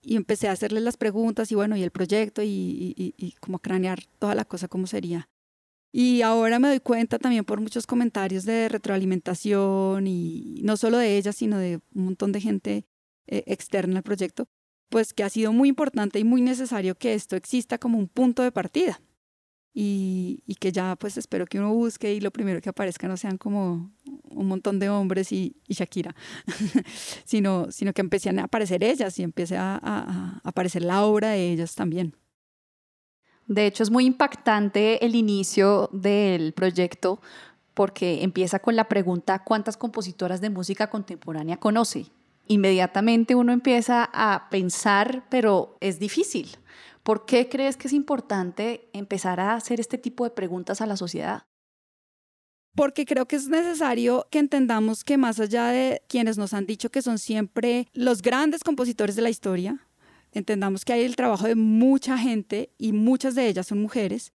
Y 0.01 0.15
empecé 0.15 0.47
a 0.47 0.53
hacerles 0.53 0.83
las 0.83 0.97
preguntas 0.97 1.51
y 1.51 1.55
bueno, 1.55 1.75
y 1.75 1.83
el 1.83 1.91
proyecto 1.91 2.41
y, 2.41 2.47
y, 2.47 3.13
y 3.17 3.31
como 3.33 3.59
cranear 3.59 3.99
toda 4.17 4.35
la 4.35 4.45
cosa, 4.45 4.67
cómo 4.67 4.87
sería. 4.87 5.29
Y 5.91 6.21
ahora 6.21 6.59
me 6.59 6.67
doy 6.67 6.79
cuenta 6.79 7.17
también 7.17 7.45
por 7.45 7.61
muchos 7.61 7.87
comentarios 7.87 8.45
de 8.45 8.69
retroalimentación 8.69 10.05
y 10.05 10.61
no 10.63 10.77
solo 10.77 10.97
de 10.97 11.17
ella, 11.17 11.33
sino 11.33 11.57
de 11.57 11.79
un 11.95 12.05
montón 12.05 12.31
de 12.31 12.41
gente 12.41 12.85
eh, 13.27 13.43
externa 13.47 13.97
al 13.97 14.03
proyecto, 14.03 14.47
pues 14.89 15.13
que 15.13 15.23
ha 15.23 15.29
sido 15.29 15.51
muy 15.51 15.69
importante 15.69 16.19
y 16.19 16.23
muy 16.23 16.41
necesario 16.41 16.95
que 16.95 17.13
esto 17.15 17.35
exista 17.35 17.79
como 17.79 17.97
un 17.97 18.07
punto 18.07 18.43
de 18.43 18.51
partida. 18.51 19.01
Y, 19.73 20.41
y, 20.47 20.55
que 20.55 20.71
ya 20.71 20.95
pues 20.95 21.15
espero 21.17 21.45
que 21.45 21.59
uno 21.59 21.71
busque 21.71 22.13
y 22.13 22.19
lo 22.19 22.31
primero 22.31 22.59
que 22.59 22.69
aparezca 22.69 23.07
no 23.07 23.17
sean 23.17 23.37
como 23.37 23.91
un 24.31 24.47
montón 24.47 24.79
de 24.79 24.89
hombres 24.89 25.31
y, 25.31 25.55
y 25.67 25.75
Shakira, 25.75 26.15
sino, 27.23 27.71
sino 27.71 27.93
que 27.93 28.01
empiecen 28.01 28.39
a 28.39 28.45
aparecer 28.45 28.83
ellas 28.83 29.17
y 29.19 29.23
empiece 29.23 29.57
a, 29.57 29.75
a, 29.75 29.79
a 29.81 30.41
aparecer 30.43 30.83
la 30.83 31.03
obra 31.05 31.29
de 31.29 31.51
ellas 31.51 31.75
también. 31.75 32.15
De 33.45 33.65
hecho, 33.67 33.83
es 33.83 33.91
muy 33.91 34.05
impactante 34.05 35.03
el 35.05 35.15
inicio 35.15 35.89
del 35.93 36.53
proyecto 36.53 37.21
porque 37.73 38.23
empieza 38.23 38.59
con 38.59 38.75
la 38.75 38.89
pregunta 38.89 39.43
¿cuántas 39.43 39.77
compositoras 39.77 40.41
de 40.41 40.49
música 40.49 40.89
contemporánea 40.89 41.57
conoce? 41.57 42.07
Inmediatamente 42.45 43.35
uno 43.35 43.53
empieza 43.53 44.09
a 44.11 44.49
pensar, 44.49 45.23
pero 45.29 45.77
es 45.79 45.99
difícil. 45.99 46.49
¿Por 47.03 47.25
qué 47.25 47.49
crees 47.49 47.77
que 47.77 47.87
es 47.87 47.93
importante 47.93 48.89
empezar 48.93 49.39
a 49.39 49.55
hacer 49.55 49.79
este 49.79 49.97
tipo 49.97 50.23
de 50.23 50.31
preguntas 50.31 50.81
a 50.81 50.85
la 50.85 50.97
sociedad? 50.97 51.43
porque 52.75 53.05
creo 53.05 53.27
que 53.27 53.35
es 53.35 53.49
necesario 53.49 54.27
que 54.31 54.39
entendamos 54.39 55.03
que 55.03 55.17
más 55.17 55.39
allá 55.39 55.67
de 55.67 56.01
quienes 56.07 56.37
nos 56.37 56.53
han 56.53 56.65
dicho 56.65 56.89
que 56.89 57.01
son 57.01 57.19
siempre 57.19 57.87
los 57.93 58.21
grandes 58.21 58.63
compositores 58.63 59.15
de 59.15 59.21
la 59.21 59.29
historia, 59.29 59.85
entendamos 60.31 60.85
que 60.85 60.93
hay 60.93 61.03
el 61.03 61.15
trabajo 61.15 61.47
de 61.47 61.55
mucha 61.55 62.17
gente 62.17 62.71
y 62.77 62.93
muchas 62.93 63.35
de 63.35 63.47
ellas 63.47 63.67
son 63.67 63.81
mujeres 63.81 64.31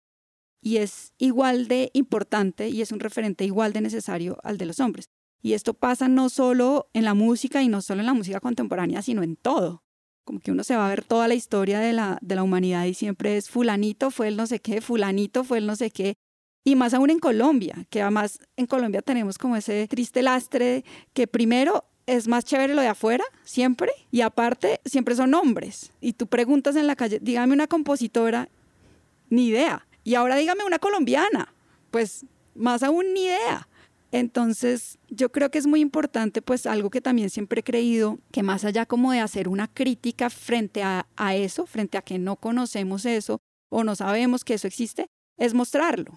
y 0.61 0.79
es 0.79 1.13
igual 1.19 1.69
de 1.69 1.91
importante 1.95 2.69
y 2.69 2.83
es 2.83 2.93
un 2.93 3.01
referente 3.01 3.45
igual 3.45 3.73
de 3.73 3.83
necesario 3.83 4.39
al 4.43 4.59
de 4.59 4.67
los 4.67 4.81
hombres. 4.81 5.07
Y 5.43 5.53
esto 5.53 5.75
pasa 5.75 6.09
no 6.09 6.31
solo 6.31 6.89
en 6.95 7.05
la 7.05 7.15
música 7.15 7.63
y 7.63 7.69
no 7.69 7.83
solo 7.83 8.01
en 8.01 8.07
la 8.07 8.15
música 8.15 8.41
contemporánea, 8.41 9.03
sino 9.03 9.23
en 9.23 9.37
todo. 9.37 9.84
Como 10.25 10.41
que 10.41 10.51
uno 10.51 10.65
se 10.65 10.77
va 10.77 10.87
a 10.87 10.89
ver 10.89 11.05
toda 11.05 11.29
la 11.29 11.35
historia 11.35 11.81
de 11.81 11.93
la, 11.93 12.19
de 12.21 12.35
la 12.35 12.43
humanidad 12.43 12.85
y 12.85 12.95
siempre 12.95 13.37
es 13.37 13.51
fulanito 13.51 14.11
fue 14.11 14.29
el 14.29 14.37
no 14.37 14.47
sé 14.47 14.61
qué, 14.61 14.81
fulanito 14.81 15.45
fue 15.45 15.59
el 15.59 15.67
no 15.67 15.77
sé 15.77 15.91
qué. 15.91 16.15
Y 16.67 16.77
más 16.77 16.95
aún 16.95 17.11
en 17.11 17.19
Colombia, 17.19 17.87
que 17.91 18.01
además 18.01 18.39
en 18.57 18.67
Colombia 18.67 19.03
tenemos 19.03 19.37
como 19.37 19.55
ese 19.55 19.87
triste 19.87 20.23
lastre 20.23 20.85
que 21.13 21.27
primero 21.27 21.85
es 22.07 22.27
más 22.27 22.45
chévere 22.45 22.75
lo 22.75 22.83
de 22.83 22.89
afuera, 22.89 23.25
siempre, 23.45 23.91
y 24.11 24.23
aparte 24.23 24.81
siempre 24.85 25.15
son 25.15 25.35
hombres. 25.35 25.93
Y 26.01 26.15
tú 26.15 26.27
preguntas 26.27 26.77
en 26.77 26.87
la 26.87 26.97
calle, 26.97 27.19
dígame 27.21 27.53
una 27.53 27.67
compositora, 27.67 28.49
ni 29.31 29.49
idea. 29.49 29.87
Y 30.05 30.15
ahora 30.15 30.37
dígame 30.37 30.65
una 30.65 30.79
colombiana, 30.79 31.53
pues 31.91 32.27
más 32.55 32.83
aún 32.83 33.13
ni 33.15 33.25
idea. 33.25 33.69
Entonces, 34.15 35.01
yo 35.11 35.33
creo 35.33 35.51
que 35.51 35.59
es 35.59 35.67
muy 35.67 35.81
importante, 35.81 36.41
pues 36.41 36.67
algo 36.67 36.89
que 36.89 37.01
también 37.01 37.31
siempre 37.31 37.63
he 37.63 37.65
creído, 37.65 38.21
que 38.31 38.45
más 38.45 38.65
allá 38.65 38.87
como 38.87 39.11
de 39.11 39.19
hacer 39.19 39.49
una 39.49 39.67
crítica 39.67 40.31
frente 40.31 40.85
a, 40.85 41.05
eso, 41.35 41.67
frente 41.67 41.99
a 41.99 42.03
que 42.03 42.17
no 42.17 42.37
conocemos 42.37 43.07
eso 43.07 43.41
o 43.71 43.83
no 43.83 43.97
sabemos 43.97 44.45
que 44.45 44.55
eso 44.55 44.69
existe, 44.69 45.07
es 45.37 45.53
mostrarlo. 45.53 46.17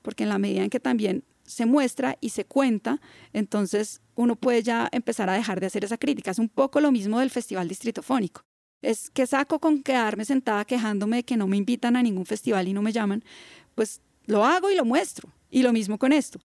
Porque 0.00 0.22
en 0.22 0.30
la 0.30 0.38
medida 0.38 0.64
en 0.64 0.70
que 0.70 0.80
también 0.80 1.24
se 1.42 1.66
muestra 1.66 2.16
y 2.22 2.30
se 2.30 2.46
cuenta, 2.46 3.02
entonces 3.34 4.00
uno 4.14 4.36
puede 4.36 4.62
ya 4.62 4.88
empezar 4.90 5.28
a 5.28 5.34
dejar 5.34 5.60
de 5.60 5.66
hacer 5.66 5.84
esa 5.84 5.98
crítica. 5.98 6.30
Es 6.30 6.38
un 6.38 6.48
poco 6.48 6.80
lo 6.80 6.90
mismo 6.90 7.20
del 7.20 7.28
Festival 7.28 7.68
Distritofónico. 7.68 8.40
Es 8.80 9.10
que 9.10 9.26
saco 9.26 9.58
con 9.58 9.82
quedarme 9.82 10.24
sentada 10.24 10.64
quejándome 10.64 11.16
de 11.16 11.24
que 11.24 11.36
no 11.36 11.46
me 11.46 11.58
invitan 11.58 11.96
a 11.96 12.02
ningún 12.02 12.24
festival 12.24 12.66
y 12.66 12.72
no 12.72 12.80
me 12.80 12.92
llaman, 12.92 13.22
pues 13.74 14.00
lo 14.24 14.46
hago 14.46 14.70
y 14.70 14.74
lo 14.74 14.86
muestro. 14.86 15.28
Y 15.50 15.62
lo 15.62 15.74
mismo 15.74 15.98
con 15.98 16.14
esto. 16.14 16.40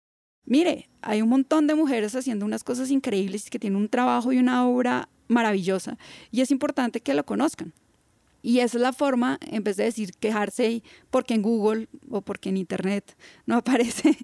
Mire, 0.48 0.90
hay 1.02 1.22
un 1.22 1.28
montón 1.28 1.68
de 1.68 1.76
mujeres 1.76 2.16
haciendo 2.16 2.46
unas 2.46 2.64
cosas 2.64 2.90
increíbles 2.90 3.50
que 3.50 3.60
tienen 3.60 3.76
un 3.76 3.90
trabajo 3.90 4.32
y 4.32 4.38
una 4.38 4.66
obra 4.66 5.10
maravillosa 5.28 5.98
y 6.32 6.40
es 6.40 6.52
importante 6.52 7.02
que 7.02 7.14
lo 7.14 7.26
conozcan. 7.26 7.74
Y 8.42 8.60
esa 8.60 8.78
es 8.78 8.82
la 8.82 8.94
forma, 8.94 9.40
en 9.42 9.66
vez 9.66 9.76
de 9.76 9.84
decir 9.84 10.14
quejarse 10.14 10.84
porque 11.10 11.34
en 11.34 11.42
Google 11.42 11.90
o 12.10 12.22
porque 12.22 12.48
en 12.48 12.56
Internet 12.56 13.18
no 13.46 13.58
aparece 13.58 14.18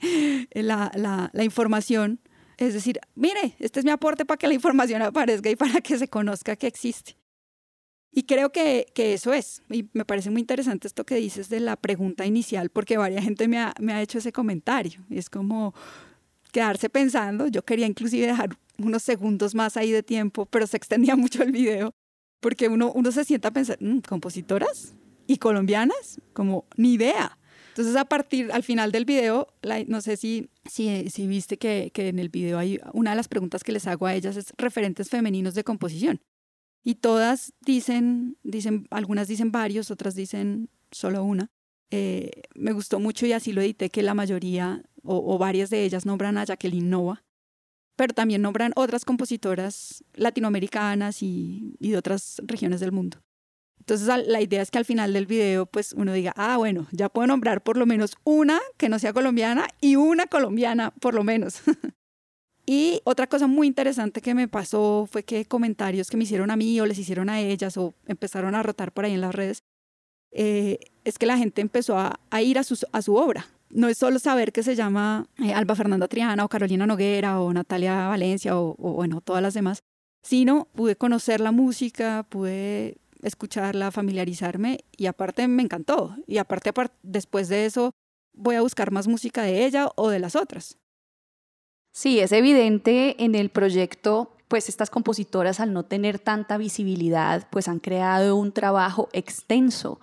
la, 0.53 0.89
la, 0.95 1.43
información, 1.43 2.21
es 2.57 2.73
decir, 2.73 3.01
mire, 3.15 3.55
este 3.59 3.79
es 3.81 3.85
mi 3.85 3.91
aporte 3.91 4.23
para 4.23 4.37
que 4.37 4.47
la 4.47 4.53
información 4.53 5.01
aparezca 5.01 5.49
y 5.49 5.57
para 5.57 5.81
que 5.81 5.97
se 5.97 6.07
conozca 6.07 6.55
que 6.55 6.67
existe. 6.67 7.17
Y 8.13 8.23
creo 8.23 8.51
que, 8.51 8.85
que, 8.93 9.13
eso 9.15 9.33
es. 9.33 9.61
Y 9.69 9.89
me 9.91 10.05
parece 10.05 10.29
muy 10.29 10.39
interesante 10.39 10.87
esto 10.87 11.03
que 11.03 11.15
dices 11.15 11.49
de 11.49 11.59
la 11.59 11.75
pregunta 11.75 12.25
inicial, 12.25 12.69
porque 12.69 12.95
varias 12.95 13.25
gente 13.25 13.49
me 13.49 13.57
ha, 13.57 13.73
me 13.79 13.91
ha 13.91 14.01
hecho 14.01 14.19
ese 14.19 14.31
comentario. 14.31 15.03
Es 15.09 15.31
como, 15.31 15.73
quedarse 16.53 16.89
pensando. 16.89 17.47
Yo 17.47 17.63
quería 17.65 17.87
inclusive 17.87 18.27
dejar 18.27 18.57
unos 18.77 19.03
segundos 19.03 19.55
más 19.55 19.75
ahí 19.75 19.91
de 19.91 20.03
tiempo, 20.03 20.45
pero 20.45 20.65
se 20.67 20.77
extendía 20.77 21.15
mucho 21.17 21.43
el 21.43 21.51
video, 21.51 21.93
porque 22.39 22.69
uno, 22.69 22.93
uno 22.93 23.11
se 23.11 23.25
sienta 23.25 23.49
a 23.49 23.51
pensar, 23.51 23.77
mm, 23.81 23.99
¿compositoras? 23.99 24.95
¿Y 25.27 25.37
colombianas? 25.37 26.21
Como, 26.31 26.65
ni 26.77 26.93
idea. 26.93 27.37
Entonces, 27.69 27.95
a 27.95 28.05
partir, 28.05 28.51
al 28.51 28.61
final 28.61 28.91
del 28.91 29.03
video, 29.03 29.47
no 29.87 30.01
sé 30.01 30.15
si, 30.15 30.49
si, 30.69 31.09
si 31.09 31.25
viste 31.25 31.57
que, 31.57 31.89
que, 31.91 32.09
en 32.09 32.19
el 32.19 32.29
video 32.29 32.59
hay 32.59 32.79
una 32.93 33.11
de 33.11 33.15
las 33.15 33.27
preguntas 33.27 33.63
que 33.63 33.71
les 33.71 33.87
hago 33.87 34.05
a 34.05 34.13
ellas 34.13 34.37
es 34.37 34.53
referentes 34.57 35.09
femeninos 35.09 35.55
de 35.55 35.63
composición. 35.63 36.21
Y 36.83 36.95
todas 36.95 37.53
dicen, 37.61 38.37
dicen, 38.43 38.85
algunas 38.91 39.27
dicen 39.27 39.51
varios, 39.51 39.89
otras 39.89 40.13
dicen 40.13 40.69
solo 40.91 41.23
una. 41.23 41.49
Eh, 41.89 42.43
me 42.53 42.73
gustó 42.73 42.99
mucho 42.99 43.25
y 43.25 43.31
así 43.33 43.53
lo 43.53 43.61
edité 43.61 43.89
que 43.89 44.03
la 44.03 44.13
mayoría 44.13 44.83
o, 45.03 45.37
varias 45.37 45.69
de 45.69 45.83
ellas 45.83 46.05
nombran 46.05 46.37
a 46.37 46.45
Jacqueline 46.45 46.89
Nova, 46.89 47.23
pero 47.95 48.13
también 48.13 48.41
nombran 48.41 48.71
otras 48.75 49.05
compositoras 49.05 50.03
latinoamericanas 50.13 51.21
y, 51.21 51.75
de 51.79 51.97
otras 51.97 52.41
regiones 52.45 52.79
del 52.79 52.91
mundo. 52.91 53.17
Entonces 53.79 54.07
la 54.07 54.41
idea 54.41 54.61
es 54.61 54.71
que 54.71 54.77
al 54.77 54.85
final 54.85 55.11
del 55.11 55.25
video 55.25 55.65
pues 55.65 55.91
uno 55.91 56.13
diga, 56.13 56.33
ah, 56.37 56.55
bueno, 56.55 56.87
ya 56.91 57.09
puedo 57.09 57.27
nombrar 57.27 57.63
por 57.63 57.75
lo 57.75 57.85
menos 57.85 58.15
una 58.23 58.61
que 58.77 58.87
no 58.87 58.97
sea 58.97 59.11
colombiana 59.11 59.67
y 59.81 59.97
una 59.97 60.25
colombiana 60.27 60.91
por 60.91 61.13
lo 61.13 61.25
menos. 61.25 61.61
y 62.65 63.01
otra 63.03 63.27
cosa 63.27 63.47
muy 63.47 63.67
interesante 63.67 64.21
que 64.21 64.33
me 64.33 64.47
pasó 64.47 65.05
fue 65.11 65.23
que 65.23 65.43
comentarios 65.43 66.09
que 66.09 66.15
me 66.15 66.23
hicieron 66.23 66.49
a 66.49 66.55
mí 66.55 66.79
o 66.79 66.85
les 66.85 66.97
hicieron 66.97 67.29
a 67.29 67.41
ellas 67.41 67.75
o 67.75 67.93
empezaron 68.07 68.55
a 68.55 68.63
rotar 68.63 68.93
por 68.93 69.03
ahí 69.03 69.13
en 69.13 69.21
las 69.21 69.35
redes, 69.35 69.63
eh, 70.31 70.79
es 71.03 71.19
que 71.19 71.25
la 71.25 71.37
gente 71.37 71.61
empezó 71.61 71.97
a, 71.97 72.17
ir 72.41 72.57
a, 72.57 72.61
a 72.61 73.01
su 73.01 73.15
obra 73.15 73.45
no 73.73 73.87
es 73.87 73.97
solo 73.97 74.19
saber 74.19 74.53
que 74.53 74.63
se 74.63 74.75
llama 74.75 75.27
eh, 75.43 75.53
Alba 75.53 75.75
Fernanda 75.75 76.07
Triana 76.07 76.45
o 76.45 76.49
Carolina 76.49 76.85
Noguera 76.85 77.39
o 77.39 77.51
Natalia 77.51 78.07
Valencia 78.07 78.57
o, 78.57 78.75
bueno, 78.75 79.19
todas 79.21 79.41
las 79.41 79.53
demás, 79.53 79.79
sino 80.21 80.67
pude 80.73 80.95
conocer 80.95 81.39
la 81.39 81.51
música, 81.51 82.25
pude 82.29 82.97
escucharla, 83.23 83.91
familiarizarme 83.91 84.79
y 84.95 85.07
aparte 85.07 85.47
me 85.47 85.63
encantó. 85.63 86.15
Y 86.27 86.37
aparte, 86.37 86.71
después 87.01 87.49
de 87.49 87.65
eso, 87.65 87.91
voy 88.33 88.55
a 88.55 88.61
buscar 88.61 88.91
más 88.91 89.07
música 89.07 89.41
de 89.41 89.65
ella 89.65 89.89
o 89.95 90.09
de 90.09 90.19
las 90.19 90.35
otras. 90.35 90.77
Sí, 91.91 92.19
es 92.19 92.31
evidente 92.31 93.23
en 93.23 93.35
el 93.35 93.49
proyecto, 93.49 94.35
pues 94.47 94.69
estas 94.69 94.89
compositoras 94.89 95.59
al 95.59 95.73
no 95.73 95.83
tener 95.83 96.19
tanta 96.19 96.57
visibilidad, 96.57 97.47
pues 97.51 97.67
han 97.67 97.79
creado 97.79 98.35
un 98.35 98.51
trabajo 98.51 99.09
extenso 99.13 99.99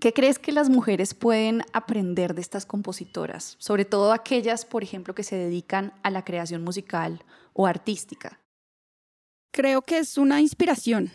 ¿Qué 0.00 0.12
crees 0.12 0.38
que 0.38 0.52
las 0.52 0.70
mujeres 0.70 1.14
pueden 1.14 1.62
aprender 1.72 2.34
de 2.34 2.40
estas 2.40 2.66
compositoras? 2.66 3.56
Sobre 3.58 3.84
todo 3.84 4.12
aquellas, 4.12 4.64
por 4.64 4.84
ejemplo, 4.84 5.14
que 5.14 5.24
se 5.24 5.36
dedican 5.36 5.92
a 6.02 6.10
la 6.10 6.24
creación 6.24 6.62
musical 6.62 7.24
o 7.52 7.66
artística. 7.66 8.40
Creo 9.50 9.82
que 9.82 9.98
es 9.98 10.16
una 10.16 10.40
inspiración 10.40 11.10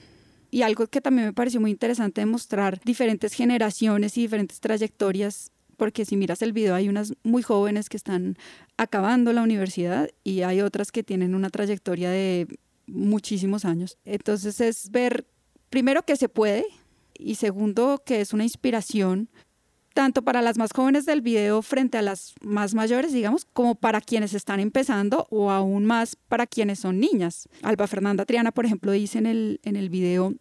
y 0.51 0.63
algo 0.63 0.87
que 0.87 1.01
también 1.01 1.27
me 1.27 1.33
pareció 1.33 1.61
muy 1.61 1.71
interesante 1.71 2.21
demostrar 2.21 2.81
diferentes 2.83 3.33
generaciones 3.33 4.17
y 4.17 4.21
diferentes 4.21 4.59
trayectorias, 4.59 5.51
porque 5.77 6.03
si 6.03 6.17
miras 6.17 6.41
el 6.41 6.51
video 6.51 6.75
hay 6.75 6.89
unas 6.89 7.13
muy 7.23 7.41
jóvenes 7.41 7.87
que 7.87 7.97
están 7.97 8.37
acabando 8.75 9.31
la 9.31 9.43
universidad 9.43 10.09
y 10.23 10.41
hay 10.41 10.61
otras 10.61 10.91
que 10.91 11.03
tienen 11.03 11.35
una 11.35 11.49
trayectoria 11.49 12.09
de 12.09 12.47
muchísimos 12.85 13.63
años. 13.63 13.97
Entonces 14.03 14.59
es 14.59 14.91
ver 14.91 15.25
primero 15.69 16.03
que 16.03 16.17
se 16.17 16.27
puede, 16.27 16.65
y 17.17 17.35
segundo 17.35 18.01
que 18.05 18.21
es 18.21 18.33
una 18.33 18.43
inspiración 18.43 19.29
tanto 19.93 20.23
para 20.23 20.41
las 20.41 20.57
más 20.57 20.71
jóvenes 20.73 21.05
del 21.05 21.21
video 21.21 21.61
frente 21.61 21.97
a 21.97 22.01
las 22.01 22.33
más 22.41 22.73
mayores, 22.73 23.13
digamos, 23.13 23.45
como 23.45 23.75
para 23.75 24.01
quienes 24.01 24.33
están 24.33 24.59
empezando 24.59 25.27
o 25.29 25.51
aún 25.51 25.85
más 25.85 26.15
para 26.15 26.47
quienes 26.47 26.79
son 26.79 26.99
niñas. 26.99 27.47
Alba 27.61 27.87
Fernanda 27.87 28.25
Triana, 28.25 28.51
por 28.51 28.65
ejemplo, 28.65 28.91
dice 28.91 29.19
en 29.19 29.27
el, 29.27 29.59
en 29.63 29.75
el 29.75 29.89
video 29.89 30.33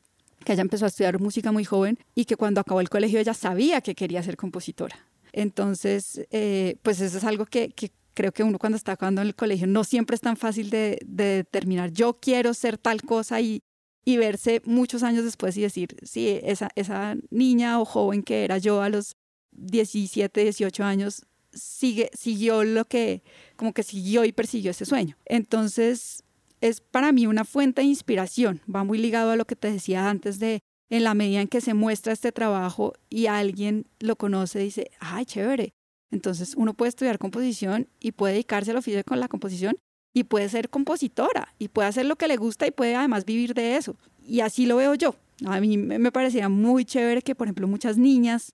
que 0.45 0.55
ella 0.55 0.63
empezó 0.63 0.87
a 0.87 0.89
estudiar 0.89 1.21
música 1.21 1.53
muy 1.53 1.65
joven 1.65 1.99
y 2.15 2.25
que 2.25 2.37
cuando 2.37 2.61
acabó 2.61 2.81
el 2.81 2.89
colegio 2.89 3.21
ella 3.21 3.35
sabía 3.35 3.81
que 3.81 3.95
quería 3.95 4.23
ser 4.23 4.37
compositora. 4.37 4.97
Entonces, 5.33 6.27
eh, 6.31 6.77
pues 6.83 7.01
eso 7.01 7.19
es 7.19 7.25
algo 7.25 7.47
que, 7.47 7.73
creo 8.15 8.33
que 8.33 8.43
uno 8.43 8.59
cuando 8.59 8.77
está 8.77 8.93
acabando 8.93 9.21
en 9.21 9.29
el 9.29 9.35
colegio 9.35 9.67
no 9.67 9.85
siempre 9.85 10.15
es 10.15 10.21
tan 10.21 10.37
fácil 10.37 10.71
de 10.71 10.99
determinar, 11.07 11.91
yo 11.91 12.15
quiero 12.15 12.53
ser 12.55 12.77
tal 12.77 13.03
cosa 13.03 13.41
y, 13.41 13.63
y 14.05 14.17
verse 14.17 14.62
muchos 14.65 15.03
años 15.03 15.25
después 15.25 15.57
y 15.57 15.62
decir, 15.62 15.97
sí, 16.03 16.41
esa, 16.43 16.71
esa 16.75 17.17
niña 17.31 17.81
o 17.81 17.85
joven 17.85 18.23
que 18.23 18.45
era 18.45 18.59
yo 18.59 18.83
a 18.83 18.88
los 18.88 19.17
17, 19.53 20.43
18 20.43 20.85
años, 20.85 21.27
sigue, 21.53 22.11
siguió 22.15 22.65
lo 22.65 22.87
que, 22.87 23.23
como 23.57 23.73
que 23.73 23.83
siguió 23.83 24.25
y 24.25 24.33
persiguió 24.33 24.71
ese 24.71 24.87
sueño. 24.87 25.17
Entonces, 25.27 26.25
es 26.61 26.81
para 26.81 27.12
mí 27.12 27.27
una 27.27 27.45
fuente 27.45 27.83
de 27.83 27.88
inspiración, 27.88 28.61
va 28.73 28.85
muy 28.85 28.99
ligado 28.99 29.31
a 29.31 29.37
lo 29.37 29.45
que 29.45 29.57
te 29.57 29.71
decía 29.71 30.09
antes 30.09 30.38
de, 30.38 30.61
en 30.91 31.05
la 31.05 31.15
medida 31.15 31.41
en 31.41 31.49
que 31.49 31.61
se 31.61 31.75
muestra 31.75 32.12
este 32.12 32.33
trabajo 32.33 32.95
y 33.09 33.27
alguien 33.27 33.87
lo 34.01 34.17
conoce, 34.17 34.59
dice, 34.59 34.91
ay, 35.01 35.25
chévere. 35.25 35.75
Entonces 36.11 36.55
uno 36.57 36.75
puede 36.75 36.90
estudiar 36.90 37.19
composición 37.19 37.88
y 37.98 38.13
puede 38.13 38.35
dedicarse 38.35 38.71
al 38.71 38.77
oficio 38.77 39.03
con 39.05 39.19
la 39.19 39.29
composición 39.29 39.77
y 40.15 40.25
puede 40.25 40.48
ser 40.48 40.69
compositora 40.69 41.54
y 41.58 41.69
puede 41.69 41.88
hacer 41.88 42.06
lo 42.06 42.17
que 42.17 42.29
le 42.29 42.37
gusta 42.37 42.67
y 42.67 42.71
puede 42.71 42.94
además 42.94 43.25
vivir 43.25 43.54
de 43.54 43.77
eso. 43.77 43.96
Y 44.27 44.40
así 44.40 44.67
lo 44.67 44.77
veo 44.77 44.94
yo. 44.94 45.15
A 45.46 45.60
mí 45.60 45.77
me 45.77 46.13
parecía 46.13 46.48
muy 46.48 46.85
chévere 46.85 47.23
que, 47.23 47.35
por 47.35 47.46
ejemplo, 47.46 47.67
muchas 47.67 47.96
niñas 47.96 48.52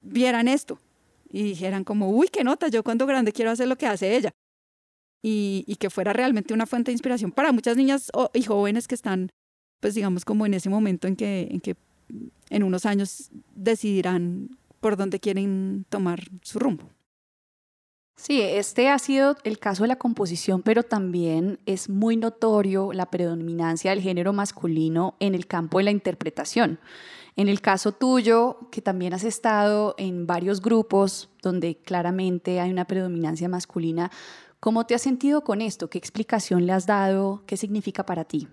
vieran 0.00 0.48
esto 0.48 0.78
y 1.30 1.42
dijeran 1.42 1.84
como, 1.84 2.10
uy, 2.10 2.28
qué 2.28 2.44
nota, 2.44 2.68
yo 2.68 2.82
cuando 2.82 3.06
grande 3.06 3.32
quiero 3.32 3.50
hacer 3.50 3.68
lo 3.68 3.76
que 3.76 3.86
hace 3.86 4.16
ella. 4.16 4.32
Y, 5.22 5.76
que 5.80 5.90
fuera 5.90 6.12
realmente 6.12 6.54
una 6.54 6.66
fuente 6.66 6.90
de 6.90 6.94
inspiración 6.94 7.32
para 7.32 7.50
muchas 7.50 7.76
niñas 7.76 8.12
y 8.32 8.44
jóvenes 8.44 8.86
que 8.86 8.94
están, 8.94 9.30
pues 9.80 9.96
digamos, 9.96 10.24
como 10.24 10.46
en 10.46 10.54
ese 10.54 10.70
momento 10.70 11.08
en 11.08 11.16
que, 11.16 11.48
en 11.50 11.60
que 11.60 11.74
en 12.48 12.62
unos 12.62 12.86
años 12.86 13.30
decidirán 13.56 14.56
por 14.78 14.96
dónde 14.96 15.18
quieren 15.18 15.84
tomar 15.88 16.22
su 16.42 16.60
rumbo. 16.60 16.88
Sí, 18.16 18.40
este 18.40 18.88
ha 18.88 18.98
sido 18.98 19.36
el 19.44 19.58
caso 19.58 19.84
de 19.84 19.88
la 19.88 19.98
composición, 19.98 20.62
pero 20.62 20.82
también 20.82 21.60
es 21.66 21.90
muy 21.90 22.16
notorio 22.16 22.94
la 22.94 23.10
predominancia 23.10 23.90
del 23.90 24.00
género 24.00 24.32
masculino 24.32 25.16
en 25.20 25.34
el 25.34 25.46
campo 25.46 25.78
de 25.78 25.84
la 25.84 25.90
interpretación. 25.90 26.80
En 27.36 27.48
el 27.48 27.60
caso 27.60 27.92
tuyo, 27.92 28.70
que 28.72 28.80
también 28.80 29.12
has 29.12 29.22
estado 29.22 29.94
en 29.98 30.26
varios 30.26 30.62
grupos 30.62 31.28
donde 31.42 31.76
claramente 31.76 32.58
hay 32.58 32.70
una 32.70 32.86
predominancia 32.86 33.50
masculina, 33.50 34.10
¿cómo 34.60 34.86
te 34.86 34.94
has 34.94 35.02
sentido 35.02 35.44
con 35.44 35.60
esto? 35.60 35.90
¿Qué 35.90 35.98
explicación 35.98 36.64
le 36.64 36.72
has 36.72 36.86
dado? 36.86 37.44
¿Qué 37.46 37.58
significa 37.58 38.06
para 38.06 38.24
ti? 38.24 38.48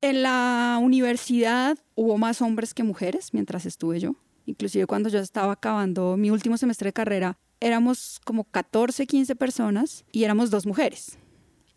En 0.00 0.22
la 0.22 0.78
universidad 0.80 1.76
hubo 1.96 2.18
más 2.18 2.40
hombres 2.40 2.72
que 2.72 2.84
mujeres 2.84 3.34
mientras 3.34 3.66
estuve 3.66 3.98
yo. 3.98 4.14
Inclusive 4.46 4.86
cuando 4.86 5.08
yo 5.08 5.18
estaba 5.18 5.54
acabando 5.54 6.16
mi 6.16 6.30
último 6.30 6.56
semestre 6.56 6.88
de 6.88 6.92
carrera, 6.92 7.38
éramos 7.60 8.20
como 8.24 8.44
14, 8.44 9.06
15 9.06 9.36
personas 9.36 10.04
y 10.12 10.24
éramos 10.24 10.50
dos 10.50 10.66
mujeres. 10.66 11.18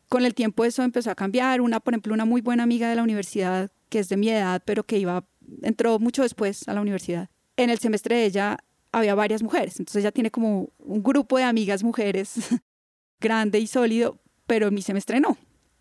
Con 0.10 0.26
el 0.26 0.34
tiempo 0.34 0.66
eso 0.66 0.84
empezó 0.84 1.12
a 1.12 1.16
cambiar. 1.16 1.62
Una, 1.62 1.80
por 1.80 1.94
ejemplo, 1.94 2.14
una 2.14 2.26
muy 2.26 2.42
buena 2.42 2.64
amiga 2.64 2.90
de 2.90 2.96
la 2.96 3.04
universidad, 3.04 3.72
que 3.90 4.00
es 4.00 4.10
de 4.10 4.18
mi 4.18 4.30
edad, 4.30 4.62
pero 4.66 4.84
que 4.84 4.98
iba, 4.98 5.26
entró 5.62 6.00
mucho 6.00 6.24
después 6.24 6.68
a 6.68 6.74
la 6.74 6.82
universidad. 6.82 7.30
En 7.58 7.70
el 7.70 7.80
semestre 7.80 8.16
de 8.16 8.26
ella 8.26 8.58
había 8.92 9.16
varias 9.16 9.44
mujeres, 9.44 9.80
entonces 9.80 10.02
ella 10.02 10.12
tiene 10.12 10.32
como 10.32 10.70
un 10.80 11.04
grupo 11.04 11.38
de 11.38 11.44
amigas 11.44 11.84
mujeres 11.84 12.36
grande 13.20 13.60
y 13.60 13.68
sólido, 13.68 14.20
pero 14.46 14.68
en 14.68 14.74
mi 14.74 14.82
semestre 14.82 15.20
no. 15.20 15.38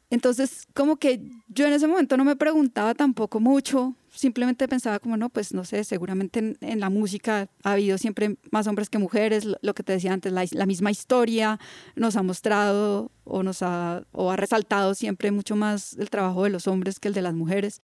Entonces, 0.09 0.67
como 0.73 0.97
que 0.97 1.21
yo 1.49 1.67
en 1.67 1.73
ese 1.73 1.89
momento 1.89 2.17
no 2.17 2.25
me 2.25 2.37
preguntaba 2.37 2.95
tampoco 2.95 3.41
mucho, 3.41 3.97
simplemente 4.09 4.69
pensaba 4.69 5.01
como, 5.01 5.17
no, 5.17 5.31
pues 5.31 5.53
no 5.53 5.65
sé, 5.65 5.83
seguramente 5.83 6.57
en, 6.61 6.81
la 6.81 6.91
música 6.91 7.49
ha 7.65 7.73
habido 7.73 7.99
siempre 7.99 8.37
más 8.53 8.69
hombres 8.69 8.89
que 8.89 8.99
mujeres, 8.99 9.45
lo, 9.45 9.75
que 9.75 9.83
te 9.83 9.93
decía 9.93 10.13
antes, 10.13 10.33
la, 10.33 10.67
misma 10.67 10.93
historia 10.93 11.59
nos 11.97 12.15
ha 12.15 12.23
mostrado 12.23 13.11
o 13.25 13.43
nos 13.43 13.63
ha, 13.63 14.05
o 14.13 14.31
ha 14.31 14.37
resaltado 14.37 14.95
siempre 14.95 15.33
mucho 15.33 15.57
más 15.57 15.95
el 15.95 16.09
trabajo 16.09 16.45
de 16.45 16.51
los 16.51 16.69
hombres 16.69 17.01
que 17.01 17.09
el 17.09 17.15
de 17.15 17.23
las 17.23 17.35
mujeres. 17.35 17.83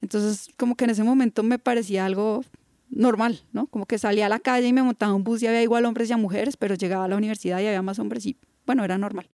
Entonces, 0.00 0.48
como 0.56 0.76
que 0.76 0.84
en 0.84 0.90
ese 0.90 1.02
momento 1.02 1.42
me 1.42 1.58
parecía 1.58 2.06
algo 2.06 2.44
normal, 2.90 3.40
¿no? 3.52 3.66
Como 3.66 3.86
que 3.86 3.98
salía 3.98 4.26
a 4.26 4.28
la 4.28 4.38
calle 4.38 4.68
y 4.68 4.72
me 4.72 4.84
montaba 4.84 5.14
un 5.14 5.24
bus 5.24 5.42
y 5.42 5.48
había 5.48 5.62
igual 5.62 5.84
hombres 5.84 6.10
y 6.10 6.14
mujeres, 6.14 6.56
pero 6.56 6.76
llegaba 6.76 7.06
a 7.06 7.08
la 7.08 7.16
universidad 7.16 7.58
y 7.58 7.66
había 7.66 7.82
más 7.82 7.98
hombres 7.98 8.24
y, 8.26 8.36
bueno, 8.66 8.84
era 8.84 8.98
normal. 8.98 9.28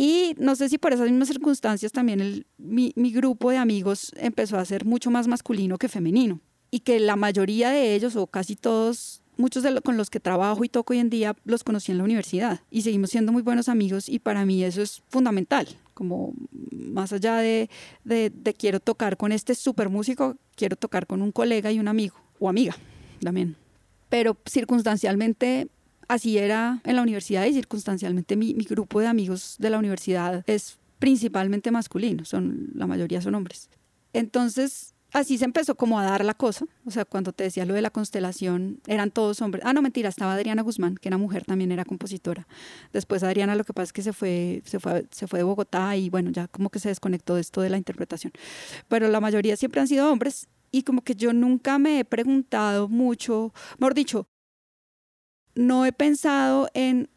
Y 0.00 0.34
no 0.38 0.56
sé 0.56 0.70
si 0.70 0.78
por 0.78 0.94
esas 0.94 1.10
mismas 1.10 1.28
circunstancias 1.28 1.92
también 1.92 2.46
mi, 2.56 2.90
grupo 3.12 3.50
de 3.50 3.58
amigos 3.58 4.12
empezó 4.16 4.56
a 4.56 4.64
ser 4.64 4.86
mucho 4.86 5.10
más 5.10 5.28
masculino 5.28 5.76
que 5.76 5.90
femenino. 5.90 6.40
Y 6.70 6.80
que 6.80 6.98
la 7.00 7.16
mayoría 7.16 7.68
de 7.68 7.94
ellos, 7.94 8.16
o 8.16 8.26
casi 8.26 8.56
todos, 8.56 9.20
muchos 9.36 9.62
de 9.62 9.70
los 9.70 9.82
con 9.82 9.98
los 9.98 10.08
que 10.08 10.18
trabajo 10.18 10.64
y 10.64 10.70
toco 10.70 10.94
hoy 10.94 11.00
en 11.00 11.10
día, 11.10 11.36
los 11.44 11.64
conocí 11.64 11.92
en 11.92 11.98
la 11.98 12.04
universidad. 12.04 12.62
Y 12.70 12.80
seguimos 12.80 13.10
siendo 13.10 13.30
muy 13.30 13.42
buenos 13.42 13.68
amigos 13.68 14.08
y 14.08 14.20
para 14.20 14.46
mí 14.46 14.64
eso 14.64 14.80
es 14.80 15.02
fundamental. 15.10 15.68
Como 15.92 16.32
más 16.72 17.12
allá 17.12 17.36
de, 17.36 17.68
de, 18.04 18.54
quiero 18.58 18.80
tocar 18.80 19.18
con 19.18 19.32
este 19.32 19.54
super 19.54 19.90
músico, 19.90 20.38
quiero 20.56 20.76
tocar 20.76 21.06
con 21.06 21.20
un 21.20 21.30
colega 21.30 21.72
y 21.72 21.78
un 21.78 21.88
amigo 21.88 22.16
o 22.38 22.48
amiga 22.48 22.74
también. 23.22 23.54
Pero 24.08 24.38
circunstancialmente 24.46 25.68
así 26.10 26.38
era 26.38 26.80
en 26.84 26.96
la 26.96 27.02
universidad 27.02 27.46
y 27.46 27.52
circunstancialmente 27.52 28.36
mi, 28.36 28.52
grupo 28.52 28.98
de 29.00 29.06
amigos 29.06 29.54
de 29.60 29.70
la 29.70 29.78
universidad 29.78 30.42
es 30.48 30.76
principalmente 30.98 31.70
masculino, 31.70 32.24
son, 32.24 32.70
la 32.74 32.88
mayoría 32.88 33.22
son 33.22 33.36
hombres. 33.36 33.70
Entonces, 34.12 34.94
así 35.12 35.38
se 35.38 35.44
empezó 35.44 35.76
como 35.76 36.00
a 36.00 36.04
dar 36.04 36.24
la 36.24 36.34
cosa. 36.34 36.66
O 36.84 36.90
sea, 36.90 37.04
cuando 37.04 37.32
te 37.32 37.44
decía 37.44 37.64
lo 37.64 37.74
de 37.74 37.80
la 37.80 37.90
constelación, 37.90 38.80
eran 38.88 39.12
todos 39.12 39.40
hombres. 39.40 39.62
Ah, 39.64 39.72
no, 39.72 39.82
mentira, 39.82 40.08
estaba 40.08 40.34
Adriana 40.34 40.62
Guzmán, 40.62 40.96
que 40.96 41.08
era 41.08 41.16
mujer, 41.16 41.44
también 41.44 41.70
era 41.70 41.84
compositora. 41.84 42.48
Después 42.92 43.22
Adriana 43.22 43.54
lo 43.54 43.62
que 43.62 43.72
pasa 43.72 43.84
es 43.84 43.92
que 43.92 44.02
se 44.02 44.12
fue, 44.12 44.62
se 44.64 44.80
fue, 44.80 45.06
se 45.12 45.28
fue 45.28 45.38
de 45.38 45.44
Bogotá 45.44 45.96
y 45.96 46.10
bueno, 46.10 46.30
ya 46.30 46.48
como 46.48 46.70
que 46.70 46.80
se 46.80 46.88
desconectó 46.88 47.36
de 47.36 47.42
esto 47.42 47.60
de 47.60 47.70
la 47.70 47.78
interpretación. 47.78 48.32
Pero 48.88 49.06
la 49.06 49.20
mayoría 49.20 49.56
siempre 49.56 49.80
han 49.80 49.86
sido 49.86 50.10
hombres 50.10 50.48
y 50.72 50.82
como 50.82 51.02
que 51.02 51.14
yo 51.14 51.32
nunca 51.32 51.78
me 51.78 52.00
he 52.00 52.04
preguntado 52.04 52.88
mucho, 52.88 53.54
mejor 53.78 53.94
dicho, 53.94 54.26
no 55.60 55.84
he 55.84 55.92
pensado 55.92 56.68
en 56.74 57.08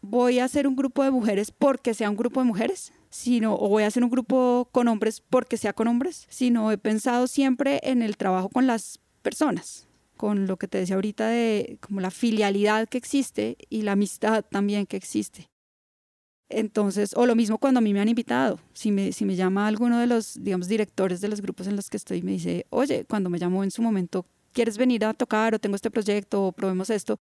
voy 0.00 0.38
a 0.38 0.44
hacer 0.44 0.66
un 0.66 0.74
grupo 0.74 1.04
de 1.04 1.10
mujeres 1.10 1.50
porque 1.50 1.94
sea 1.94 2.10
un 2.10 2.16
grupo 2.16 2.40
de 2.40 2.46
mujeres, 2.46 2.92
sino 3.10 3.54
o 3.54 3.68
voy 3.68 3.82
a 3.82 3.88
hacer 3.88 4.02
un 4.02 4.10
grupo 4.10 4.68
con 4.72 4.88
hombres 4.88 5.20
porque 5.20 5.56
sea 5.56 5.72
con 5.72 5.86
hombres, 5.86 6.26
sino 6.30 6.72
he 6.72 6.78
pensado 6.78 7.26
siempre 7.26 7.80
en 7.82 8.02
el 8.02 8.16
trabajo 8.16 8.48
con 8.48 8.66
las 8.66 9.00
personas, 9.22 9.86
con 10.16 10.46
lo 10.46 10.56
que 10.56 10.66
te 10.66 10.78
decía 10.78 10.94
ahorita 10.94 11.28
de 11.28 11.78
como 11.80 12.00
la 12.00 12.10
filialidad 12.10 12.88
que 12.88 12.98
existe 12.98 13.56
y 13.68 13.82
la 13.82 13.92
amistad 13.92 14.44
también 14.44 14.86
que 14.86 14.96
existe. 14.96 15.50
Entonces, 16.48 17.12
o 17.14 17.26
lo 17.26 17.36
mismo 17.36 17.58
cuando 17.58 17.78
a 17.78 17.80
mí 17.80 17.92
me 17.92 18.00
han 18.00 18.08
invitado, 18.08 18.58
si 18.72 18.90
me, 18.90 19.12
si 19.12 19.24
me 19.24 19.36
llama 19.36 19.68
alguno 19.68 20.00
de 20.00 20.08
los, 20.08 20.42
digamos, 20.42 20.66
directores 20.66 21.20
de 21.20 21.28
los 21.28 21.40
grupos 21.40 21.68
en 21.68 21.76
los 21.76 21.88
que 21.88 21.96
estoy, 21.96 22.22
me 22.22 22.32
dice, 22.32 22.66
oye, 22.70 23.04
cuando 23.04 23.30
me 23.30 23.38
llamó 23.38 23.62
en 23.62 23.70
su 23.70 23.82
momento, 23.82 24.26
¿quieres 24.52 24.76
venir 24.76 25.04
a 25.04 25.14
tocar 25.14 25.54
o 25.54 25.60
tengo 25.60 25.76
este 25.76 25.92
proyecto 25.92 26.46
o 26.46 26.52
probemos 26.52 26.90
esto? 26.90 27.20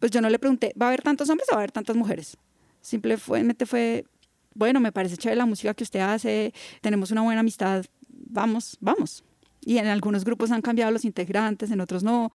Pues 0.00 0.10
yo 0.10 0.20
no 0.22 0.30
le 0.30 0.38
pregunté, 0.38 0.74
¿va 0.80 0.86
a 0.86 0.88
haber 0.88 1.02
tantos 1.02 1.28
hombres 1.28 1.46
o 1.50 1.52
va 1.52 1.58
a 1.58 1.60
haber 1.60 1.72
tantas 1.72 1.94
mujeres? 1.94 2.36
Simplemente 2.80 3.66
fue, 3.66 4.06
bueno, 4.54 4.80
me 4.80 4.92
parece 4.92 5.18
chévere 5.18 5.36
la 5.36 5.46
música 5.46 5.74
que 5.74 5.84
usted 5.84 6.00
hace, 6.00 6.54
tenemos 6.80 7.10
una 7.10 7.20
buena 7.20 7.40
amistad, 7.40 7.84
vamos, 8.08 8.78
vamos. 8.80 9.22
Y 9.60 9.76
en 9.76 9.86
algunos 9.86 10.24
grupos 10.24 10.50
han 10.50 10.62
cambiado 10.62 10.90
los 10.90 11.04
integrantes, 11.04 11.70
en 11.70 11.82
otros 11.82 12.02
no. 12.02 12.32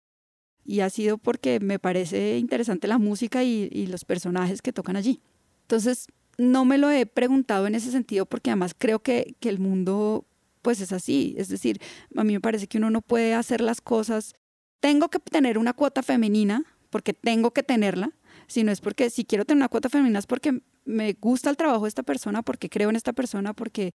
Y 0.67 0.81
ha 0.81 0.91
sido 0.91 1.17
porque 1.17 1.59
me 1.59 1.79
parece 1.79 2.37
interesante 2.37 2.87
la 2.87 2.99
música 2.99 3.43
y, 3.43 3.87
los 3.87 4.05
personajes 4.05 4.61
que 4.61 4.73
tocan 4.73 4.97
allí. 4.97 5.23
Entonces, 5.63 6.07
no 6.37 6.67
me 6.67 6.77
lo 6.77 6.91
he 6.91 7.07
preguntado 7.07 7.67
en 7.67 7.75
ese 7.75 7.91
sentido 7.91 8.27
porque 8.27 8.51
además 8.51 8.75
creo 8.77 8.99
que, 8.99 9.37
que 9.41 9.49
el 9.49 9.59
mundo 9.59 10.27
pues 10.61 10.83
es 10.83 10.93
así. 10.93 11.35
Es 11.39 11.49
decir, 11.49 11.81
a 12.15 12.25
mí 12.25 12.35
me 12.35 12.41
parece 12.41 12.67
que 12.67 12.77
uno 12.77 12.91
no 12.91 13.01
puede 13.01 13.33
hacer 13.33 13.63
las 13.63 13.81
cosas. 13.81 14.35
Tengo 14.81 15.09
que 15.09 15.19
tener 15.19 15.57
una 15.57 15.73
cuota 15.73 16.03
femenina 16.03 16.65
porque 16.95 17.13
tengo 17.13 17.51
que 17.51 17.65
tenerla, 17.65 18.13
sino 18.47 18.71
es 18.71 18.81
porque 18.81 19.11
si 19.11 19.25
quiero 19.25 19.45
tener 19.45 19.63
una 19.63 19.69
cuota 19.69 19.89
femenina 19.89 20.21
es 20.21 20.29
porque 20.29 20.63
me 20.85 21.15
gusta 21.15 21.51
el 21.51 21.57
trabajo 21.57 21.87
de 21.87 21.89
esta 21.89 22.05
persona, 22.05 22.43
porque 22.43 22.71
creo 22.71 22.89
en 22.89 22.95
esta 22.95 23.13
persona, 23.13 23.53
porque, 23.53 23.91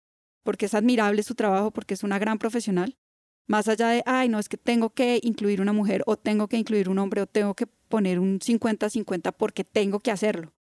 porque 0.43 0.67
es 0.67 0.73
admirable 0.73 1.21
su 1.21 1.35
trabajo, 1.35 1.71
porque 1.71 1.93
es 1.93 2.03
una 2.03 2.19
gran 2.19 2.37
profesional. 2.37 2.95
Más 3.47 3.67
allá 3.67 3.89
de, 3.89 4.01
ay, 4.05 4.29
no, 4.29 4.39
es 4.39 4.47
que 4.47 4.55
tengo 4.55 4.91
que 4.91 5.19
incluir 5.23 5.59
una 5.59 5.73
mujer 5.73 6.03
o 6.05 6.15
tengo 6.15 6.47
que 6.47 6.55
incluir 6.55 6.87
un 6.87 6.97
hombre 6.99 7.21
o 7.21 7.27
tengo 7.27 7.53
que 7.53 7.67
poner 7.67 8.17
un 8.17 8.39
50-50 8.39 9.33
porque 9.33 9.65
tengo 9.65 9.99
que 9.99 10.11
hacerlo. 10.11 10.53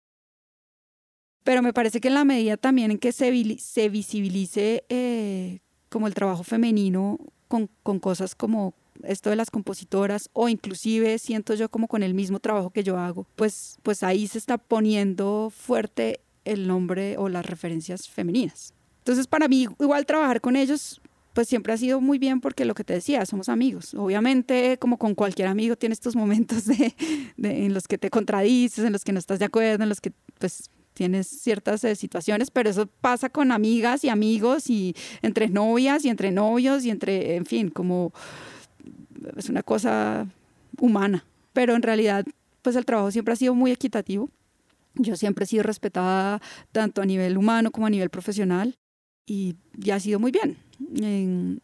Pero 1.43 1.61
me 1.61 1.71
parece 1.71 2.01
que 2.01 2.07
en 2.07 2.15
la 2.15 2.25
medida 2.25 2.57
también 2.57 2.89
en 2.89 2.97
que 2.97 3.11
se, 3.11 3.59
se 3.59 3.89
visibilice 3.89 4.85
eh, 4.89 5.59
como 5.87 6.07
el 6.07 6.15
trabajo 6.15 6.43
femenino 6.43 7.19
con, 7.47 7.69
con 7.83 7.99
cosas 7.99 8.33
como 8.33 8.73
esto 9.03 9.29
de 9.29 9.35
las 9.35 9.51
compositoras 9.51 10.29
o 10.33 10.49
inclusive 10.49 11.17
siento 11.19 11.53
yo 11.53 11.69
como 11.69 11.87
con 11.87 12.03
el 12.03 12.13
mismo 12.13 12.39
trabajo 12.39 12.69
que 12.69 12.83
yo 12.83 12.97
hago, 12.97 13.25
pues, 13.35 13.77
pues 13.83 14.03
ahí 14.03 14.27
se 14.27 14.37
está 14.37 14.57
poniendo 14.57 15.51
fuerte 15.55 16.19
el 16.45 16.67
nombre 16.67 17.17
o 17.17 17.29
las 17.29 17.45
referencias 17.45 18.07
femeninas. 18.07 18.73
Entonces 18.99 19.27
para 19.27 19.47
mí 19.47 19.67
igual 19.79 20.05
trabajar 20.05 20.41
con 20.41 20.55
ellos 20.55 21.01
pues 21.33 21.47
siempre 21.47 21.73
ha 21.73 21.77
sido 21.77 21.99
muy 21.99 22.19
bien 22.19 22.41
porque 22.41 22.63
lo 22.63 22.75
que 22.75 22.83
te 22.83 22.93
decía, 22.93 23.25
somos 23.25 23.49
amigos. 23.49 23.95
Obviamente, 23.95 24.77
como 24.77 24.97
con 24.97 25.15
cualquier 25.15 25.47
amigo, 25.47 25.75
tienes 25.75 25.97
estos 25.97 26.15
momentos 26.15 26.65
de, 26.65 26.95
de, 27.37 27.65
en 27.65 27.73
los 27.73 27.87
que 27.87 27.97
te 27.97 28.11
contradices, 28.11 28.85
en 28.85 28.93
los 28.93 29.03
que 29.03 29.13
no 29.13 29.19
estás 29.19 29.39
de 29.39 29.45
acuerdo, 29.45 29.83
en 29.83 29.89
los 29.89 29.99
que 29.99 30.11
pues 30.37 30.69
tienes 30.93 31.27
ciertas 31.27 31.83
eh, 31.83 31.95
situaciones, 31.95 32.51
pero 32.51 32.69
eso 32.69 32.87
pasa 32.87 33.29
con 33.29 33.51
amigas 33.51 34.03
y 34.03 34.09
amigos 34.09 34.69
y 34.69 34.95
entre 35.21 35.49
novias 35.49 36.05
y 36.05 36.09
entre 36.09 36.31
novios 36.31 36.85
y 36.85 36.91
entre, 36.91 37.35
en 37.35 37.45
fin, 37.45 37.69
como 37.69 38.13
es 39.35 39.49
una 39.49 39.63
cosa 39.63 40.27
humana. 40.79 41.25
Pero 41.53 41.75
en 41.75 41.81
realidad, 41.81 42.25
pues 42.61 42.75
el 42.75 42.85
trabajo 42.85 43.11
siempre 43.11 43.33
ha 43.33 43.37
sido 43.37 43.53
muy 43.53 43.71
equitativo. 43.71 44.29
Yo 44.95 45.15
siempre 45.15 45.45
he 45.45 45.47
sido 45.47 45.63
respetada 45.63 46.41
tanto 46.71 47.01
a 47.01 47.05
nivel 47.05 47.37
humano 47.37 47.71
como 47.71 47.87
a 47.87 47.89
nivel 47.89 48.09
profesional 48.09 48.75
y 49.25 49.55
ya 49.75 49.95
ha 49.95 49.99
sido 49.99 50.19
muy 50.19 50.31
bien. 50.31 50.57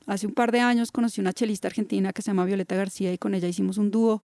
hace 0.08 0.28
un 0.28 0.34
par 0.34 0.52
de 0.52 0.62
años 0.62 0.92
conocí 0.92 1.22
una 1.22 1.34
chelista 1.34 1.68
argentina 1.68 2.14
que 2.14 2.22
se 2.22 2.28
llama 2.28 2.46
Violeta 2.46 2.76
García 2.76 3.14
y 3.14 3.18
con 3.18 3.36
ella 3.36 3.48
hicimos 3.48 3.78
un 3.78 3.92
dúo 3.92 4.24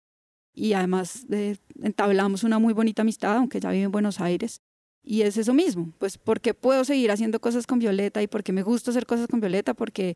y 0.53 0.73
además 0.73 1.27
de, 1.27 1.57
entablamos 1.81 2.43
una 2.43 2.59
muy 2.59 2.73
bonita 2.73 3.03
amistad, 3.03 3.37
aunque 3.37 3.59
ella 3.59 3.71
vive 3.71 3.85
en 3.85 3.91
Buenos 3.91 4.19
Aires. 4.19 4.59
Y 5.03 5.21
es 5.21 5.37
eso 5.37 5.53
mismo, 5.53 5.91
pues 5.97 6.17
porque 6.17 6.53
puedo 6.53 6.83
seguir 6.83 7.11
haciendo 7.11 7.39
cosas 7.39 7.65
con 7.65 7.79
Violeta 7.79 8.21
y 8.21 8.27
porque 8.27 8.53
me 8.53 8.61
gusta 8.61 8.91
hacer 8.91 9.05
cosas 9.07 9.27
con 9.27 9.39
Violeta, 9.39 9.73
porque 9.73 10.13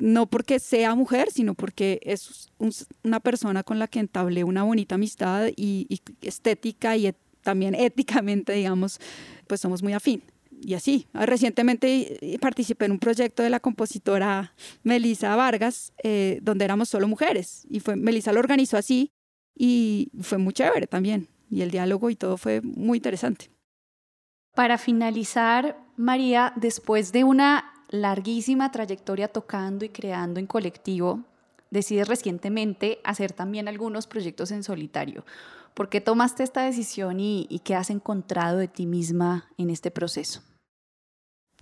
no 0.00 0.26
porque 0.26 0.58
sea 0.58 0.94
mujer, 0.94 1.30
sino 1.30 1.54
porque 1.54 2.00
es 2.02 2.50
una 3.02 3.20
persona 3.20 3.62
con 3.62 3.78
la 3.78 3.86
que 3.86 4.00
entablé 4.00 4.44
una 4.44 4.62
bonita 4.62 4.96
amistad 4.96 5.48
y, 5.56 6.00
estética 6.22 6.96
y 6.96 7.14
también 7.42 7.74
éticamente, 7.78 8.52
digamos, 8.52 8.98
pues 9.46 9.60
somos 9.60 9.82
muy 9.82 9.92
afín. 9.92 10.22
Y 10.62 10.74
así, 10.74 11.06
ah, 11.14 11.24
recientemente 11.24 12.34
eh, 12.34 12.38
participé 12.38 12.84
en 12.84 12.92
un 12.92 12.98
proyecto 12.98 13.42
de 13.42 13.48
la 13.48 13.60
compositora 13.60 14.52
Melisa 14.82 15.34
Vargas, 15.34 15.92
eh, 16.02 16.38
donde 16.42 16.66
éramos 16.66 16.90
solo 16.90 17.08
mujeres. 17.08 17.66
Y 17.70 17.80
fue, 17.80 17.96
Melisa 17.96 18.32
lo 18.32 18.40
organizó 18.40 18.76
así 18.76 19.10
y 19.54 20.10
fue 20.20 20.36
muy 20.36 20.52
chévere 20.52 20.86
también. 20.86 21.28
Y 21.50 21.62
el 21.62 21.70
diálogo 21.70 22.10
y 22.10 22.16
todo 22.16 22.36
fue 22.36 22.60
muy 22.60 22.98
interesante. 22.98 23.50
Para 24.54 24.76
finalizar, 24.76 25.78
María, 25.96 26.52
después 26.56 27.12
de 27.12 27.24
una 27.24 27.72
larguísima 27.90 28.70
trayectoria 28.70 29.28
tocando 29.28 29.84
y 29.84 29.90
creando 29.90 30.40
en 30.40 30.46
colectivo, 30.46 31.20
decides 31.70 32.08
recientemente 32.08 33.00
hacer 33.04 33.32
también 33.32 33.68
algunos 33.68 34.06
proyectos 34.06 34.50
en 34.50 34.62
solitario. 34.62 35.24
¿Por 35.74 35.88
qué 35.88 36.00
tomaste 36.00 36.42
esta 36.42 36.62
decisión 36.62 37.20
y, 37.20 37.60
qué 37.64 37.74
has 37.74 37.90
encontrado 37.90 38.58
de 38.58 38.68
ti 38.68 38.86
misma 38.86 39.48
en 39.56 39.70
este 39.70 39.90
proceso? 39.90 40.42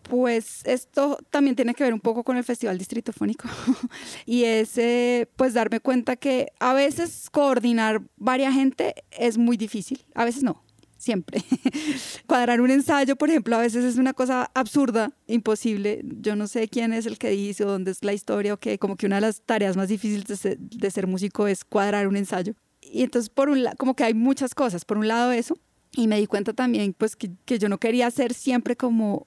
Pues 0.03 0.63
esto 0.65 1.19
también 1.29 1.55
tiene 1.55 1.75
que 1.75 1.85
ver 1.85 1.93
un 1.93 2.01
poco 2.01 2.25
con 2.25 2.39
el 2.39 2.45
Festival 2.45 2.79
Distrito 2.79 3.13
Fónico 3.13 3.47
y 4.27 4.45
es 4.45 4.79
eh, 4.79 5.29
pues 5.37 5.53
darme 5.53 5.81
cuenta 5.81 6.17
que 6.17 6.53
a 6.61 6.73
veces 6.73 7.29
coordinar 7.31 8.01
varias 8.17 8.55
gente 8.55 8.95
es 9.11 9.37
muy 9.37 9.59
difícil, 9.59 10.07
a 10.15 10.25
veces 10.25 10.43
no, 10.43 10.63
siempre. 10.99 11.43
Cuadrar 12.27 12.61
un 12.61 12.71
ensayo, 12.71 13.17
por 13.17 13.31
ejemplo, 13.31 13.57
a 13.57 13.61
veces 13.61 13.85
es 13.85 13.97
una 13.97 14.13
cosa 14.13 14.51
absurda, 14.53 15.13
imposible. 15.27 16.03
Yo 16.21 16.37
no 16.37 16.47
sé 16.47 16.69
quién 16.69 16.93
es 16.93 17.07
el 17.07 17.17
que 17.17 17.31
dice 17.31 17.65
o 17.65 17.71
dónde 17.71 17.93
es 17.93 18.05
la 18.05 18.13
historia 18.13 18.53
o 18.55 18.59
que 18.59 18.79
como 18.79 18.97
que 18.97 19.07
una 19.07 19.17
de 19.17 19.23
las 19.23 19.41
tareas 19.41 19.77
más 19.77 19.89
difíciles 19.89 20.27
de 20.27 20.37
ser, 20.37 20.59
de 20.59 21.07
músico 21.07 21.47
es 21.47 21.65
cuadrar 21.65 22.07
un 22.07 22.17
ensayo. 22.17 22.53
Y 22.83 23.03
entonces, 23.03 23.31
por 23.31 23.49
un 23.49 23.65
como 23.79 23.95
que 23.95 24.05
hay 24.05 24.15
muchas 24.15 24.55
cosas. 24.55 24.85
Por 24.85 24.99
un 24.99 25.09
lado 25.09 25.33
eso, 25.33 25.57
y 25.93 26.07
me 26.09 26.19
di 26.19 26.27
cuenta 26.27 26.53
también 26.53 26.93
pues 26.93 27.17
que, 27.17 27.31
que 27.45 27.59
yo 27.59 27.69
no 27.69 27.79
quería 27.79 28.11
ser 28.11 28.35
siempre 28.35 28.77
como 28.77 29.27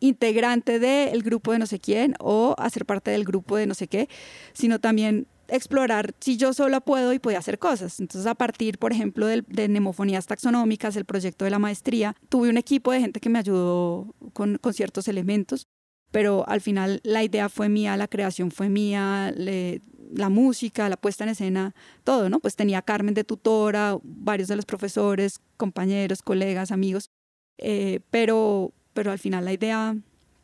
integrante 0.00 0.78
del 0.78 1.22
grupo 1.22 1.52
de 1.52 1.58
no 1.58 1.66
sé 1.66 1.80
quién 1.80 2.14
o 2.20 2.54
hacer 2.58 2.84
parte 2.84 3.10
del 3.10 3.24
grupo 3.24 3.56
de 3.56 3.66
no 3.66 3.74
sé 3.74 3.88
qué, 3.88 4.08
sino 4.52 4.78
también 4.78 5.26
explorar 5.48 6.14
si 6.20 6.36
yo 6.36 6.52
sola 6.52 6.80
puedo 6.80 7.12
y 7.12 7.18
podía 7.18 7.38
hacer 7.38 7.58
cosas. 7.58 8.00
Entonces, 8.00 8.26
a 8.26 8.34
partir, 8.34 8.78
por 8.78 8.92
ejemplo, 8.92 9.26
de, 9.26 9.42
de 9.46 9.68
nemofonías 9.68 10.26
taxonómicas, 10.26 10.96
el 10.96 11.04
proyecto 11.04 11.44
de 11.44 11.50
la 11.50 11.58
maestría, 11.58 12.14
tuve 12.28 12.48
un 12.48 12.56
equipo 12.56 12.92
de 12.92 13.00
gente 13.00 13.20
que 13.20 13.28
me 13.28 13.38
ayudó 13.38 14.14
con, 14.32 14.58
ciertos 14.72 15.08
elementos, 15.08 15.66
pero 16.10 16.48
al 16.48 16.60
final 16.60 17.00
la 17.04 17.22
idea 17.22 17.48
fue 17.48 17.68
mía, 17.68 17.96
la 17.96 18.08
creación 18.08 18.50
fue 18.50 18.68
mía, 18.68 19.32
la 19.36 20.28
música, 20.28 20.88
la 20.88 20.96
puesta 20.96 21.24
en 21.24 21.30
escena, 21.30 21.74
todo, 22.04 22.28
¿no? 22.28 22.40
Pues 22.40 22.56
tenía 22.56 22.78
a 22.78 22.82
Carmen 22.82 23.14
de 23.14 23.24
tutora, 23.24 23.98
varios 24.02 24.48
de 24.48 24.56
los 24.56 24.66
profesores, 24.66 25.40
compañeros, 25.56 26.22
colegas, 26.22 26.72
amigos, 26.72 27.10
eh, 27.58 28.00
pero 28.10 28.72
pero 28.96 29.12
al 29.12 29.18
final 29.18 29.44
la 29.44 29.52
idea, 29.52 29.94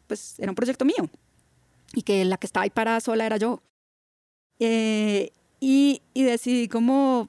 pues 0.07 0.39
era 0.39 0.51
un 0.51 0.55
proyecto 0.55 0.85
mío 0.85 1.09
y 1.95 2.03
que 2.03 2.25
la 2.27 2.37
que 2.37 2.47
estaba 2.47 2.65
ahí 2.65 2.71
parada 2.71 3.01
sola 3.01 3.25
era 3.25 3.39
yo. 3.39 3.63
Eh, 4.65 5.33
y, 5.61 6.03
y, 6.15 6.23
decidí 6.23 6.69
como, 6.69 7.29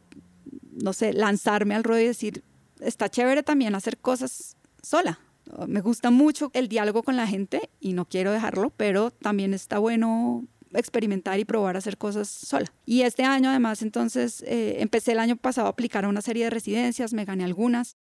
no 0.71 0.93
sé, 0.93 1.13
lanzarme 1.13 1.75
al 1.75 1.83
ruedo 1.83 2.01
y 2.01 2.07
decir, 2.07 2.43
está 2.79 3.09
chévere 3.09 3.43
también 3.43 3.75
hacer 3.75 3.97
cosas 3.97 4.57
sola. 4.81 5.19
Me 5.67 5.81
gusta 5.81 6.09
mucho 6.09 6.51
el 6.53 6.67
diálogo 6.67 7.03
con 7.03 7.15
la 7.15 7.27
gente 7.27 7.69
y 7.79 7.93
no 7.93 8.05
quiero 8.05 8.31
dejarlo, 8.31 8.71
pero 8.75 9.11
también 9.11 9.53
está 9.53 9.77
bueno 9.77 10.45
experimentar 10.73 11.39
y 11.39 11.45
probar 11.45 11.77
hacer 11.77 11.97
cosas 11.97 12.27
sola. 12.29 12.71
Y 12.85 13.01
este 13.01 13.23
año 13.23 13.49
además 13.49 13.81
entonces 13.81 14.43
eh, 14.47 14.77
empecé 14.79 15.11
el 15.11 15.19
año 15.19 15.35
pasado 15.35 15.67
a 15.67 15.71
aplicar 15.71 16.05
a 16.05 16.09
una 16.09 16.21
serie 16.21 16.45
de 16.45 16.49
residencias, 16.49 17.13
me 17.13 17.25
gané 17.25 17.43
algunas 17.43 17.97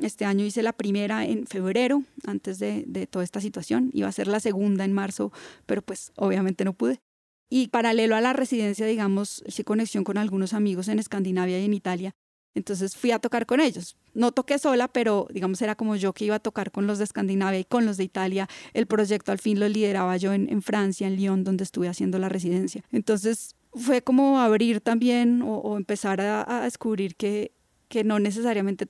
este 0.00 0.24
año 0.24 0.44
hice 0.44 0.62
la 0.62 0.72
primera 0.72 1.24
en 1.24 1.46
febrero, 1.46 2.02
antes 2.26 2.58
de, 2.58 3.06
toda 3.10 3.24
esta 3.24 3.40
situación. 3.40 3.90
Iba 3.92 4.08
a 4.08 4.12
ser 4.12 4.26
la 4.26 4.40
segunda 4.40 4.84
en 4.84 4.92
marzo, 4.92 5.32
pero 5.64 5.82
pues 5.82 6.12
obviamente 6.16 6.64
no 6.64 6.72
pude. 6.72 7.00
Y 7.48 7.68
paralelo 7.68 8.16
a 8.16 8.20
la 8.20 8.32
residencia, 8.32 8.86
digamos, 8.86 9.42
hice 9.46 9.64
conexión 9.64 10.04
con 10.04 10.18
algunos 10.18 10.52
amigos 10.52 10.88
en 10.88 10.98
Escandinavia 10.98 11.60
y 11.60 11.64
en 11.64 11.74
Italia. 11.74 12.14
Entonces 12.56 12.96
fui 12.96 13.10
a 13.10 13.18
tocar 13.18 13.44
con 13.44 13.60
ellos. 13.60 13.96
No 14.14 14.32
toqué 14.32 14.58
sola, 14.58 14.88
pero 14.88 15.28
digamos 15.30 15.60
era 15.60 15.74
como 15.74 15.94
yo 15.94 16.14
que 16.14 16.24
iba 16.24 16.36
a 16.36 16.40
tocar 16.40 16.72
con 16.72 16.86
los 16.86 16.96
de 16.96 17.04
Escandinavia 17.04 17.60
y 17.60 17.64
con 17.64 17.84
los 17.84 17.98
de 17.98 18.04
Italia. 18.04 18.48
El 18.72 18.86
proyecto 18.86 19.30
al 19.30 19.38
fin 19.38 19.60
lo 19.60 19.68
lideraba 19.68 20.16
yo 20.16 20.32
en, 20.32 20.62
Francia, 20.62 21.06
en 21.06 21.16
Lyon, 21.16 21.44
donde 21.44 21.64
estuve 21.64 21.86
haciendo 21.86 22.18
la 22.18 22.30
residencia. 22.30 22.82
Entonces 22.90 23.54
fue 23.74 24.00
como 24.00 24.40
abrir 24.40 24.80
también 24.80 25.42
o, 25.44 25.76
empezar 25.76 26.22
a, 26.22 26.62
descubrir 26.62 27.14
que, 27.14 27.52
que 27.88 28.04
no 28.04 28.18
necesariamente 28.18 28.88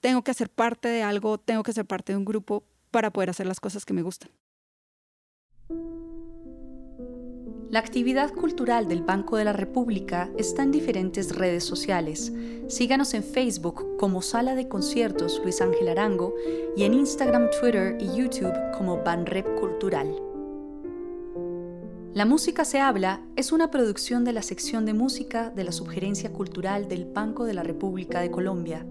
tengo 0.00 0.22
que 0.22 0.30
hacer 0.30 0.48
parte 0.48 0.86
de 0.88 1.02
algo, 1.02 1.38
tengo 1.38 1.64
que 1.64 1.72
ser 1.72 1.86
parte 1.86 2.12
de 2.12 2.18
un 2.18 2.24
grupo 2.24 2.62
para 2.92 3.12
poder 3.12 3.30
hacer 3.30 3.46
las 3.46 3.58
cosas 3.58 3.84
que 3.84 3.94
me 3.94 4.02
gustan. 4.02 4.30
La 7.70 7.80
actividad 7.80 8.32
cultural 8.32 8.88
del 8.88 9.02
Banco 9.02 9.36
de 9.36 9.44
la 9.44 9.52
República 9.52 10.30
está 10.38 10.62
en 10.62 10.70
diferentes 10.70 11.36
redes 11.36 11.64
sociales. 11.64 12.32
Síganos 12.66 13.12
en 13.12 13.22
Facebook 13.22 13.98
como 13.98 14.22
Sala 14.22 14.54
de 14.54 14.68
Conciertos 14.68 15.38
Luis 15.44 15.60
Ángel 15.60 15.88
Arango 15.88 16.34
y 16.78 16.84
en 16.84 16.94
Instagram, 16.94 17.50
Twitter 17.60 17.98
y 18.00 18.16
YouTube 18.16 18.54
como 18.78 19.02
Banrep 19.04 19.60
Cultural. 19.60 20.16
La 22.14 22.24
Música 22.24 22.64
se 22.64 22.80
habla 22.80 23.20
es 23.36 23.52
una 23.52 23.70
producción 23.70 24.24
de 24.24 24.32
la 24.32 24.40
sección 24.40 24.86
de 24.86 24.94
música 24.94 25.50
de 25.50 25.64
la 25.64 25.72
Subgerencia 25.72 26.32
Cultural 26.32 26.88
del 26.88 27.04
Banco 27.04 27.44
de 27.44 27.52
la 27.52 27.64
República 27.64 28.20
de 28.20 28.30
Colombia. 28.30 28.86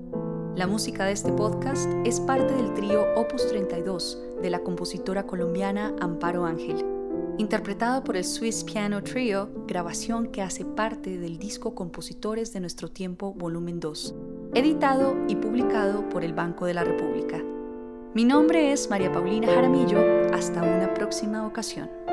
La 0.55 0.67
música 0.67 1.05
de 1.05 1.13
este 1.13 1.31
podcast 1.31 1.91
es 2.05 2.19
parte 2.19 2.53
del 2.53 2.75
trío 2.75 3.07
Opus 3.15 3.47
32 3.47 4.21
de 4.43 4.51
la 4.51 4.59
compositora 4.59 5.25
colombiana 5.25 5.95
Amparo 5.99 6.45
Ángel, 6.45 6.96
interpretado 7.37 8.03
por 8.03 8.17
el 8.17 8.23
Swiss 8.23 8.63
Piano 8.63 9.03
Trio, 9.03 9.49
grabación 9.67 10.27
que 10.27 10.41
hace 10.41 10.65
parte 10.65 11.17
del 11.17 11.37
disco 11.37 11.75
Compositores 11.75 12.51
de 12.51 12.59
Nuestro 12.59 12.89
Tiempo 12.89 13.33
Volumen 13.33 13.79
2, 13.79 14.15
editado 14.55 15.15
y 15.27 15.35
publicado 15.35 16.09
por 16.09 16.23
el 16.23 16.33
Banco 16.33 16.65
de 16.65 16.73
la 16.73 16.83
República. 16.83 17.43
Mi 18.13 18.25
nombre 18.25 18.71
es 18.71 18.89
María 18.89 19.11
Paulina 19.11 19.47
Jaramillo, 19.47 19.99
hasta 20.33 20.63
una 20.63 20.93
próxima 20.93 21.45
ocasión. 21.45 22.06